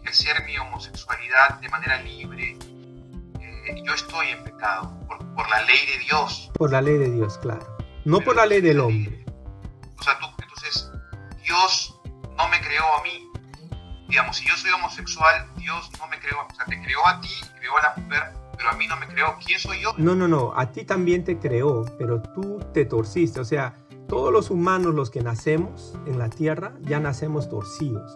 ejercer 0.00 0.44
mi 0.46 0.56
homosexualidad 0.58 1.60
de 1.60 1.68
manera 1.68 2.00
libre, 2.02 2.56
eh, 3.40 3.82
yo 3.84 3.92
estoy 3.92 4.28
en 4.28 4.44
pecado 4.44 4.98
por, 5.06 5.18
por, 5.34 5.48
la 5.50 5.62
ley 5.64 5.78
de 5.86 6.04
Dios. 6.04 6.50
Por 6.54 6.70
la 6.72 6.80
ley 6.80 6.96
de 6.96 7.10
Dios, 7.10 7.38
claro. 7.38 7.76
No 8.04 8.20
por 8.20 8.36
la 8.36 8.46
ley 8.46 8.60
del 8.60 8.80
hombre. 8.80 9.24
Dios 11.52 12.00
no 12.38 12.48
me 12.48 12.58
creó 12.62 12.82
a 12.98 13.02
mí. 13.02 13.30
Digamos, 14.08 14.38
si 14.38 14.48
yo 14.48 14.56
soy 14.56 14.70
homosexual, 14.70 15.46
Dios 15.58 15.90
no 15.98 16.08
me 16.08 16.18
creó, 16.18 16.38
o 16.50 16.54
sea, 16.54 16.64
te 16.64 16.80
creó 16.80 17.06
a 17.06 17.20
ti, 17.20 17.28
creó 17.58 17.76
a 17.76 17.82
la 17.82 17.94
mujer, 18.02 18.22
pero 18.56 18.70
a 18.70 18.72
mí 18.72 18.86
no 18.86 18.96
me 18.96 19.06
creó. 19.06 19.36
¿Quién 19.44 19.60
soy 19.60 19.82
yo? 19.82 19.92
No, 19.98 20.14
no, 20.14 20.26
no, 20.26 20.54
a 20.56 20.72
ti 20.72 20.86
también 20.86 21.24
te 21.24 21.38
creó, 21.38 21.84
pero 21.98 22.22
tú 22.22 22.58
te 22.72 22.86
torciste. 22.86 23.38
O 23.40 23.44
sea, 23.44 23.74
todos 24.08 24.32
los 24.32 24.48
humanos, 24.48 24.94
los 24.94 25.10
que 25.10 25.20
nacemos 25.20 25.94
en 26.06 26.18
la 26.18 26.30
tierra, 26.30 26.72
ya 26.80 27.00
nacemos 27.00 27.50
torcidos. 27.50 28.14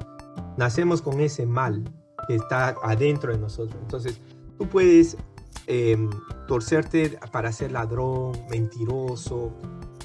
Nacemos 0.56 1.02
con 1.02 1.20
ese 1.20 1.44
mal 1.44 1.84
que 2.28 2.36
está 2.36 2.74
adentro 2.82 3.32
de 3.32 3.38
nosotros. 3.38 3.78
Entonces, 3.82 4.18
tú 4.56 4.66
puedes 4.66 5.18
em, 5.66 6.08
torcerte 6.48 7.18
para 7.32 7.52
ser 7.52 7.72
ladrón, 7.72 8.32
mentiroso, 8.48 9.52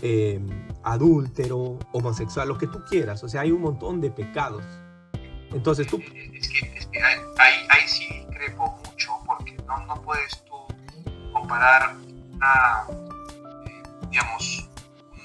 eh, 0.01 0.39
adúltero, 0.83 1.77
homosexual, 1.91 2.47
lo 2.47 2.57
que 2.57 2.67
tú 2.67 2.83
quieras. 2.89 3.23
O 3.23 3.29
sea, 3.29 3.41
hay 3.41 3.51
un 3.51 3.61
montón 3.61 4.01
de 4.01 4.09
pecados. 4.11 4.63
Entonces 5.51 5.87
tú... 5.87 5.97
Es 5.97 6.47
que, 6.47 7.01
ahí, 7.37 7.87
sí 7.87 8.07
discrepo 8.07 8.79
mucho 8.85 9.11
porque 9.25 9.53
no, 9.67 9.85
no 9.85 10.01
puedes 10.01 10.43
tú 10.45 10.55
comparar 11.33 11.95
una, 12.33 12.85
eh, 13.65 13.83
digamos, 14.09 14.69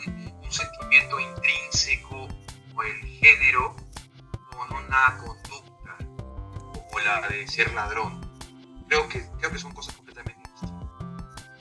un, 0.07 0.53
sentimiento 0.53 1.21
intrínseco 1.21 2.29
o 2.75 2.83
el 2.83 2.95
género 3.07 3.75
con 4.51 4.85
una 4.85 5.19
conducta 5.19 5.97
como 5.99 7.01
la 7.05 7.29
de 7.29 7.47
ser 7.47 7.73
ladrón. 7.73 8.21
Creo 8.89 9.09
que, 9.09 9.27
creo 9.39 9.51
que 9.51 9.59
son 9.59 9.73
cosas 9.73 9.95
completamente 9.97 10.49
distintas. 10.51 10.91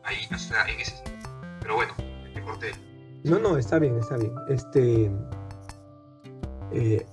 Ahí, 0.03 0.27
o 0.33 0.37
sea, 0.37 0.67
en 0.67 0.79
ese 0.79 0.95
sentido. 0.97 1.29
Pero 1.61 1.75
bueno, 1.75 1.93
te 2.33 2.41
corté. 2.41 2.84
No, 3.25 3.39
no, 3.39 3.57
está 3.57 3.79
bien, 3.79 3.97
está 3.97 4.17
bien. 4.17 4.35
Este, 4.49 5.11
eh, 6.71 7.03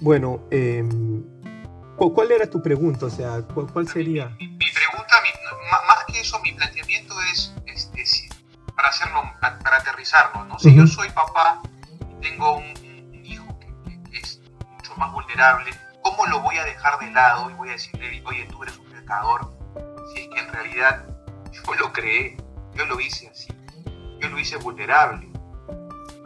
bueno, 0.00 0.46
em, 0.52 1.24
¿cuál 1.96 2.30
era 2.30 2.48
tu 2.48 2.62
pregunta? 2.62 3.06
O 3.06 3.10
sea, 3.10 3.42
¿cuál, 3.42 3.88
sería? 3.88 4.28
Mi, 4.38 4.46
pregunta, 4.56 5.16
más 5.88 6.04
que 6.06 6.20
eso, 6.20 6.38
mi 6.44 6.52
planteamiento 6.52 7.16
es, 7.32 7.52
para 8.76 8.90
hacerlo, 8.90 9.22
para 9.40 9.76
aterrizarlo, 9.76 10.44
¿no? 10.44 10.56
Si 10.60 10.72
yo 10.72 10.86
soy 10.86 11.08
papá 11.10 11.60
y 12.00 12.20
tengo 12.20 12.58
un, 12.58 13.24
hijo 13.24 13.58
que, 13.58 14.18
es 14.18 14.40
mucho 14.76 14.94
más 14.98 15.12
vulnerable, 15.12 15.72
¿cómo 16.02 16.26
lo 16.26 16.38
voy 16.42 16.58
a 16.58 16.64
dejar 16.64 16.96
de 17.00 17.10
lado 17.10 17.50
y 17.50 17.54
voy 17.54 17.70
a 17.70 17.72
decirle, 17.72 18.22
oye, 18.24 18.46
tú 18.52 18.62
eres 18.62 18.78
un 18.78 18.86
pecador? 18.86 19.52
Si 20.14 20.20
es 20.20 20.28
que 20.28 20.38
en 20.38 20.52
realidad 20.52 21.06
yo 21.50 21.74
lo 21.74 21.92
creé, 21.92 22.36
yo 22.74 22.86
lo 22.86 23.00
hice 23.00 23.28
así, 23.28 23.48
yo 24.20 24.28
lo 24.28 24.38
hice 24.38 24.56
vulnerable 24.56 25.29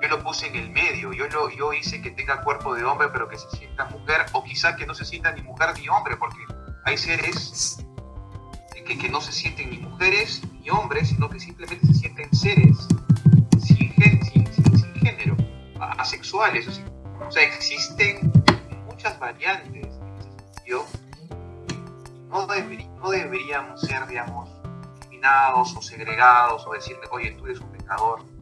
yo 0.05 0.17
lo 0.17 0.23
puse 0.23 0.47
en 0.49 0.57
el 0.57 0.71
medio, 0.71 1.13
yo, 1.13 1.27
lo, 1.29 1.49
yo 1.51 1.73
hice 1.73 2.03
que 2.03 2.11
tenga 2.11 2.43
cuerpo 2.43 2.75
de 2.75 2.85
hombre 2.85 3.09
pero 3.11 3.27
que 3.27 3.39
se 3.39 3.49
sienta 3.57 3.87
mujer, 3.87 4.27
o 4.33 4.45
quizá 4.45 4.77
que 4.77 4.87
no 4.87 4.95
se 4.95 5.05
sienta 5.05 5.33
ni 5.33 5.41
mujer 5.43 5.71
ni 5.79 5.89
hombre, 5.89 6.17
porque 6.17 6.45
hay 6.85 6.99
seres 6.99 7.79
que, 8.87 8.99
que 8.99 9.09
no 9.09 9.21
se 9.23 9.33
sienten 9.33 9.71
ni 9.71 9.79
mujeres 9.79 10.43
ni 10.61 10.69
hombres, 10.69 11.09
sino 11.09 11.31
que 11.31 11.41
simplemente 11.41 11.87
se 11.87 11.95
sienten 11.95 12.35
seres 12.35 12.87
sin, 13.63 13.95
género, 15.01 15.37
asexuales. 15.81 16.69
O 17.27 17.31
sea, 17.31 17.43
existen 17.43 18.31
muchas 18.87 19.19
variantes 19.19 19.73
en 19.73 20.19
ese 20.19 20.31
sentido. 20.55 20.87
No, 22.29 22.47
no 22.47 23.11
deberíamos 23.11 23.81
ser, 23.81 24.07
digamos, 24.07 24.51
discriminados 24.97 25.75
o 25.75 25.81
segregados 25.81 26.67
o 26.67 26.73
decirle, 26.73 27.07
oye, 27.11 27.31
tú 27.33 27.47
eres 27.47 27.61
un 27.61 27.73
pecador 27.73 28.34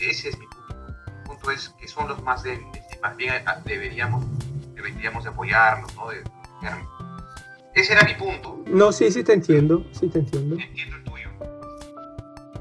ese 0.00 0.30
es 0.30 0.38
mi 0.38 0.46
punto. 0.46 0.84
Mi 1.06 1.26
punto 1.26 1.50
es 1.50 1.68
que 1.80 1.88
son 1.88 2.08
los 2.08 2.22
más 2.22 2.42
débiles 2.42 2.82
y 2.94 3.00
más 3.00 3.16
bien 3.16 3.34
ah, 3.46 3.60
deberíamos, 3.64 4.24
deberíamos 4.74 5.26
apoyarlos, 5.26 5.94
¿no? 5.94 6.10
ese 7.74 7.92
era 7.92 8.04
mi 8.04 8.14
punto. 8.14 8.62
No, 8.66 8.92
sí, 8.92 9.10
sí 9.10 9.24
te 9.24 9.32
entiendo, 9.32 9.84
sí 9.92 10.08
te 10.08 10.20
entiendo. 10.20 10.56
Entiendo 10.58 10.96
el 10.96 11.04
tuyo. 11.04 11.28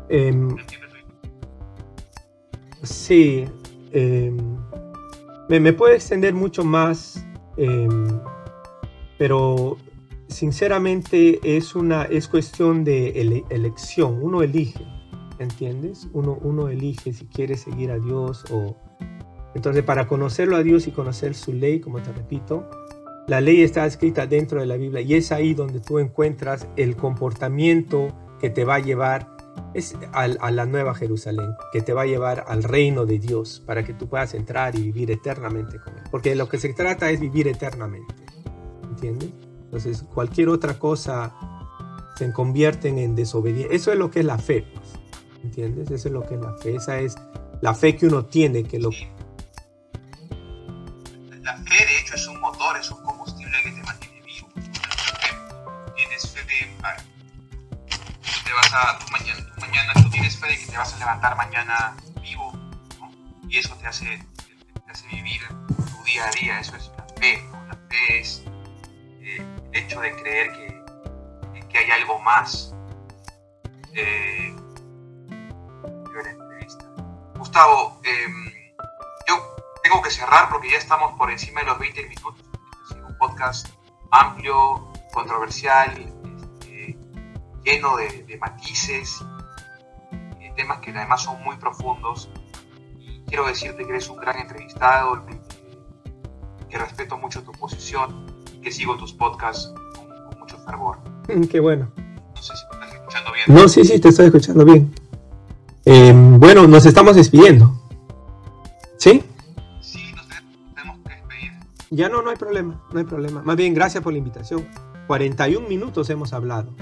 Em, 0.09 0.49
entiendo 0.57 0.87
el 0.87 0.91
tuyo. 0.91 1.27
Sí. 2.83 3.45
Em, 3.91 4.57
me, 5.49 5.59
me 5.59 5.73
puede 5.73 5.95
extender 5.95 6.33
mucho 6.33 6.63
más, 6.63 7.23
em, 7.57 8.19
pero 9.17 9.77
sinceramente 10.27 11.39
es 11.43 11.75
una 11.75 12.03
es 12.05 12.27
cuestión 12.27 12.83
de 12.83 13.09
elección. 13.49 14.19
Uno 14.21 14.41
elige. 14.41 14.83
¿Entiendes? 15.43 16.07
Uno, 16.13 16.37
uno 16.41 16.69
elige 16.69 17.13
si 17.13 17.25
quiere 17.27 17.57
seguir 17.57 17.91
a 17.91 17.99
Dios 17.99 18.45
o... 18.51 18.75
Entonces, 19.55 19.83
para 19.83 20.07
conocerlo 20.07 20.55
a 20.55 20.63
Dios 20.63 20.87
y 20.87 20.91
conocer 20.91 21.35
su 21.35 21.53
ley, 21.53 21.79
como 21.79 22.01
te 22.01 22.11
repito, 22.11 22.67
la 23.27 23.39
ley 23.39 23.61
está 23.61 23.85
escrita 23.85 24.25
dentro 24.25 24.59
de 24.59 24.65
la 24.65 24.75
Biblia 24.75 25.01
y 25.01 25.13
es 25.13 25.31
ahí 25.31 25.53
donde 25.53 25.79
tú 25.79 25.99
encuentras 25.99 26.67
el 26.75 26.95
comportamiento 26.95 28.07
que 28.39 28.49
te 28.49 28.65
va 28.65 28.75
a 28.75 28.79
llevar 28.79 29.33
es 29.73 29.95
a, 30.11 30.27
la 30.27 30.65
nueva 30.65 30.93
Jerusalén, 30.93 31.55
que 31.71 31.81
te 31.81 31.93
va 31.93 32.03
a 32.03 32.05
llevar 32.05 32.45
al 32.47 32.63
reino 32.63 33.05
de 33.05 33.19
Dios 33.19 33.61
para 33.65 33.83
que 33.83 33.93
tú 33.93 34.07
puedas 34.07 34.33
entrar 34.33 34.75
y 34.75 34.83
vivir 34.83 35.11
eternamente 35.11 35.79
con 35.79 35.97
Él. 35.97 36.03
Porque 36.11 36.35
lo 36.35 36.49
que 36.49 36.57
se 36.57 36.73
trata 36.73 37.09
es 37.09 37.19
vivir 37.19 37.47
eternamente, 37.47 38.13
¿entiendes? 38.83 39.29
Entonces, 39.65 40.03
cualquier 40.03 40.49
otra 40.49 40.77
cosa 40.77 41.33
se 42.17 42.31
convierten 42.31 42.99
en 42.99 43.15
desobediencia. 43.15 43.75
Eso 43.75 43.91
es 43.91 43.97
lo 43.97 44.11
que 44.11 44.19
es 44.19 44.25
la 44.25 44.37
fe. 44.37 44.65
Pues. 44.73 45.02
¿Entiendes? 45.43 45.91
Eso 45.91 46.07
es 46.07 46.13
lo 46.13 46.25
que 46.25 46.35
la 46.35 46.53
fe, 46.53 46.75
esa 46.75 46.97
es 46.97 47.15
la 47.61 47.73
fe 47.73 47.95
que 47.95 48.07
uno 48.07 48.25
tiene, 48.25 48.63
que 48.63 48.79
lo... 48.79 48.89
la 51.41 51.57
fe, 51.57 51.85
de 51.85 51.99
hecho, 51.99 52.15
es 52.15 52.27
un 52.27 52.39
motor, 52.39 52.77
es 52.77 52.89
un 52.89 53.03
combustible 53.03 53.57
que 53.63 53.71
te 53.71 53.83
mantiene 53.83 54.21
vivo. 54.21 54.47
Tienes 55.95 56.31
fe 56.31 56.39
de, 56.41 56.67
te 58.45 58.53
vas 58.53 58.73
a, 58.73 58.99
tú 58.99 59.05
mañana, 59.11 59.45
mañana, 59.59 59.93
tú 60.01 60.09
tienes 60.09 60.37
fe 60.37 60.47
de 60.47 60.57
que 60.57 60.65
te 60.67 60.77
vas 60.77 60.93
a 60.93 60.99
levantar 60.99 61.35
mañana 61.37 61.95
vivo, 62.21 62.53
y 63.49 63.57
eso 63.57 63.75
te 63.75 63.87
hace, 63.87 64.25
hace 64.87 65.07
vivir 65.07 65.41
tu 65.67 66.03
día 66.05 66.25
a 66.25 66.31
día, 66.31 66.59
eso 66.59 66.75
es 66.75 66.91
la 66.97 67.05
fe. 67.19 67.43
La 67.67 67.77
fe 67.89 68.19
es 68.19 68.43
eh, 69.21 69.45
el 69.71 69.83
hecho 69.83 69.99
de 70.01 70.11
creer 70.15 70.51
que, 70.53 71.67
que 71.69 71.77
hay 71.77 71.91
algo 71.91 72.19
más. 72.19 72.73
Eh, 73.95 74.52
Gustavo, 77.53 77.99
eh, 78.03 78.65
yo 79.27 79.35
tengo 79.83 80.01
que 80.01 80.09
cerrar 80.09 80.49
porque 80.49 80.71
ya 80.71 80.79
estamos 80.79 81.15
por 81.19 81.29
encima 81.29 81.61
de 81.61 81.67
los 81.67 81.77
20 81.77 82.01
minutos. 82.07 82.43
Este 82.89 83.03
un 83.03 83.15
podcast 83.19 83.67
amplio, 84.09 84.91
controversial, 85.13 85.91
este, 85.91 86.97
lleno 87.63 87.95
de, 87.97 88.39
matices, 88.41 89.23
temas 90.55 90.79
que 90.79 90.89
además 90.89 91.21
son 91.21 91.43
muy 91.43 91.55
profundos. 91.57 92.27
Y 92.97 93.21
quiero 93.27 93.45
decirte 93.45 93.83
que 93.83 93.89
eres 93.91 94.09
un 94.09 94.17
gran 94.17 94.39
entrevistado, 94.39 95.23
que, 96.71 96.75
respeto 96.79 97.19
mucho 97.19 97.43
tu 97.43 97.51
posición 97.51 98.33
y 98.51 98.61
que 98.61 98.71
sigo 98.71 98.97
tus 98.97 99.13
podcasts 99.13 99.71
con, 99.93 100.39
mucho 100.39 100.57
fervor. 100.57 100.97
Qué 101.51 101.59
bueno. 101.59 101.91
No 102.33 102.41
sé 102.41 102.55
si 102.55 102.65
me 102.65 102.83
estás 102.83 102.95
escuchando 102.95 103.31
bien. 103.31 103.45
No, 103.47 103.67
sí, 103.67 103.85
sí, 103.85 104.01
te 104.01 104.09
estoy 104.09 104.25
escuchando 104.25 104.65
bien. 104.65 105.02
Eh, 105.85 106.13
bueno, 106.15 106.65
nos 106.67 106.85
estamos 106.85 107.15
despidiendo. 107.15 107.75
¿Sí? 108.97 109.23
Sí, 109.81 110.13
nos 110.15 110.27
tenemos 110.29 110.99
que 111.03 111.09
despedir. 111.09 111.51
Ya 111.89 112.07
no, 112.07 112.21
no 112.21 112.29
hay 112.29 112.37
problema, 112.37 112.81
no 112.91 112.99
hay 112.99 113.05
problema. 113.05 113.41
Más 113.43 113.55
bien, 113.57 113.73
gracias 113.73 114.01
por 114.01 114.13
la 114.13 114.19
invitación. 114.19 114.69
41 115.07 115.67
minutos 115.67 116.09
hemos 116.09 116.31
hablado. 116.31 116.73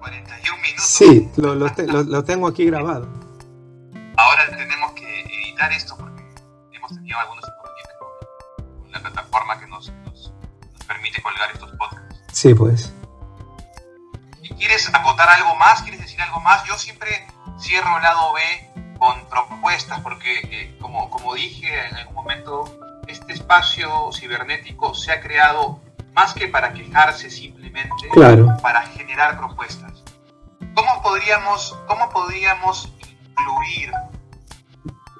41 0.00 0.62
minutos. 0.62 0.84
Sí, 0.84 1.30
lo, 1.36 1.54
lo, 1.54 2.24
tengo 2.24 2.48
aquí 2.48 2.64
grabado. 2.64 3.08
Ahora 4.16 4.48
tenemos 4.50 4.92
que 4.92 5.20
editar 5.20 5.70
esto 5.72 5.96
porque 5.96 6.24
hemos 6.72 6.92
tenido 6.92 7.18
algunos 7.20 7.44
inconvenientes 7.44 7.96
con, 8.00 8.90
la 8.90 9.00
plataforma 9.00 9.60
que 9.60 9.66
nos, 9.68 9.92
nos, 10.04 10.32
nos 10.72 10.84
permite 10.84 11.22
colgar 11.22 11.52
estos 11.52 11.70
podcasts. 11.72 12.20
Sí, 12.32 12.52
pues. 12.52 12.92
¿Quieres 14.58 14.92
agotar 14.92 15.28
algo 15.28 15.54
más? 15.56 15.82
¿Quieres 15.82 15.95
algo 16.36 16.40
más? 16.40 16.64
Yo 16.64 16.74
siempre 16.76 17.26
cierro 17.58 17.96
el 17.96 18.02
lado 18.02 18.32
B 18.34 18.40
con 18.98 19.26
propuestas 19.28 20.00
porque, 20.00 20.40
eh, 20.50 20.78
como, 20.80 21.10
como 21.10 21.34
dije 21.34 21.86
en 21.88 21.96
algún 21.96 22.14
momento, 22.14 22.64
este 23.06 23.32
espacio 23.32 24.10
cibernético 24.12 24.94
se 24.94 25.12
ha 25.12 25.20
creado 25.20 25.80
más 26.14 26.34
que 26.34 26.48
para 26.48 26.72
quejarse 26.72 27.30
simplemente, 27.30 28.08
para 28.62 28.82
generar 28.82 29.36
propuestas. 29.36 30.02
¿Cómo 30.74 31.02
podríamos, 31.02 31.76
cómo 31.86 32.08
podríamos 32.10 32.92
incluir 33.36 33.92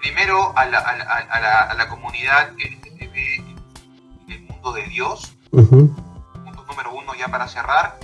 primero 0.01 0.53
a 0.57 0.64
la, 0.67 0.79
a 0.79 1.41
la, 1.41 1.61
a 1.62 1.75
la, 1.75 1.89
comunidad 1.89 2.53
LGTB 2.53 3.17
en 3.17 4.31
el 4.33 4.41
mundo 4.43 4.73
de 4.73 4.83
Dios? 4.85 5.35
Punto 5.51 6.64
número 6.67 6.93
uno 6.95 7.14
ya 7.14 7.29
para 7.29 7.47
cerrar 7.47 7.99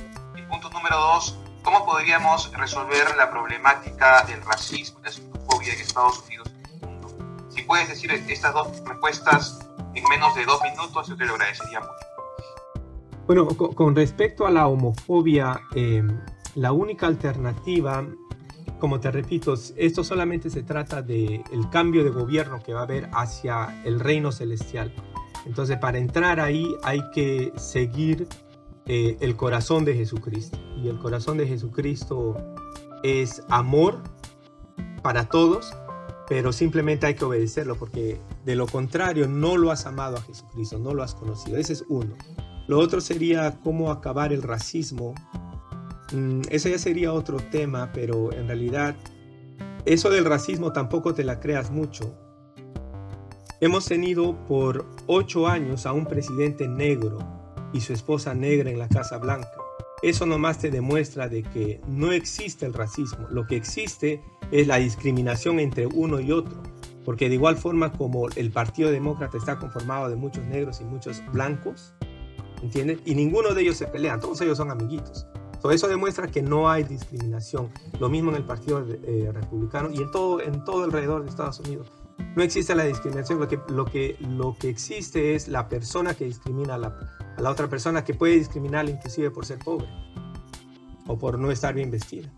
punto 0.53 0.69
número 0.69 0.97
dos, 0.99 1.39
¿cómo 1.63 1.85
podríamos 1.87 2.53
resolver 2.53 3.17
la 3.17 3.31
problemática 3.31 4.25
del 4.25 4.43
racismo 4.43 5.01
y 5.01 5.05
la 5.05 5.13
xenofobia 5.13 5.73
en 5.75 5.81
Estados 5.81 6.23
Unidos 6.27 6.51
y 6.55 6.85
el 6.85 6.91
mundo? 6.91 7.49
Si 7.51 7.63
puedes 7.63 7.89
decir 7.89 8.13
estas 8.13 8.53
dos 8.53 8.69
respuestas 8.85 9.69
en 9.95 10.05
menos 10.09 10.35
de 10.35 10.45
dos 10.45 10.61
minutos, 10.63 11.09
yo 11.09 11.17
te 11.17 11.25
lo 11.25 11.35
agradecería 11.35 11.81
mucho. 11.81 11.93
Bueno, 13.27 13.47
con, 13.49 13.95
respecto 13.95 14.47
a 14.47 14.51
la 14.51 14.67
homofobia, 14.67 15.61
em, 15.75 16.21
la 16.57 16.73
única 16.73 17.07
alternativa, 17.07 18.05
como 18.81 18.99
te 18.99 19.11
repito, 19.11 19.55
esto 19.77 20.03
solamente 20.03 20.51
se 20.51 20.63
trata 20.65 21.03
del 21.03 21.45
el 21.53 21.71
cambio 21.71 22.03
de 22.03 22.11
gobierno 22.11 22.61
que 22.63 22.75
va 22.75 22.81
a 22.81 22.83
haber 22.83 23.09
hacia 23.13 23.81
el 23.85 24.01
reino 24.01 24.33
celestial. 24.33 24.93
Entonces, 25.47 25.79
para 25.79 25.99
entrar 25.99 26.41
ahí 26.41 26.67
hay 26.83 27.01
que 27.11 27.53
seguir 27.57 28.29
eh, 28.87 29.17
el 29.21 29.37
corazón 29.37 29.85
de 29.85 29.95
Jesucristo. 29.95 30.59
Y 30.83 30.89
el 30.89 30.99
corazón 30.99 31.39
de 31.39 31.47
Jesucristo 31.47 32.37
es 33.03 33.43
amor 33.49 34.03
para 35.03 35.29
todos, 35.29 35.73
pero 36.29 36.53
simplemente 36.53 37.07
hay 37.07 37.15
que 37.15 37.25
obedecerlo 37.25 37.77
porque 37.77 38.21
de 38.45 38.57
lo 38.57 38.67
contrario 38.67 39.29
no 39.29 39.57
lo 39.57 39.71
has 39.71 39.87
amado 39.87 40.17
a 40.17 40.23
Jesucristo, 40.23 40.79
no 40.79 40.95
lo 40.95 41.03
has 41.03 41.15
conocido. 41.15 41.57
Ese 41.57 41.75
es 41.75 41.85
uno. 41.89 42.17
Lo 42.69 42.79
otro 42.79 43.01
sería 43.01 43.59
cómo 43.63 43.91
acabar 43.91 44.33
el 44.33 44.43
racismo. 44.43 45.15
Mm, 46.13 46.43
ese 46.51 46.71
ya 46.71 46.79
sería 46.79 47.13
otro 47.13 47.39
tema, 47.39 47.91
pero 47.93 48.33
en 48.33 48.47
realidad 48.47 48.97
eso 49.85 50.11
del 50.11 50.25
racismo 50.25 50.73
tampoco 50.73 51.15
te 51.15 51.25
la 51.25 51.41
creas 51.41 51.71
mucho. 51.71 52.17
Hemos 53.61 53.85
tenido 53.87 54.45
por 54.47 54.87
ocho 55.07 55.47
años 55.47 55.87
a 55.87 55.93
un 55.93 56.07
presidente 56.07 56.67
negro 56.67 57.42
y 57.73 57.81
su 57.81 57.93
esposa 57.93 58.35
negra 58.35 58.71
en 58.71 58.79
la 58.79 58.89
Casa 58.89 59.19
Blanca. 59.19 59.51
Eso 60.03 60.27
nomás 60.27 60.59
te 60.59 60.71
demuestra 60.71 61.29
de 61.29 61.45
que 61.45 61.81
no 61.87 62.11
existe 62.11 62.67
el 62.67 62.75
racismo. 62.75 63.29
Lo 63.31 63.47
que 63.47 63.55
existe 63.55 64.21
es 64.51 64.67
la 64.67 64.77
discriminación 64.77 65.61
entre 65.61 65.87
uno 65.87 66.19
y 66.19 66.33
otro. 66.33 66.61
Porque 67.05 67.29
de 67.29 67.37
igual 67.37 67.57
forma 67.57 67.93
como 67.93 68.29
el 68.31 68.51
Partido 68.51 68.91
Demócrata 68.91 69.39
está 69.39 69.59
conformado 69.59 70.09
de 70.09 70.17
muchos 70.17 70.45
negros 70.45 70.81
y 70.81 70.85
muchos 70.85 71.23
blancos, 71.33 71.95
¿entiendes? 72.63 72.99
Y 73.05 73.15
ninguno 73.15 73.55
de 73.55 73.63
ellos 73.63 73.77
se 73.77 73.87
pelea, 73.87 74.19
todos 74.19 74.41
ellos 74.41 74.57
son 74.57 74.71
amiguitos. 74.71 75.27
Todo 75.61 75.71
eso 75.71 75.87
demuestra 75.87 76.27
que 76.27 76.43
no 76.43 76.69
hay 76.69 76.83
discriminación. 76.83 77.69
Lo 78.01 78.09
mismo 78.09 78.31
en 78.31 78.37
el 78.37 78.45
Partido 78.45 78.85
eh, 78.89 79.31
Republicano 79.33 79.91
y 79.93 79.99
en 79.99 80.11
todo, 80.11 80.41
en 80.41 80.65
todo 80.65 80.83
alrededor 80.83 81.23
de 81.23 81.31
Estados 81.31 81.61
Unidos. 81.61 81.93
No 82.35 82.43
existe 82.43 82.75
la 82.75 82.85
discriminación. 82.85 83.39
Lo 83.39 83.47
que, 83.47 83.61
lo, 83.69 83.85
que, 83.85 84.17
lo 84.21 84.57
que 84.59 84.69
existe 84.69 85.37
es 85.37 85.47
la 85.47 85.69
persona 85.69 86.15
que 86.15 86.25
discrimina 86.25 86.75
a 86.75 86.79
la, 86.79 86.97
a 87.37 87.41
la 87.41 87.51
otra 87.51 87.69
persona 87.69 88.05
que 88.05 88.15
puede 88.15 88.35
discriminarle 88.35 88.93
inclusive 88.93 89.31
por 89.31 89.47
ser 89.47 89.59
pobre 89.59 89.89
o 91.07 91.19
por 91.19 91.39
no 91.39 91.51
estar 91.51 91.75
bien 91.75 91.91
vestida. 91.91 92.29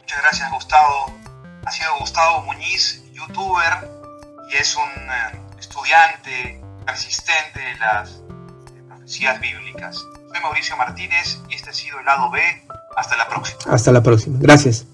Muchas 0.00 0.22
gracias 0.22 0.50
Gustavo. 0.52 1.12
Ha 1.64 1.70
sido 1.70 1.98
Gustavo 1.98 2.42
Muñiz, 2.42 3.04
youtuber 3.12 3.88
y 4.50 4.56
es 4.56 4.76
un 4.76 4.82
eh, 4.82 5.40
estudiante 5.58 6.60
persistente 6.84 7.60
de 7.60 7.78
las 7.78 8.22
profecías 8.88 9.40
bíblicas. 9.40 9.96
Soy 9.96 10.40
Mauricio 10.42 10.76
Martínez 10.76 11.40
y 11.48 11.54
este 11.54 11.70
ha 11.70 11.72
sido 11.72 11.98
el 12.00 12.06
lado 12.06 12.30
B. 12.30 12.40
Hasta 12.96 13.16
la 13.16 13.28
próxima. 13.28 13.72
Hasta 13.72 13.92
la 13.92 14.02
próxima. 14.02 14.38
Gracias. 14.40 14.86